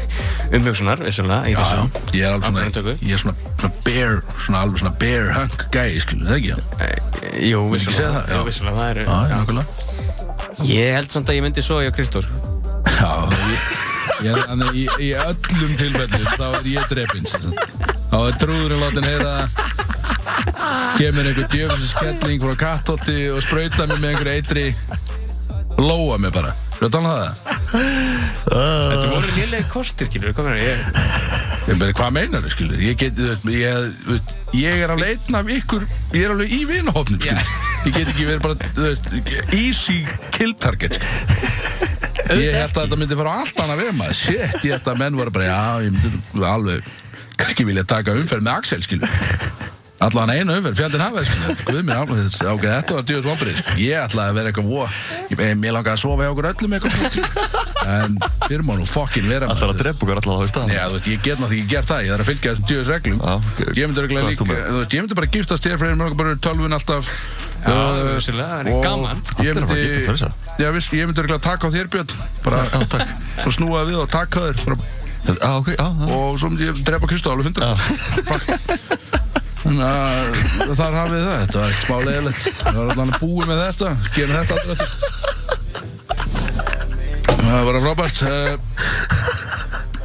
[0.59, 2.19] umhugsunar, vissulega, í Já, já, þessu.
[2.19, 5.89] ég er alveg svona Ég er svona, svona bear, svona alveg svona bear hunk gæi,
[6.05, 6.59] skil, það ekki Já,
[7.49, 8.29] Jú, ekki segja vissulega, það?
[8.29, 8.37] Já.
[8.37, 12.29] já, vissulega, það er, já, nákvæmlega Ég held samt að ég myndi svo hjá Kristóf,
[12.29, 12.55] sko.
[12.95, 13.11] Já,
[13.51, 13.94] ég,
[14.25, 16.85] ég þannig í, í öllum tilfellum Þá er ég
[17.31, 17.75] sagt.
[18.11, 19.35] Þá er trúðurinn látin heyra
[20.99, 24.67] Kemur einhver djöfisins skelling frá kattholti og sprauta mig með einhver eitri
[25.81, 26.55] Lóa mig bara
[26.85, 27.85] Þú veit alveg það?
[28.45, 30.83] Þetta voru nýlega kostir, skilur, hvað meina ég?
[31.65, 32.83] Ég meina, hvað meinar þau, skilur?
[32.85, 34.27] Ég get, ég,
[34.61, 37.55] ég er alveg einn af ykkur, ég er alveg í vinahopnum, skilur.
[37.87, 39.09] Ég get ekki verið bara, þú veist,
[39.57, 39.97] easy
[40.37, 42.45] kill target, skilur.
[42.45, 44.21] Ég held að þetta myndi fara á allt annað við maður.
[44.21, 46.95] Shit, ég held að menn voru bara, já, ég myndi alveg,
[47.41, 49.09] kannski vilja taka umferð með Axel, skilur.
[50.05, 51.29] Allan einu umferð, fjandinn hafið.
[51.65, 52.19] Guð mér, alveg,
[52.55, 53.79] ok, þetta var djöðs vombrið, skilur.
[53.85, 54.83] Ég ætlaði að vera eitthvað vó,
[55.31, 57.63] ég, mér langaði að sofa hjá okkur öllum eitthvað, skilur.
[57.85, 58.15] En
[58.47, 60.95] fyrir má nú fokkin vera Alltaf að drepa okkur alltaf á því stað Já, þú
[60.95, 63.19] veist, ég get náttúrulega ekki gert það, ég þarf að fylgja þessum djöðs reglum.
[63.77, 64.63] Ég myndi ert líka, þú með?
[64.79, 67.11] veist, ég myndi bara giftast þér fyrir mjög bara tölvun alltaf
[67.65, 69.21] Já, Uh, vissulega, það er gaman.
[69.41, 70.25] Ég myndi, þess
[70.61, 72.11] já, viss, ég myndi örugglega taka á þér Björn
[72.45, 74.77] Bara, já, takk Bara snúa við og taka þér bara,
[75.25, 77.73] Já, ok, já, já Og svo myndi ég drepa Kristó alveg hundra
[79.65, 82.45] Þannig að þar hafið það, þetta var ekkert smá leiðilegt.
[82.61, 84.81] Það var allan að búið með þetta, gera þetta alltaf
[87.45, 88.55] Það var frábært eh,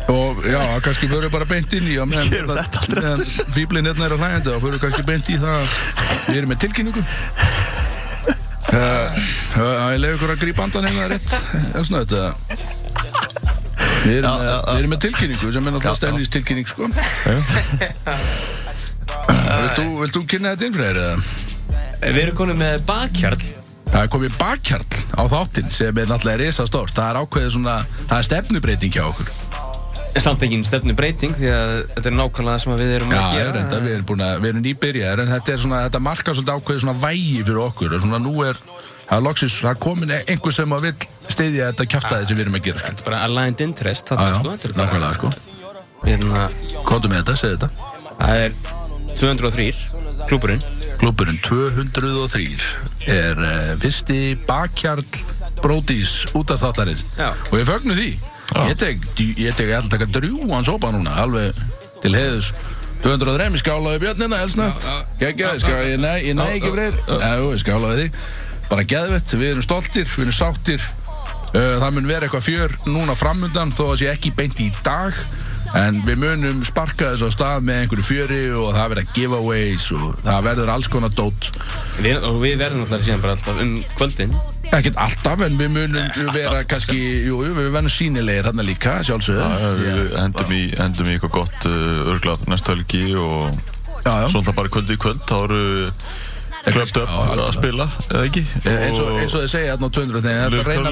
[0.09, 2.79] Og já, kannski fyrir bara beint inn í meðan- Gerum þetta
[3.53, 5.59] Fíblinn hérna er á hlægjandi og fyrir kannski beint í það.
[5.59, 5.67] Að
[6.29, 7.03] Við erum með tilkynningu.
[8.69, 8.77] Uh,
[9.57, 11.31] uh, ég leiði ykkur að grípa andan hérna rétt.
[11.77, 12.21] Elsna þetta?
[14.05, 16.89] Við erum, með, tilkynningu sem er náttúrulega stendis tilkynning sko.
[19.27, 21.03] Vilt þú, kynna þetta inn fyrir þér?
[21.03, 22.09] eða?
[22.09, 23.41] Við erum konið með bakhjarl.
[23.89, 28.19] Það er komið bakkjarl á þáttinn sem er náttúrulega risastórt Það er ákveðið svona, það
[28.19, 29.31] er stefnubreiting hjá okkur
[30.19, 33.35] Samt engin stefnu breyting því að þetta er nákvæmlega það sem við erum Já, að
[33.35, 33.49] gera.
[33.49, 36.55] er enda, við erum að, við erum nýbyrjaðir en þetta er svona, þetta markar svolítið
[36.55, 38.61] ákveðið svona vægi fyrir okkur og svona nú er,
[39.11, 40.95] það loksins, það er komin einhver sem að vill
[41.29, 42.89] stiðja þetta kjaftaði sem við erum að gera sko.
[42.89, 44.57] Þetta er bara aligned interest sko.
[44.81, 45.31] Nákvæmlega sko
[46.03, 46.45] Hérna,
[46.87, 47.89] Kóttu með þetta, segðu þetta
[48.19, 48.57] það er
[49.17, 49.73] 203
[50.29, 50.61] klúburinn
[50.99, 52.57] Klubburinn 203
[53.07, 55.05] er uh, fyrsti bakkjarl
[55.63, 57.31] brótis út af þáttarins Já.
[57.49, 58.09] og ég fögnu því.
[58.67, 59.05] Ég tek,
[59.39, 61.55] ég tek alltaf taka drjúan sopa núna alveg
[62.03, 62.51] til heiðus
[63.03, 64.87] 203 skálaði björnina elsnögt
[65.21, 69.65] geggjaði, ská, ég næ, ég næ ekki Jú, ég skálaði því bara geðvett, við erum
[69.65, 70.83] stoltir, við erum sáttir.
[71.49, 75.15] Uh, það mun vera eitthvað fjör núna framundan þó að sé ekki beint í dag
[75.77, 80.21] en við munum sparka þessu á stað með einhverju fjöri og það verða giveaways og
[80.25, 81.49] það verður alls konar dót.
[81.99, 84.33] Við, og við verðum alltaf síðan bara alltaf um kvöldin.
[84.69, 86.97] Ekkert alltaf en við munum vera kannski,
[87.27, 89.49] jú, jú, við verðum sínilegir hérna líka sjálfsögðu.
[89.49, 93.49] Já, Við hendum í, hendum í eitthvað gott uh, örglað næsta helgi og
[93.99, 94.27] Já, já.
[94.31, 95.63] svona bara kvöldi í kvöld þá eru
[96.75, 97.45] Clubbed Up Já, alveg.
[97.45, 98.43] að spila, eða ekki?
[98.63, 100.89] Eh, eins og, eins og þið segja hérna á 200 þeir að reyna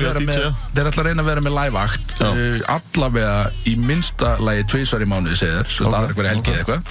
[0.87, 2.31] að reyna að vera með live act Já.
[2.31, 3.35] uh, allavega
[3.69, 6.81] í minnsta lagi tvísvar í mánuði segir svo það er eitthvað helgi eða eitthvað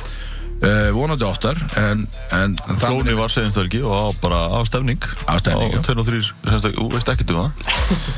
[0.56, 5.02] uh, vonandi oftar en, en það Flóni var segjumst helgi og á bara á stefning
[5.28, 5.80] Á stefning, já.
[5.82, 7.50] Á 2 og 3, semst ekki, þú veist ekkert um það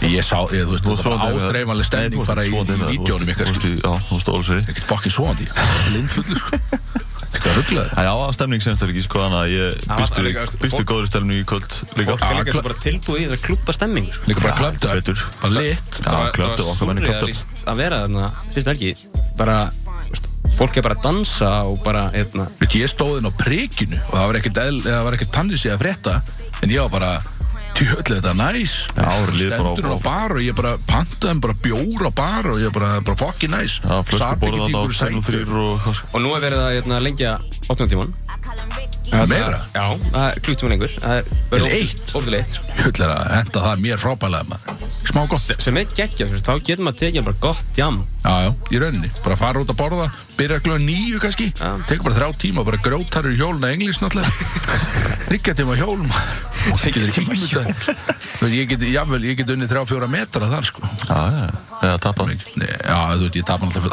[0.09, 2.45] Ég sá, ég, þú veist, Þú þetta var svoandi- ádreifanleg Nei, stemning þú varst bara
[2.45, 3.73] í, svoandi í með það, vídjónum þú ykkar, varst skil.
[3.75, 5.49] í- Já, þú veist ólsvegi Ekkert fokkin svoandi,
[5.95, 6.51] lindfullur, sko.
[6.59, 6.88] Eitthvað
[7.59, 7.91] rugglaður.
[7.99, 11.43] Já, á stemning semst helgi, sko, þannig að ég var býstu, líka, fólk- góðri stemning
[11.43, 14.25] í kvöld líka Fólk er líka kla- bara tilbúið í það klúpa stemming sko.
[14.31, 15.25] Líka bara klöptu, betur.
[15.43, 16.01] bara lit.
[16.05, 18.93] Já, klöptu, okkar menni klöptu surrealist að vera þarna síðust helgi
[19.39, 19.59] bara,
[20.59, 24.15] fólk er bara að dansa og bara, hérna Veit, ég stóð inn á prikinu og
[24.17, 26.23] það var ekkert, eðl- það var ekkert tannis í að frétta,
[26.63, 27.13] en ég var bara,
[27.79, 28.77] tjöldlega þetta er næs.
[29.39, 32.91] Stendur hún á bar og ég bara pantaði bara bjór á bar og ég bara,
[33.07, 33.79] bara fokkin næs.
[33.85, 35.59] Já, flösku Sat borða ekkert í þarna á einhverju 2 og 3 sængju.
[35.59, 37.37] og hvað og nú er verið að hérna, lengja
[37.69, 38.15] opnumtíman
[39.29, 39.61] Meira?
[39.73, 40.93] Já, það er klukkutíman lengur.
[41.01, 42.13] Það er Til eitt?
[42.13, 42.59] Óbúin eitt.
[42.79, 44.93] Tjöldlega að enda það mér frábælega maður.
[45.09, 45.47] Smá gott.
[45.65, 47.97] sem er veist, þá getur maður tekið bara gott jam.
[48.25, 51.49] Já, já, í rauninni, bara fara út að borða byrja kljóða nýju kannski.
[51.89, 54.31] Tekur bara þrjá tíma, bara grótarur hjóluna englís náttúrulega.
[55.33, 60.09] Ríkja tíma hjól maður getur tíma hjól ég get, jável, ég get unnið þrjá fjóra
[60.11, 60.81] metra þar sko.
[61.09, 61.45] Já, já,
[61.81, 63.85] eða tapa Nei, já, þú veit, ég tapar alltaf,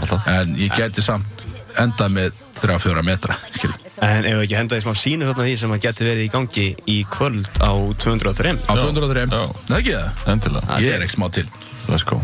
[0.00, 3.72] alltaf ég endað með þrjá fjóra metra skil.
[4.00, 6.30] En ef við ekki henda því smá sínur þarna því sem að geti verið í
[6.32, 9.42] gangi í kvöld á 203 á 203, já.
[9.68, 10.22] það ekki það?
[10.34, 11.46] Endilega, ég er ekki smá til.
[11.90, 12.20] Let's go.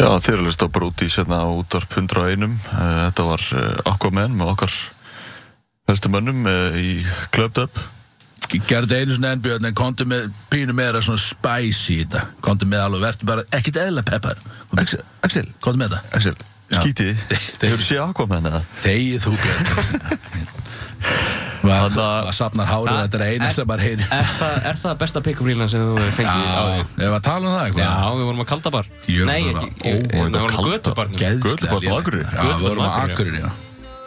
[0.00, 2.52] Já, þeir eru að hlusta bara út í sérna á útvarp 101 uh,
[3.10, 4.76] Þetta var uh, Aquaman með okkar
[5.90, 7.02] helstu mönnum uh, í
[7.34, 7.82] Clubbed Up
[8.66, 12.24] gerði einu svona ennbjörn en konti með pínu meira svona spicy í þetta.
[12.42, 14.40] Konti með alveg, verður bara ekkert eðla peppar.
[14.80, 16.16] Axel, Axel, konti með þetta.
[16.18, 16.49] Axel.
[16.78, 17.22] Skítið,
[17.60, 18.60] þeir eru séð Aquaman eða?
[18.84, 19.64] Þegið þú Björn
[21.60, 24.78] Var Þannig að- að safna hárið Þetta er eina sem maður heyri Er það, er
[24.80, 26.84] það besta pick-up rílan sem þú hefur fengið á Já, því?
[27.04, 28.86] ef að tala um það Já, eitthvað við vorum að kalda bar
[29.28, 30.70] Nei, ekki, við þetta vorum á kalda?
[30.70, 31.96] götubarnum Geðslega Götubarn á.
[32.00, 32.24] Akureyri?
[32.30, 33.50] Já, við vorum á Akureyri, já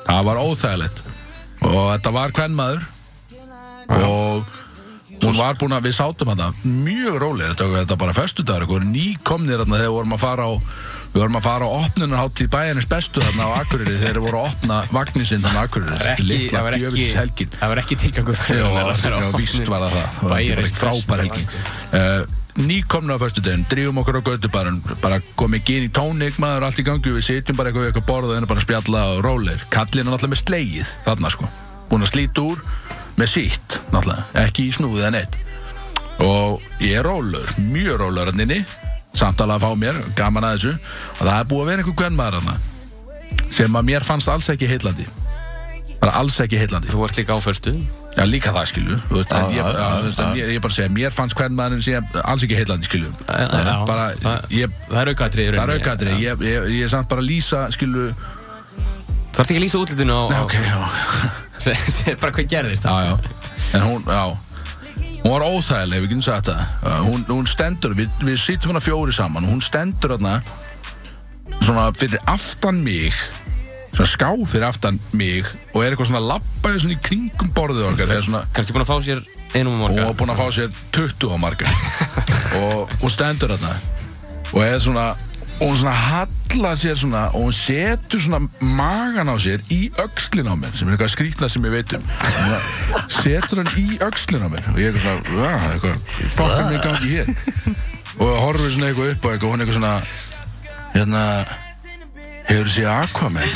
[0.07, 1.03] Það var óþægilegt
[1.63, 2.81] Og þetta var kvennmaður
[4.01, 4.49] Og
[5.23, 8.73] hún var búin að, við sátum hana Mjög rólega, þetta, þetta var bara föstudagur Við
[8.73, 10.53] vorum nýkomnir þarna þegar við vorum að fara á
[11.13, 14.39] Við vorum að fara á opnunarhátt í bæjarins bestu þarna á Akureyri þegar við vorum
[14.39, 15.97] að opna vagnin sinn þarna á Akureyri.
[15.99, 18.63] Það var ekki, það var ekki, djöfisins helgin það var ekki tilgangur Já,
[19.13, 20.07] já, víst var það það.
[20.07, 21.45] Það var bara Bæjarins eitt frábær helgi.
[21.93, 26.67] uh, Nýkomna á föstu daginn, drýfum okkur á gödubarinn bara komið gin í tónik maður
[26.67, 29.01] allt í gangi við sitjum bara eitthvað við eitthvað borða og henni bara að spjalla
[29.15, 31.49] og rólir kallinn er náttúrulega með slegið þarna sko.
[31.89, 32.61] Búin að slíta úr
[33.17, 35.39] með sítt náttúrulega ekki í snúðið en eitt.
[36.21, 38.59] Og ég er rólur, mjög rólur hann inni
[39.13, 40.75] samt alveg að fá mér, gaman að þessu.
[41.19, 42.69] Og það er búið að vera einhver gvenn maður hann
[43.53, 45.05] sem að mér fannst alls ekki heillandi.
[46.01, 46.89] Bara alls ekki heillandi.
[46.91, 47.73] Þú ert líka á förstu
[48.13, 48.95] Já, líka það skilju.
[50.37, 53.09] Ég, ég bara segja, mér fannst hvern maðurinn sé alls ekki heillandi skilju.
[54.21, 54.43] Það-
[54.91, 56.43] Það er aukaðrið það er aukaðri ég,
[56.83, 58.05] er samt bara að lýsa skilju.
[59.33, 60.77] Þú ert ekki að lýsa útlitinu á, á ok, já,
[62.21, 63.17] bara hvað gerðist já.
[63.73, 64.23] En hún, já
[65.23, 66.73] hún var óþægileg, við getum sagt það.
[66.83, 70.39] Uh, hún, hún stendur, við, við sittum hana fjóri saman hún stendur hana
[71.63, 73.15] svona fyrir aftan mig
[73.93, 78.13] svona ská fyrir aftan mig og er eitthvað svona labbaði svona í kringum borðið okkar
[78.55, 79.23] Kannski búin að fá sér
[79.53, 81.73] einum um og morga var búinn að fá sér 20 á marga.
[82.63, 83.75] Og hún stendur þarna
[84.53, 85.03] og er svona
[85.63, 90.49] og hún svona hallar sér svona og hún setur svona magan á sér í öxlin
[90.51, 92.03] á mér sem er eitthvað skrýtna sem ég veit um.
[93.07, 95.95] Setur hann í öxlin á mér og ég er eitthvað svona "Ah, eitthvað
[96.67, 97.27] mig í gangi hér.
[98.19, 99.95] Og horfir svona eitthvað upp og eitthvað og hún er eitthvað svona
[100.93, 101.23] hérna
[102.49, 103.49] hefur séð Aquaman?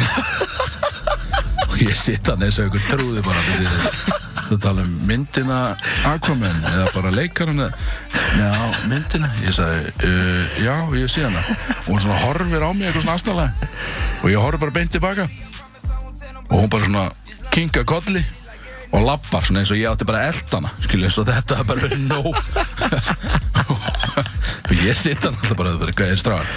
[1.69, 5.57] Og ég sitt hann eins og einhver trúði bara fyrir þú tala um myndina
[6.07, 7.75] Aquaman eða bara leikarinn eða-
[8.37, 8.49] já,
[8.87, 9.29] myndina.
[9.43, 11.41] Ég sagði, uh, já, ég sé hana.
[11.85, 13.51] Og hún svona horfir á mig eitthvað svona aðsnalega
[14.23, 15.27] og ég horfir bara beint tilbaka.
[16.49, 17.05] Og hún bara svona
[17.51, 18.23] kinga kolli
[18.95, 21.57] og lappar svona eins og ég átti bara að elda hana skilja eins og þetta
[21.59, 22.33] er bara verið nóg.
[24.67, 26.47] Og ég sitt hann alltaf bara, bara hvað er stráðar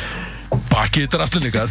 [0.71, 1.69] bakið í draslun ykkar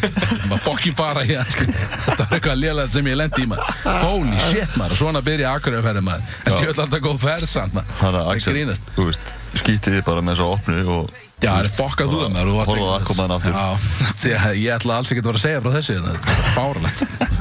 [0.50, 1.88] maður fokkin fara hér skilja.
[2.06, 3.80] þetta var eitthvað lélega sem ég lendi í maður.
[4.04, 6.36] Holy shit maður, og svona byrja akkuröfferði maður.
[6.46, 7.98] En ég ætla alltaf góð ferð samt maður.
[8.04, 8.92] Þannig að Axel, grínast.
[8.96, 9.34] þú veist,
[9.64, 12.50] skítið þið bara með svo opnu og Já, það er fokkað þú að maður.
[12.60, 13.54] Og- koma hann aftur.
[13.56, 17.00] Já, ég ætla alls ekki að vera að segja frá þessu þetta er bara fáralegt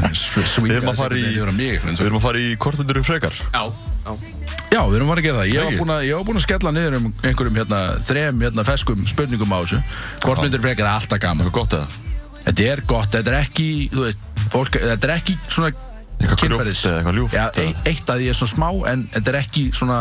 [0.68, 3.34] Við erum að fara í, yfir á mig við erum að fara í kortmyndur frekar.
[3.50, 3.64] Já,
[4.06, 4.37] já.
[4.68, 5.78] Já, við erum að fara að gera það Ég var Ekki?
[5.80, 9.54] búin að, ég var búin að skella niður um einhverjum hérna, þrem hérna, feskum spurningum
[9.54, 9.78] á þessu
[10.24, 11.88] Hvort myndir frekar er alltaf gaman Eitthvað gott eða?
[12.48, 15.70] Þetta er gott, þetta er ekki, þú veist, fólk, þetta er ekki svona
[16.18, 16.82] Eitthvað kynferðis.
[16.82, 17.44] grjóft eða eitthvað ljúft Já,
[17.92, 19.98] eitt að því er svona smá en þetta er ekki svona,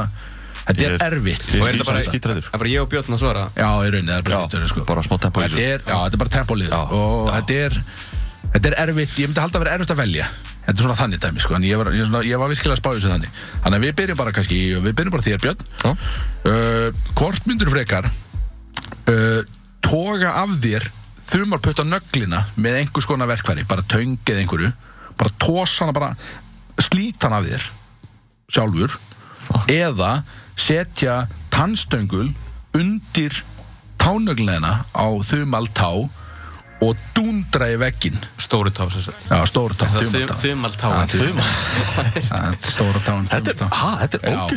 [0.67, 2.47] þetta er er- erfitt ég Og er þetta bara, skítræður.
[2.51, 3.43] er bara ég og Björn að svara?
[3.55, 4.85] Já, í rauninni, það er bara lítið, sko.
[4.89, 5.63] bara smá tempo í þessu.
[5.67, 7.77] er, já, þetta er bara tempólið Já, og þetta er,
[8.57, 10.27] þetta er erfitt, ég myndi halda að vera erfitt að velja
[10.67, 12.81] Þetta er svona þannig dæmi, sko, en ég var, ég, svona, ég var virkilega að
[12.81, 13.35] spá í þessu þannig.
[13.63, 15.61] Þannig að við byrjum bara kannski, við byrjum bara þér Björn?
[15.79, 15.91] Já.
[16.51, 18.09] uh, Hvort myndur frekar
[19.07, 19.41] uh,
[19.87, 20.89] toga af þér
[21.27, 24.73] þumarputta nöglina með einhvers konar verkfæri, bara töng eða einhverju
[25.17, 26.13] bara tósa hana bara
[26.81, 27.67] slíta hana af þér
[28.53, 28.97] sjálfur
[29.71, 30.11] eða
[30.59, 32.29] setja tannstöngul
[32.77, 33.41] undir
[34.01, 35.91] tánöglina á þumal tá
[36.83, 38.85] og dúndra í veggin Stóru tá,
[39.49, 40.89] stóra tá, Það þumal tá.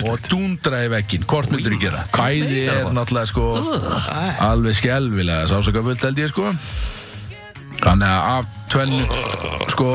[0.10, 2.04] og dúndra í veggin, hvort myndur þú gera?
[2.16, 3.46] Bæði er náttúrulega sko
[4.50, 6.52] alveg skelvilega sásaka fullt held ég sko.
[7.80, 8.44] Þannig að af
[8.74, 9.04] tvennu
[9.72, 9.88] sko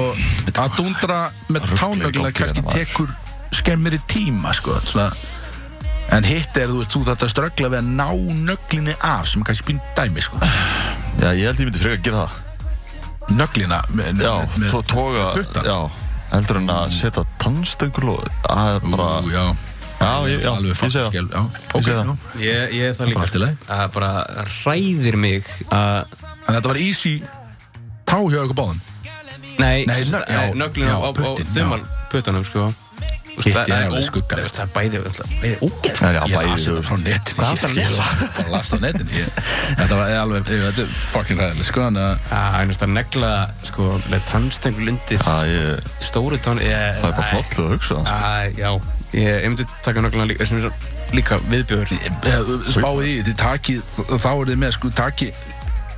[0.55, 1.21] að dúndra
[1.53, 2.75] með í kannski hérna, maður.
[2.79, 3.15] tekur
[3.55, 5.11] skemmiri tíma sko svona.
[6.13, 8.09] En hitt er þú veist, þú þetta ströggla við að ná
[8.49, 10.41] nöglinni af sem kannski býn dæmi sko
[11.21, 12.41] Já, ég held ég myndi frekar gera það.
[13.35, 15.65] Nöglina með, Já, með, með, tó- toga puttann.
[15.65, 15.77] Já,
[16.33, 19.45] heldur en að setja tannstöngul og að er bara Ú, já,
[19.95, 21.47] Já, ég, já, alveg ég segi það.
[21.73, 22.11] ok, segi það.
[22.43, 23.25] Ég, ég er það líka.
[23.31, 23.51] Bara.
[23.69, 24.11] Það bara
[24.51, 26.17] hræðir mig að...
[26.45, 27.13] En þetta var easy
[28.05, 28.81] tá hjá ykkur báðum?
[29.55, 31.81] Nei, Nei, eh, nöglin já, á, þumal
[32.11, 32.67] puttunum, sko.
[33.35, 34.39] Það- er það alveg ó- skuggalegt.
[34.39, 34.99] þú veist, Það er bæði, bæði
[36.45, 38.05] bæði, frá netinu Hvað varstu að lesa?
[38.15, 39.33] Ég bara las það á netinu ég-
[39.79, 41.99] Þetta var alveg, þetta er fucking ræðileg sko að
[42.31, 43.31] Já, ég veist að negla,
[43.63, 45.19] sko, með tannstöngul undir
[45.99, 46.37] stóru.
[46.63, 48.15] Ég, það er bara flott að hugsa það sko.
[48.15, 48.71] Æ, já,
[49.13, 50.71] ég, myndi taka nöglina líka, sem er
[51.13, 51.91] líka viðbjör.
[51.91, 53.81] eh, spáið í, takið
[54.19, 55.31] þá er þið með sko, takið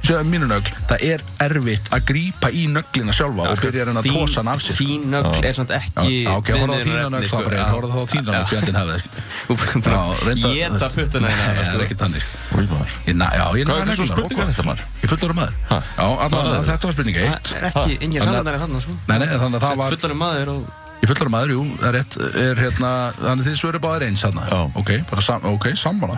[0.05, 4.01] sjöðu mínu nögl, það er erfitt að grípa í nöglina sjálfa og byrja að reyna
[4.03, 4.83] að tósa hann af sér sko.
[4.83, 7.65] Þín nögl er samt ekki Já, ok, horfðu á þína nögl sko, þá fyrir, já.
[7.73, 9.17] horfðu þá þína nögl sko.
[9.87, 11.83] Bara Já, reyndar- Geta puttuna Nei, hérna, það er sko.
[11.87, 12.35] ekki þannig sko.
[12.57, 14.83] Maður Ég Já, ég Hvað næði er svo nöglina spurning er þetta maður?
[15.03, 15.79] Ég fullur maður Ha?
[15.97, 18.81] Já, allavega, það er- þetta var spurning eitt Það er ekki Þannig að- samanlæri þarna,
[18.87, 18.97] sko.
[19.07, 20.53] Nei, nei, þannig að það var maður.
[20.97, 22.15] Ég fullur maður, jú, það er rétt
[22.47, 22.91] er hérna,
[23.21, 24.45] Þannig að þið svöru báðir eins hérna.
[24.81, 26.17] Ok, bara sam, ok, sammála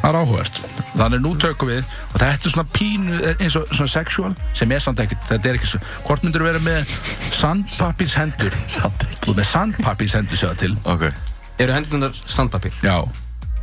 [0.00, 0.60] Það er áhugavert.
[0.96, 4.72] Þannig nú tökum við Og þetta er svona pínu eh, eins og svona sexual Sem
[4.74, 6.94] er samt ekkert Þetta er ekki svo Hvort myndur vera með
[7.36, 8.56] sandpappís hendur?
[8.78, 10.72] Samt ekki Þú með sandpappís hendur sér til.
[10.88, 11.06] Ok,
[11.60, 12.74] Eru hendunar sandpapír?
[12.82, 12.96] Já.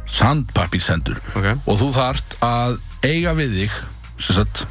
[0.08, 1.18] Sandpappís hendur.
[1.36, 1.50] Ok.
[1.66, 3.80] Og þú þart að eiga við þig
[4.22, 4.68] Sem sagt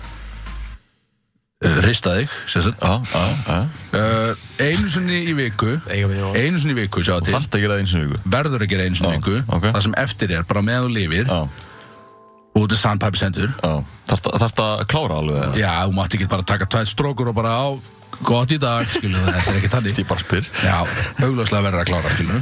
[1.85, 2.83] Rista þig Sem sagt.
[2.83, 3.59] Já, já, já.
[3.97, 4.33] Uh,
[4.67, 5.77] Einu sinni í viku.
[5.91, 7.35] Einu sinni í viku, sjá Þú til.
[7.37, 8.21] þarft að gera það eins og viku?
[8.37, 9.37] Verður að gera einu sinni í Já, viku.
[9.57, 9.67] ok.
[9.77, 11.27] það sem eftir er, bara meðan þú lifir.
[11.27, 11.41] Já,
[12.57, 13.73] og þetta er sandpæpi sendur já.
[14.09, 15.57] Þarft að- þarft að klára alveg eða?
[15.61, 17.67] já, þú mátt ekki bara taka tvært strókur og bara á
[18.25, 19.99] gott í dag, skilu, þetta er ekki þannig.
[20.01, 20.47] Ég bara spyr.
[20.65, 20.79] Já,
[21.21, 22.39] augljóslega verður að klára, skilu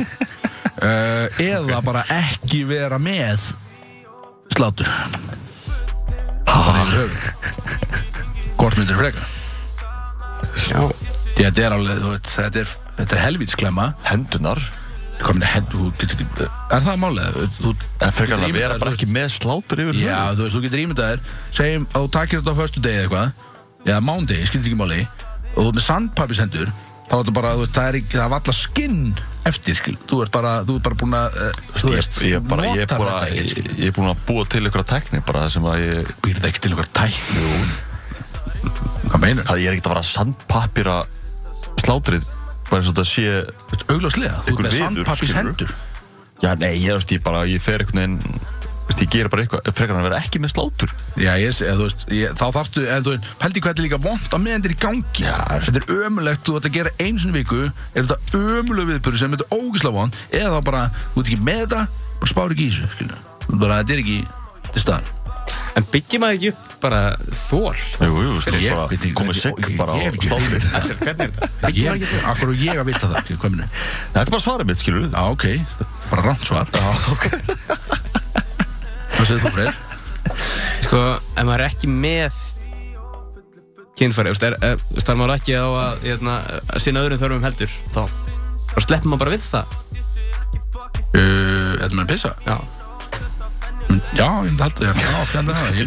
[0.84, 3.48] uh, eða bara ekki vera með
[4.54, 4.86] slátur.
[6.46, 8.13] Það höfum
[8.64, 9.26] hvort myndir freka
[10.64, 10.80] Já.
[11.34, 14.60] Því þetta er alveg, þú veit, þetta er, þetta er helvítsklemma Hendunar
[15.14, 17.36] Hvað minni, hend, þú getur ekki, er það málið?
[17.58, 17.72] Þú,
[18.02, 20.62] En frekar getur að vera bara þú ekki með slátur yfir Já, þú veist, þú
[20.64, 24.48] getur ímyndað þér Segjum að þú takir þetta á föstu degi eða eitthvað Eða mándegi,
[24.50, 25.00] skilur ekki máli
[25.54, 26.74] Og þú ert með sandpappisendur
[27.04, 29.00] Þá er þetta bara, þú veist, það er ekki, það er valla skinn
[29.44, 32.46] Eftir, skil, þú ert bara, þú ert bara búin að uh, Þú Ég, veist, ég,
[32.50, 35.24] bara, ég, er notar búin þetta að, ég, er búin að búa til ykkur tekni
[35.28, 37.92] bara sem að ég Býrðu ekki til einhver tækni
[39.14, 39.46] Hvað meinur?
[39.46, 40.94] að ég er ekkert að að sandpapira
[41.84, 42.24] slátrið
[42.66, 44.74] bara eins og þetta sé Þú veist, augljóslega, þú ert með
[45.20, 45.38] skilurðu.
[45.38, 45.74] hendur
[46.42, 48.40] Já, nei, ég veist, ég bara, ég fer einhvern veginn
[48.88, 51.70] veist, ég ger bara eitthvað, frekar en að vera ekki með slátur Já, ég sé,
[51.70, 54.44] þú veist, ég, þá þarftu, en þú veist, pældi hvað þetta er líka vond að
[54.44, 55.24] meðan þetta er í gangi.
[55.24, 55.36] Já,
[55.68, 57.60] þetta er ömulegt, þú ert að gera sinni í viku,
[57.94, 60.82] er þetta ömuleg viðbörði sem þetta er ógislega vond, eða þá bara,
[61.14, 61.84] þú ert ekki með þetta,
[62.24, 63.12] bara spári ekki í þessu,
[63.54, 64.18] bara, þetta er ekki
[64.74, 65.12] til staðar.
[65.74, 66.98] En byggjum maður ekki upp bara
[67.48, 67.74] þól?
[67.98, 70.66] Jú, jú, Ég- veist, veit ekki, bara á stálið.
[70.78, 71.48] Axel, hvernig er þetta?
[71.64, 72.22] Byggjum Ég, ekki þól?
[72.30, 73.66] akkur á ég að vita það, hvað minu?
[74.14, 75.10] Þetta er bara svarið mitt, skilur við.
[75.10, 75.44] Já, ok,
[76.12, 76.66] bara rámt svar.
[76.70, 77.24] Já, ok.
[79.14, 79.74] Hvað segir þú, Freyr?
[80.84, 81.00] Sko,
[81.34, 82.38] ef maður er ekki með
[83.98, 86.38] kynfæri, þar maður ekki á að, hérna,
[86.70, 88.00] að sinna öðrum þörfum heldur, þá,
[88.78, 89.66] sleppur maður bara við það.
[91.14, 92.30] Uh, Þetta með að pissa?
[92.46, 92.56] Já.
[94.14, 95.80] Já, ég myndi halda það, já, fjandinn það,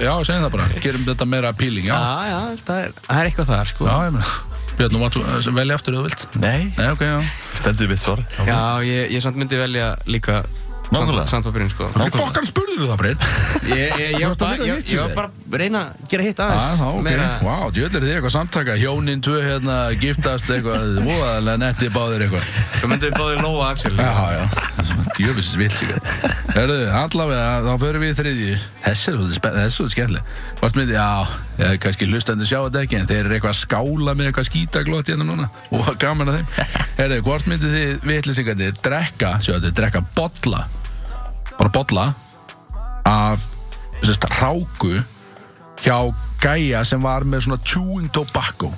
[0.00, 1.94] já, segjum það bara, gerum þetta meira appealing, já.
[1.96, 2.40] Já, já,
[2.70, 3.88] það er, það er eitthvað þar, sko.
[3.90, 4.32] Já, ég meina,
[4.80, 6.26] Björn, nú máttu uh, velja aftur ef þú vilt.
[6.40, 7.16] Nei, Nei, ok, já.
[7.60, 8.22] stendur mitt svar.
[8.48, 10.42] Já, ég, ég samt myndi velja líka.
[10.90, 11.88] Sandpapirinn, sko.
[11.94, 13.16] Hvað fokkan spurður þú það, Freyr?
[13.70, 16.80] Ég, ég, ég, að ég, var bara að reyna að gera hitt Já, aðeins.
[16.80, 21.90] þá, ok, meira- vá, djöðlir þið eitthvað samtaka, hjónin tvö hérna, giftast eitthvað, voðalega netti
[21.94, 22.48] báðir eitthvað.
[22.80, 23.94] Svo myndum við báðið Lóa og Axel.
[23.96, 24.44] Já, já,
[25.18, 25.94] djöfisins vilt sig.
[26.56, 28.58] Herðu, allavega, þá förum við í þriðju.
[28.84, 30.34] Þessi er svolítið skemmtileg.
[30.60, 31.08] Hvort myndi, já,
[31.60, 35.12] ég kannski hlustandi sjá þetta ekki, en þeir eru eitthvað að skála með eitthvað skítaglót
[35.12, 36.76] hérna núna og gaman að þeim.
[36.98, 40.64] Herðu, hvort myndi þið vitlisingarnir drekka, sjáðu þetta, drekka bolla,
[41.58, 42.04] bara bolla,
[43.04, 43.46] af
[44.02, 45.00] sérst, ráku
[45.84, 45.96] hjá
[46.40, 48.72] gæja sem var með svona chewing tobacco.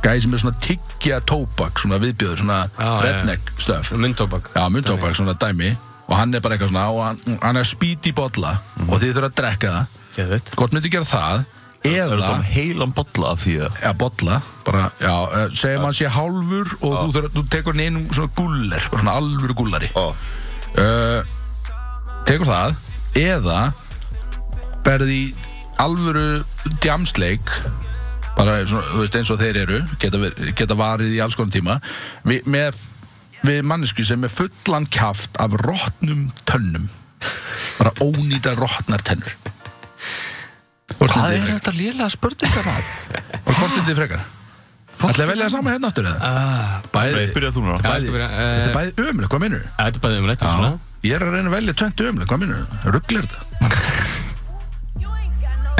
[0.00, 2.90] Gæja sem er svona tyggja tóbak svona viðbjöður, svona já.
[3.04, 4.50] redneck stöf Myndtóbak.
[4.54, 5.76] já, myndtóbak, svona dæmi.
[6.08, 8.58] Og hann er bara eitthvað svona og hann, hann er spýt í bolla.
[8.88, 9.96] Og þið þurfa að drekka það.
[10.56, 11.44] Hvort myndi gera það?
[11.80, 13.76] Er eða þetta um heilan bolla af því að...
[13.80, 18.00] Já, bolla, bara, já, eh, segjum hann sé hálfur og þú, þú tekur hann inn
[18.10, 21.30] svona guller, svona alvöru gullari Ó, uh,
[22.28, 22.76] tekur það
[23.20, 23.60] eða
[24.86, 25.26] berði í
[25.80, 26.42] alvöru
[26.82, 27.52] djamsleik
[28.36, 30.20] bara svona, þú veist, eins og þeir eru geta,
[30.56, 31.78] geta varið í alls konar tíma
[32.24, 32.80] við, með
[33.44, 36.88] við mannesku sem er fullan kjaft af rótnum tönnum
[37.78, 39.36] bara ónýta rótnar tennur
[41.00, 42.88] Hvað er þetta lélega spurningar að?
[43.06, 43.38] frekar?
[43.40, 44.24] Og hvort myndið þið frekar?
[45.00, 46.32] Ætlaði að velja það sama hérna aftur eða?
[46.92, 47.76] Bæði, Nei, byrjað þú núna.
[47.80, 49.62] Bæði, þetta þetta er bæði ömulegt, hvað minnur?
[49.78, 50.72] Þetta er bæðið um leitt, svona.
[51.00, 52.64] Ég er að reyna að velja tvent ömulegt, hvað minnur?
[52.96, 53.40] Rugglir þetta?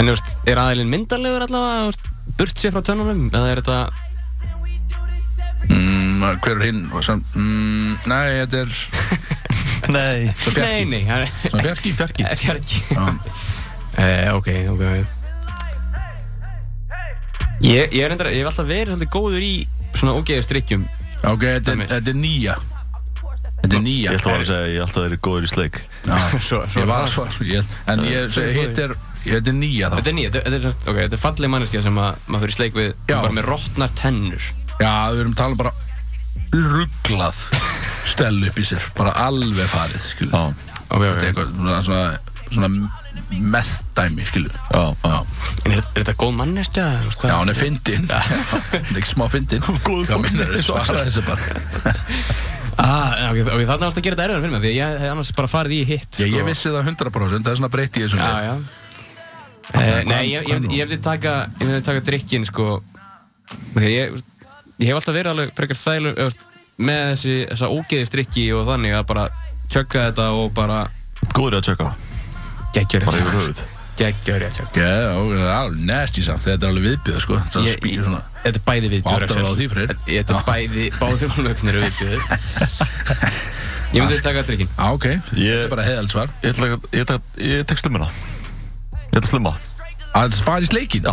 [0.01, 1.91] En þú veist, er aðeilinn myndarlegur allavega,
[2.39, 3.81] burt sér frá tönnunum, eða er þetta...
[5.69, 6.87] Mm, hver er hinn?
[6.89, 8.71] Mm, nei, þetta er
[9.95, 10.31] Nei.
[10.57, 11.03] Nei, nei.
[11.51, 11.93] Svona fjarki?
[11.99, 12.25] Fjarki.
[12.25, 12.81] Eh, Fjarki.
[12.95, 13.05] Já.
[14.01, 15.05] Eh, ok, ok, ok.
[17.61, 19.55] Ég, ég er reyndar, ég hef alltaf verið svolítið góður í
[19.99, 20.87] svona ógeðustrikkjum.
[21.29, 21.89] Ok, þetta er, Dæmi.
[21.91, 22.55] þetta er nýja.
[23.61, 24.12] Þetta er nýja.
[24.15, 25.81] Ég ætla að segja að ég alltaf verið góður í sleik.
[26.07, 27.11] Já, Svo, svo ég var það.
[27.12, 27.32] svar.
[27.93, 28.95] En ég hitt er,
[29.27, 29.97] þetta er nýja þá.
[30.01, 32.57] Þetta er nýja, þetta, er, semst- ok, þetta er falleg manneskja sem að maður fyrir
[32.57, 33.16] sleik við, Já.
[33.20, 34.47] bara með rótnar tennur.
[34.81, 35.73] Já, við erum talað bara
[36.51, 37.45] rugglað
[38.11, 38.82] stell upp í sér.
[38.97, 40.32] Bara alveg farið, skilu.
[40.32, 40.55] Já,
[40.91, 42.19] Ok, Þetta er eitthvað svona, svona,
[42.51, 42.69] svona
[43.31, 44.49] meðdæmi, skilu.
[44.74, 45.19] já, já.
[45.66, 46.87] En er, er þetta góð manneskja?
[47.15, 48.09] hvað- Já, hann er fyndinn.
[48.11, 49.62] Hann er ekki smá fyndinn.
[49.62, 50.24] Hvað fólk.
[50.24, 50.65] minnur þið?
[50.66, 51.95] Svara þessu bara.
[52.79, 55.33] Ah, ok, ok, þarna varst að gera þetta erfiðar fyrir mig, því ég hef annars
[55.37, 56.29] bara farið í hitt, sko.
[56.31, 58.21] ég vissi það 100%, það er svona breytt í þessu.
[58.21, 58.55] Já, já.
[59.71, 62.69] Uh, nei, ég, ég, ég myndi taka, ég myndi taka drikkin, sko,
[63.83, 64.17] ég,
[64.81, 65.81] ég hef alltaf verið alveg frekar
[66.17, 66.47] veist,
[66.81, 69.27] með þessi, þessa ógeðistrykki og þannig að bara
[69.71, 70.81] tjögga þetta og bara
[71.37, 71.91] Góður að tjekka.
[72.75, 73.65] geggjör Bara yfir höfuð.
[74.01, 74.77] Geggjör ég tjögg.
[74.81, 77.41] Já, það er alveg nasty samt, þetta er alveg viðbjöð, sko.
[77.53, 78.21] Það Ég- spýr svona.
[78.41, 78.89] Þetta er bæði
[79.75, 79.91] Freyr.
[80.09, 82.21] Þetta er bæði, báðir volvögnir er viðbjör
[83.91, 86.29] Ég myndi taka drikkin Já, ok, Ég- þetta er bara heiðald svar.
[86.41, 88.09] Ég ætla að, ég ætla að, ég tek slummina.
[89.11, 89.53] Ég að slumma.
[90.11, 91.05] Að það fari í sleikin?
[91.07, 91.13] Er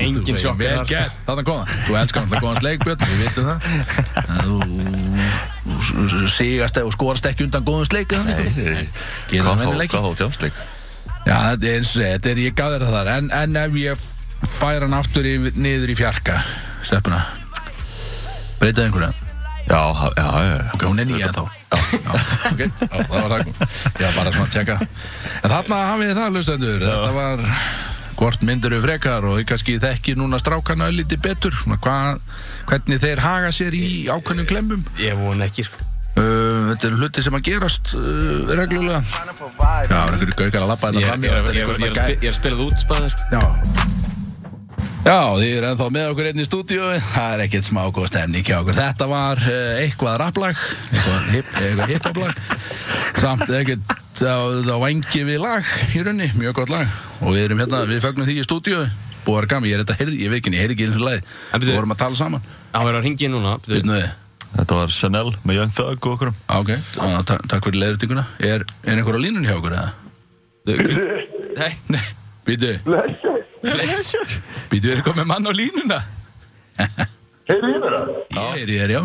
[0.00, 1.00] engin sjokk sko.
[1.26, 1.72] þarna kom það.
[1.88, 3.58] Þú elskar alltaf góðan sleikbjörn, við vitum það.
[5.88, 8.62] Þú sigast og skorast ekki undan góðum sleik eða sko.
[9.32, 10.62] Hvað þá tjámsleik?
[11.22, 13.10] Já, þetta er eins og þetta er, ég gaf þér það þar.
[13.16, 14.06] En, en ef ég
[14.56, 16.40] færa hann aftur yfir, niður í fjarka,
[16.82, 17.20] stelpuna,
[18.58, 19.12] breytaði einhverja?
[19.68, 20.56] Já, já, já, já.
[20.74, 21.44] Ok, hún er nýja þá.
[21.46, 22.10] Já, já,
[22.50, 23.52] ok, já, það var það
[24.02, 24.78] Já, bara svona að tjekka.
[25.38, 26.84] En þarna hafið þið það, hlustendur.
[26.88, 27.46] Þetta var
[28.18, 31.56] hvort myndir við frekar og ég kannski þekki núna strákana lítið betur.
[31.62, 31.96] Svona hva,
[32.68, 34.84] hvernig þeir haga sér í ákveðnum klemmum?
[35.00, 35.91] Ég vona ekki sko
[36.72, 39.02] Þetta eru hluti sem að gerast uh, reglulega.
[39.04, 41.48] Já, það er einhverju gaukar að labba Ég þetta fram ég, er, að
[42.30, 43.42] að spila það út spæði sko Já.
[45.02, 48.46] Já, þið er ennþá með okkur einn í stúdíu Það er ekkert smá góð stemning
[48.46, 48.78] hjá okkur.
[48.78, 50.64] Þetta var uh, eitthvað rapplag.
[50.88, 52.42] Eitthvað hip, eitthvað hiphoplag.
[53.18, 56.98] Samt ekkert á, á vangi við lag í raunni, mjög gott lag.
[57.20, 58.84] Og við erum hérna, við fögnum því í stúdíu
[59.22, 61.04] Búið að gaman, ég er þetta, heyrði, ég veit ekki, ég heyrði ekki eins og
[61.06, 62.46] Við byrju- vorum að tala saman.
[62.72, 63.52] Hann verður að ringja núna.
[63.68, 64.08] Vitnu þið,
[64.52, 66.30] Þetta var Chanel með Young Thug og okkur.
[66.50, 66.72] Á, ok,
[67.26, 69.92] ta takk fyrir leiðutíkuna Er, er einhver á línunni hjá okkur eða?
[71.56, 72.02] Nei, Nei,
[72.46, 72.74] býtu,
[73.62, 74.36] Blessið.
[74.70, 75.98] býtu, er komið mann á línuna?
[77.48, 78.12] Heyrðu í mér það?
[78.36, 79.02] Ég er í þér, já.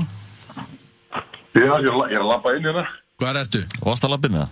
[1.57, 2.83] Ég er að- ég labba inn hérna.
[3.17, 3.63] Hvar ertu?
[3.81, 4.49] Varst að labbinu það?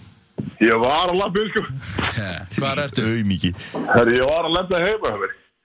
[0.65, 1.61] Ég var að labba inn, sko.
[2.57, 3.03] Hvar ertu?
[3.05, 3.51] Auðmiki.
[3.93, 5.11] Herri, ég var að lenda heima.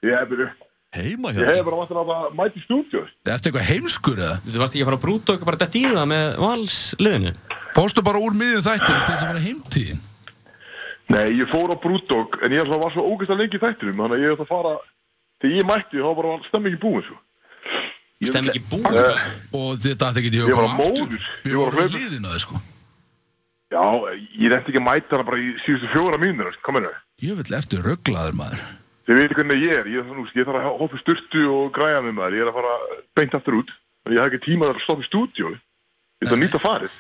[0.05, 0.51] Ég hef bara,
[0.91, 1.67] Heima ég hjá hef þér?
[1.69, 3.03] bara vantur að mæta í stúdíu.
[3.31, 4.37] Ertu eitthvað heimskur eða?
[4.43, 7.33] þú varst ekki að fara að brúta okkur bara dætt í það með valsliðinu
[7.77, 10.01] Fórstu bara úr miðjum þættum til þess að fara heimtíðin?
[11.11, 13.99] Nei, ég fór á Brúdók, en ég að var svo ógæst að lengi í þættinum,
[13.99, 14.75] þannig að ég ætla að fara,
[15.43, 17.19] þegar ég mætti, þá bara var stemmingin búin, sko.
[18.21, 18.87] Stem ekki búin
[19.57, 21.29] Og þetta ætti ekki Ég var hugum móður.
[21.41, 22.61] Við Ég var að þau sko
[23.71, 23.85] Já,
[24.35, 26.91] ég reyndi ekki að mæta hana bara í síðustu fjóra mínútur, sko, kominu.
[27.23, 28.65] Jöfell, ertu rugglaður maður
[29.11, 31.73] Þið veitir hvernig ég er, ég, er þannig, ég þarf að hoppa í styrtu og
[31.75, 32.75] græja með maður, ég er að fara
[33.19, 33.71] beint aftur út,
[34.07, 36.95] en ég hef ekki tíma að stoppa í stúdíu, ég ætla að nýta farið.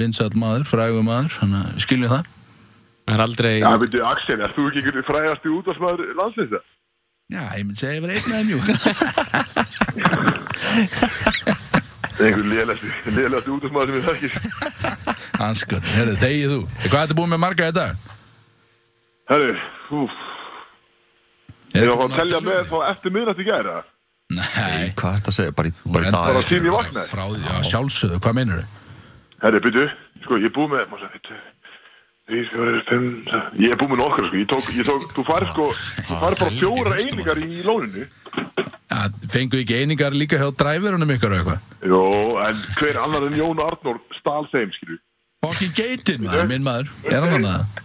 [0.00, 2.24] Vinsall maður, frægur maður Þannig að við skiljum það
[3.06, 6.60] Það er aldrei Já, veitu, Axel, er þú ekki einhvern frægasti útvarsmaður landsleisa?
[7.30, 8.42] Já, ég myndi segja að ég var einn með
[12.26, 14.32] Einhvern lélæsti, lélæsti útvarsmaður sem ég þekkir.
[15.38, 17.94] Hanskur, herru, þegið þú Hvað ertu búin með marga í dag?
[19.30, 19.54] Herri,
[19.94, 20.39] úf, Er
[21.70, 23.78] ég þetta var að telja tala með þá eftir miðnætti gæra.
[24.30, 25.54] Nei, Hvað ert að segja?
[25.58, 26.34] Bara í, bara í dag?
[26.34, 27.08] Bara tími ég vaknaði.
[27.10, 28.76] Frá því, já, sjálfsögðu, hvað meinur þau?
[29.40, 29.86] Herri, byrju,
[30.24, 30.84] sko, ég er búið með,
[32.30, 33.06] fjórir, fimm,
[33.58, 35.66] ég er búið með nokkra, sko, ég tók, ég tók, þú fær sko,
[36.06, 38.06] þú fær bara fjóra einingar í lóninu.
[38.90, 41.68] Ja, fengu ekki einingar líka hjá dræfurunum ykkur og eitthvað?
[41.90, 42.02] Jó,
[42.44, 44.98] en hver annar en Jón Arnór stál þeim, skilju.
[45.46, 47.78] Fokkin geitin maður, minn maður Er hann hann að?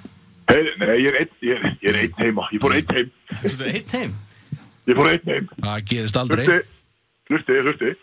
[0.52, 3.56] Nei, ég er einn, ég er, ég er einn heima, ég fór einn heim, Þú
[3.56, 4.15] er eitt heim
[4.85, 5.47] ég fór einn heim.
[5.61, 6.65] Það gerist aldrei Hlusti,
[7.31, 7.93] hlusti, hlusti.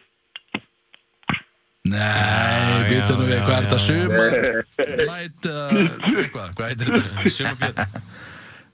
[1.93, 4.35] Nei, býta nú við, hvað er þetta sumar?
[5.03, 5.81] Light, uh,
[6.15, 7.31] eitthvað, hvað heitir þetta?
[7.37, 8.11] Sumarbjörn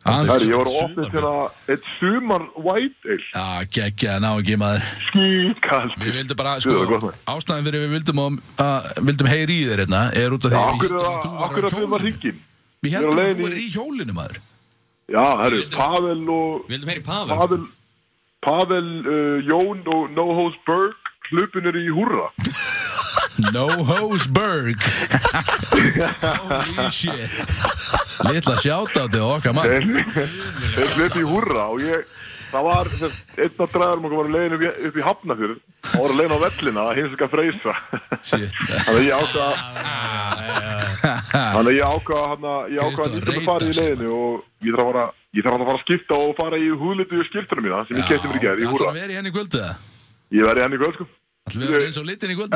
[0.08, 1.30] Hans, Herri, ég var opna hérna
[1.68, 5.90] eitt sumar white ale, já, geggja, ná ekki maður skíkall.
[6.00, 9.66] Við vildum bara, það er sko, ástæðan fyrir við vildum, að, að, vildum heyri í
[9.68, 12.38] þér hérna er út af því að er það, þú var á er það hjólinu.
[12.78, 14.40] Við er heldum að þú var í hjólinu maður
[15.08, 17.36] Já, herru, Vildum- Pavel og, Við vildum heyri Pavel?
[17.36, 17.62] Pavel,
[18.44, 20.94] Pavel, uh, Jón og No Hose Berg
[21.32, 22.28] hlupin er í húrra.
[23.54, 24.80] No Hose Berg.
[25.72, 27.30] Holy shit.
[28.26, 29.68] Litla sjátátti á okkar mann.
[29.70, 29.84] Þeir
[30.74, 32.02] þeir hlupi í húrra og ég,
[32.52, 32.88] það var,
[33.38, 36.36] einn af dræðarum okkur var að leiðin upp, í- í Hafnafjörð og var að leiðin
[36.36, 37.72] á vellina að hins ekki að freysa.
[38.28, 39.52] Þannig að ég ákvað,
[41.28, 44.08] þannig að ég ákvað, hann að, ég ákvað að Kristó nýta mig farið í leiðinu
[44.18, 44.32] og
[44.64, 45.04] ég þarf að fara,
[45.38, 48.26] ég þarf að fara að skipta og fara í húðlitu skiptuna mína sem ég kefti
[48.32, 48.88] mér í gerð í Það húrra.
[48.88, 49.62] að vera í henni í kvöldu
[50.38, 51.06] Ég verði henni í kvöld, sko.
[51.48, 52.52] Það við vera eins og litin í kvöldu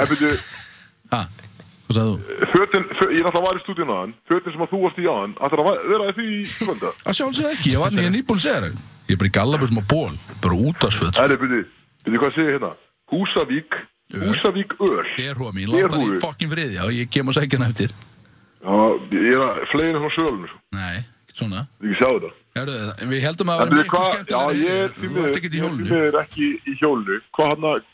[1.12, 2.47] hvað sagði þú?
[2.52, 5.05] fötin, fö- ég er alltaf var í stúdíun hann, fötin sem að þú varst í
[5.05, 6.93] á hann, ætlar að vera í því í kvölda.
[7.05, 8.78] Að sjálfsög ekki, ég var nýja nýbúin að segja það
[9.13, 11.63] Ég er bara í gallabusum á ból Bara útarsföt Æri, byrju,
[12.07, 12.71] byrju, hvað segir hérna?
[13.13, 13.77] Húsavík,
[14.13, 15.05] Húsavík öl.
[15.19, 18.77] Derhúa mín, láta hann í fokkin friði Já, ég kem og segja hann eftir Já,
[19.13, 20.61] ég er að flegin frá sölunum, sko.
[20.79, 22.31] Nei, ekki svona Ég ekki sjá þetta.
[22.57, 22.75] Herru,
[23.13, 25.63] við heldum að vera byrju, miklu já, skemmtilega ég er því Þú ert ekkert í
[25.63, 27.21] ég er ekki í hjólinu.
[27.37, 27.87] Hvað hann að,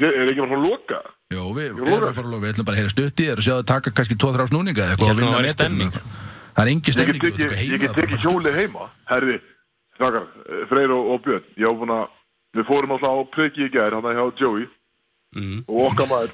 [0.00, 1.00] er ekki bara frá loka?
[1.32, 3.26] Jó, við Ég erum að fara að loka Við ætlum bara að heyra stutt í
[3.30, 5.56] þér og sjá það taka kannski 2-3 snúninga eða eitthvað Ég vinna að væri metin.
[5.56, 5.92] stemning.
[6.56, 8.20] Það er engi Ég stemning ég get stórt.
[8.26, 8.84] hjólið heima.
[9.10, 9.36] Herri,
[9.98, 10.26] þakkar,
[10.70, 12.06] Freyr og, og Björn, ég á búin að,
[12.56, 14.66] við fórum alltaf á preki í gær, hann hjá Joey,
[15.68, 16.32] og okkar maður,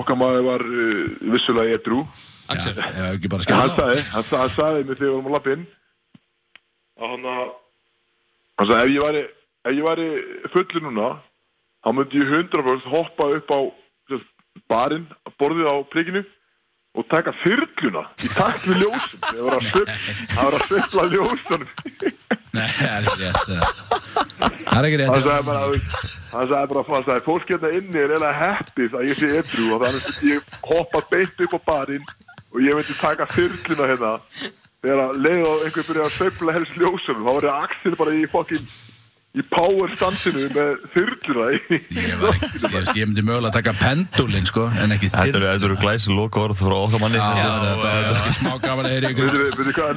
[0.00, 1.02] okkar maður var uh,
[1.34, 2.02] vissulega edru.
[2.50, 5.14] Axel Já, ekki bara En hann skemmt sagði, hann, sa- hann sagði mér þegar við
[5.14, 5.66] vorum að lappa inn
[7.02, 7.44] að hann að
[8.58, 9.22] hann sagði ef ég væri
[9.62, 10.06] ef ég væri
[10.52, 11.06] fullur núna
[11.86, 13.60] þá myndi ég 100% hoppa upp á
[14.68, 15.06] barinn,
[15.40, 16.24] borðið á prikinu
[16.98, 21.68] og taka þyrluna í takt við ljósum það var að það var að svipla ljósunum
[22.52, 23.62] Nei, það er ekki rétt eh.
[24.62, 25.60] Það er ekki rétt hann sagði bara
[26.32, 29.68] hann sagði bara, hann sagði, fólk hérna inni er eiginlega heppið að ég sé edru
[29.72, 32.06] og þannig að ég hoppa beint upp á barinn
[32.52, 34.12] og ég myndi taka þyrluna hérna
[34.82, 38.16] þegar að leið og einhver byrja að sveifla helst ljósunum þá var ég Axel bara
[38.16, 38.72] í fokkin
[39.32, 44.44] í power standinu með þyrluna Ég, var ekki, ég, ég myndi mögulega að taka pendulin
[44.48, 47.20] sko, en ekki Þetta þyrl eru, þetta eru glæsi loka orð frá okkar manni.
[47.22, 49.30] Já, þetta er ekki smá gaman að heyra ykkur.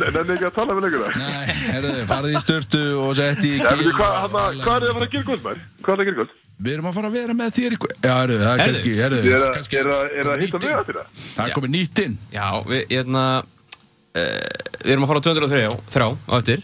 [0.06, 1.04] Nenni ekki að tala með lengur?
[1.04, 1.20] Það?
[1.20, 5.16] Nei, herruðu, farið í störtu og setti í gil hvað, er það að fara að
[5.18, 5.60] gera kvöld mær?
[5.84, 6.38] Hvað er það að gera kvöld?
[6.56, 7.98] Við erum að fara að vera með þér í kvöld.
[8.00, 8.62] Já, herruðu, það er
[9.02, 11.02] herruðu Er það- að hitta að þér?
[11.36, 12.16] Það er komið nýtt inn.
[12.32, 14.24] Já, við, hérna uh,
[14.86, 16.64] Við erum að fara á 203 þrjá á eftir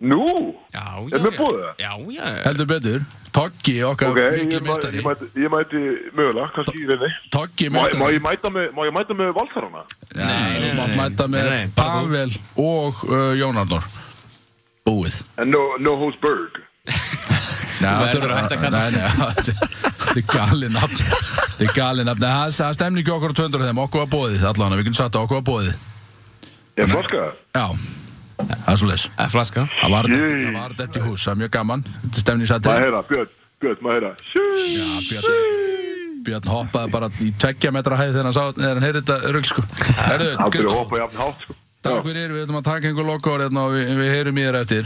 [0.00, 0.52] Nú?
[0.74, 1.30] Já, já, já.
[1.30, 1.74] það?
[1.80, 3.00] Já, já, Heldur betur
[3.32, 5.80] Toggi, okkar Ok, mikli ég, mæ, meistari ég, mæti, ég mæti
[6.16, 7.08] mögulega, kannski í reyni.
[7.32, 9.82] Toggi Má, má, meistari ég mæta með, má ég mæta með valsarana?
[10.12, 11.64] Nei, nei, þú mátt nei, mæta nei, með nei.
[11.80, 13.88] Pavel og uh, Jón Arnór
[14.86, 16.60] Búið En no, no host Berg.
[17.76, 18.78] Nei, það er- hægt að kalla.
[18.78, 22.78] Nei, nei, þetta er galið nafn Þetta er galið nafn Nei, það er- það er
[22.78, 25.46] stemningi okkur á 200 þeim Okkur var bóðið, allan, við kunum satt að okkur var
[25.50, 25.74] bóðið
[26.76, 27.26] Ég flaska?
[27.56, 27.66] Já,
[28.36, 28.88] það er svo
[29.32, 29.66] Flaska.
[29.80, 30.26] Það var þetta.
[30.26, 30.44] Yey.
[30.46, 31.84] það var þetta í hús, það er mjög gaman.
[31.86, 33.30] Þetta er stemning satt Maður heyra, Björn,
[33.60, 34.12] Björn, maður heyra.
[34.76, 35.30] Já, Björn,
[36.26, 39.46] Björn hoppaði bara í tveggja metra hæð þegar hann, sá, þegar hann heyrði þetta rugg
[39.50, 39.62] sko.
[39.76, 41.52] Herðu, Hann byrja að Kristó, hoppa jafn hátt, sko.
[41.86, 44.58] takk fyrir, við ætlum að taka einhver lokaður hérna og við, við heyrum í þér
[44.62, 44.84] eftir.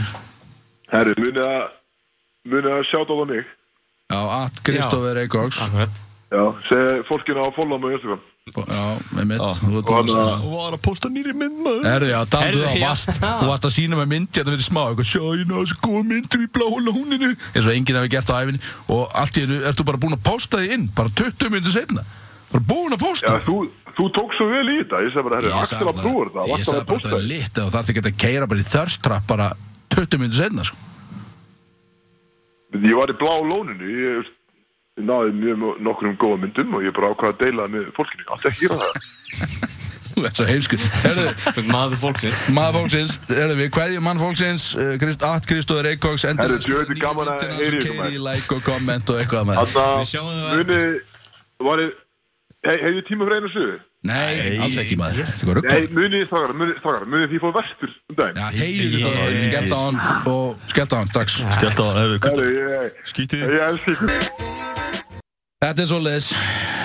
[0.91, 1.63] Herri, munið að,
[2.51, 3.45] munið að sjáta á það mig.
[4.11, 6.01] Já, at Kristófer Eikoks Akkurat.
[6.31, 6.43] Já,
[8.49, 8.71] að.
[8.73, 12.61] Já, með mitt Þú að að, var að posta nýri mynd maður Herðu, já, dandu
[12.63, 12.85] þá, já.
[12.87, 15.77] varst, þú varst að sína með mynd hérna fyrir smá, eitthvað, sjá, ég náðu þessu
[15.85, 18.63] góða myndum í bláa lóninu eins og enginn hafi gert á æfinni
[18.95, 21.75] og allt í hennu ert þú bara búinn að posta því inn bara 20 minnir
[21.77, 22.05] setna
[22.49, 23.59] bara búinn að já, posta þú,
[23.93, 25.05] þú tók svo vel í þetta.
[25.05, 26.49] Ég segi bara, Axel sagði að brúa þetta.
[26.49, 28.69] ég sagði að bara að það er lit og þarf ekki að keira bara í
[28.73, 29.51] þörstrapp bara
[29.93, 30.81] 20 minnir setna sko.
[32.81, 34.40] Ég var í blá lóninu, ég, ég
[34.99, 38.25] náði mjög nokkrum góða myndum og ég bara ákvaði að deila það með fólkinu.
[38.35, 39.69] Allt ekki gera það.
[40.11, 44.65] Þú ert svo heimskur Herðu, Maður fólksins maður fólksins Herðu, við kveðjum mann fólksins
[44.99, 48.09] Krist, at Kristóður Eikóks djöfull er gaman að heyra í ykkur, maður.
[48.09, 50.81] Keiri, like og komment og eitthvað með Þannig Við sjáum það að muni,
[51.69, 51.95] var ég,
[52.67, 53.79] hei, hefði tíma fyrir einu sögu?
[54.01, 55.27] Nei, alls ekki maður.
[55.27, 58.39] Nei, rugg muni, strákar, muni, strákar, muni því fór vestur um daginn.
[58.41, 59.99] Já, þeir þetta Skellt á hann
[60.31, 61.35] og skellt á hann strax.
[61.59, 62.23] Skellt á hann, hefur
[63.11, 63.45] Skítið?
[63.45, 64.71] ég elski ykkur.
[65.61, 66.31] Þetta er svoleiðis.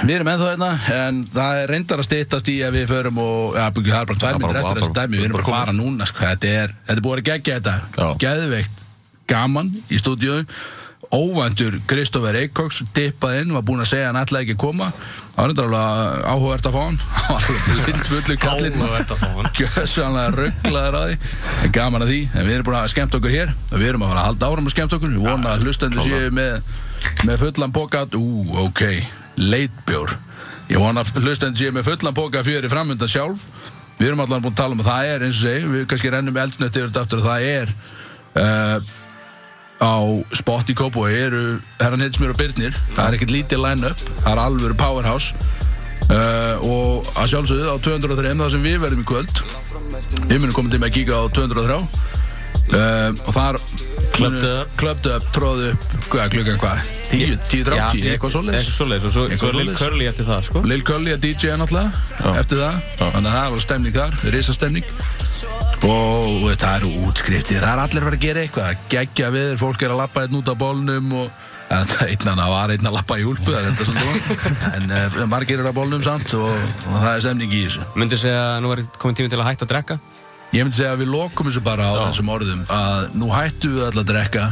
[0.05, 3.55] Við erum ennþá hérna En það er reyndar að styttast í að við förum og
[3.57, 5.17] ja, Það er bara tvær Já, myndir bara- eftir þessu dæmi.
[5.17, 6.19] Við erum bara að fara núna sko.
[6.27, 8.09] þetta, er, þetta er búið að gegja þetta Já.
[8.27, 8.83] Geðveikt.
[9.33, 10.37] Gaman í stúdíu
[11.15, 14.87] Óvæntur Kristófer Eikóks Dippað inn, var búinn að segja að hann ætlaði ekki að koma.
[15.37, 15.85] Það var reyndar alveg
[16.33, 16.99] áhugavert að fá hann.
[17.17, 18.79] Hann var alveg lindfullur kallinn.
[18.83, 19.51] Að.
[19.59, 21.17] Gjössanlega rugglaður á því.
[21.67, 23.49] En gaman að því, en við erum búin að skemmt okkur hér.
[23.73, 25.11] Við erum að fara að halda áram að skemmt okkur.
[25.15, 26.53] Við vonum að hlustendur séu með,
[27.29, 28.27] með fullan pókat Ú,
[28.67, 28.83] ok,
[29.37, 30.11] leitbjór.
[30.73, 33.41] Ég vona að hlustendur séu með fullan póka fjöri framöndan sjálf.
[33.97, 35.65] Við erum allan búin að tala um að það er eins og segi
[39.83, 39.97] á
[40.37, 41.43] spot í Kópói eru
[41.81, 45.35] herran Hitsmjör og Byrnir það er ekkert lítið line-up, það er alvöru powerhouse.
[46.07, 49.41] Uh, og að sjálfsögðu á 203 það sem við verðum í kvöld.
[50.31, 53.59] Við munum koma til með að kíka á 203 uh, og þar
[54.17, 54.77] Clubbed up.
[54.81, 55.97] Clubbed up, tróðu upp.
[56.09, 58.61] Hvað, klukkan hvað, 10, 10, 30 eitthvað svoleiðis.
[58.63, 59.81] Eitthvað svoleiðis Og svo, Eitthvað Lil svoleiðis.
[59.81, 60.63] Curly eftir það, sko.
[60.73, 64.89] Lil Curly að DJ náttúrulega eftir það, þannig að það var stemning þar risa stemning
[65.87, 68.81] og það eru útskriftir, það er allir að fara að gera eitthvað.
[68.95, 71.45] Geggja við, fólk er að lappa einn út á bólnum og
[71.77, 74.93] en það einn hann var einn að lappa í úlpu það er þetta svona en
[74.97, 77.87] uh, margir eru á bólnum samt og, og það er stemning í þessu.
[77.99, 79.99] Myndi segja að nú er komin tími til að hætta að drekka
[80.57, 82.05] Ég myndi segja að við lokum þessu bara á Já.
[82.07, 84.45] þessum orðum að nú hættum við alltaf að drekka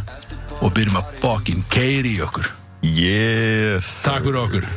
[0.61, 2.51] og byrjum að fucking keiri í okkur.
[2.85, 3.89] Yes.
[4.05, 4.69] Takk fyrir okkur.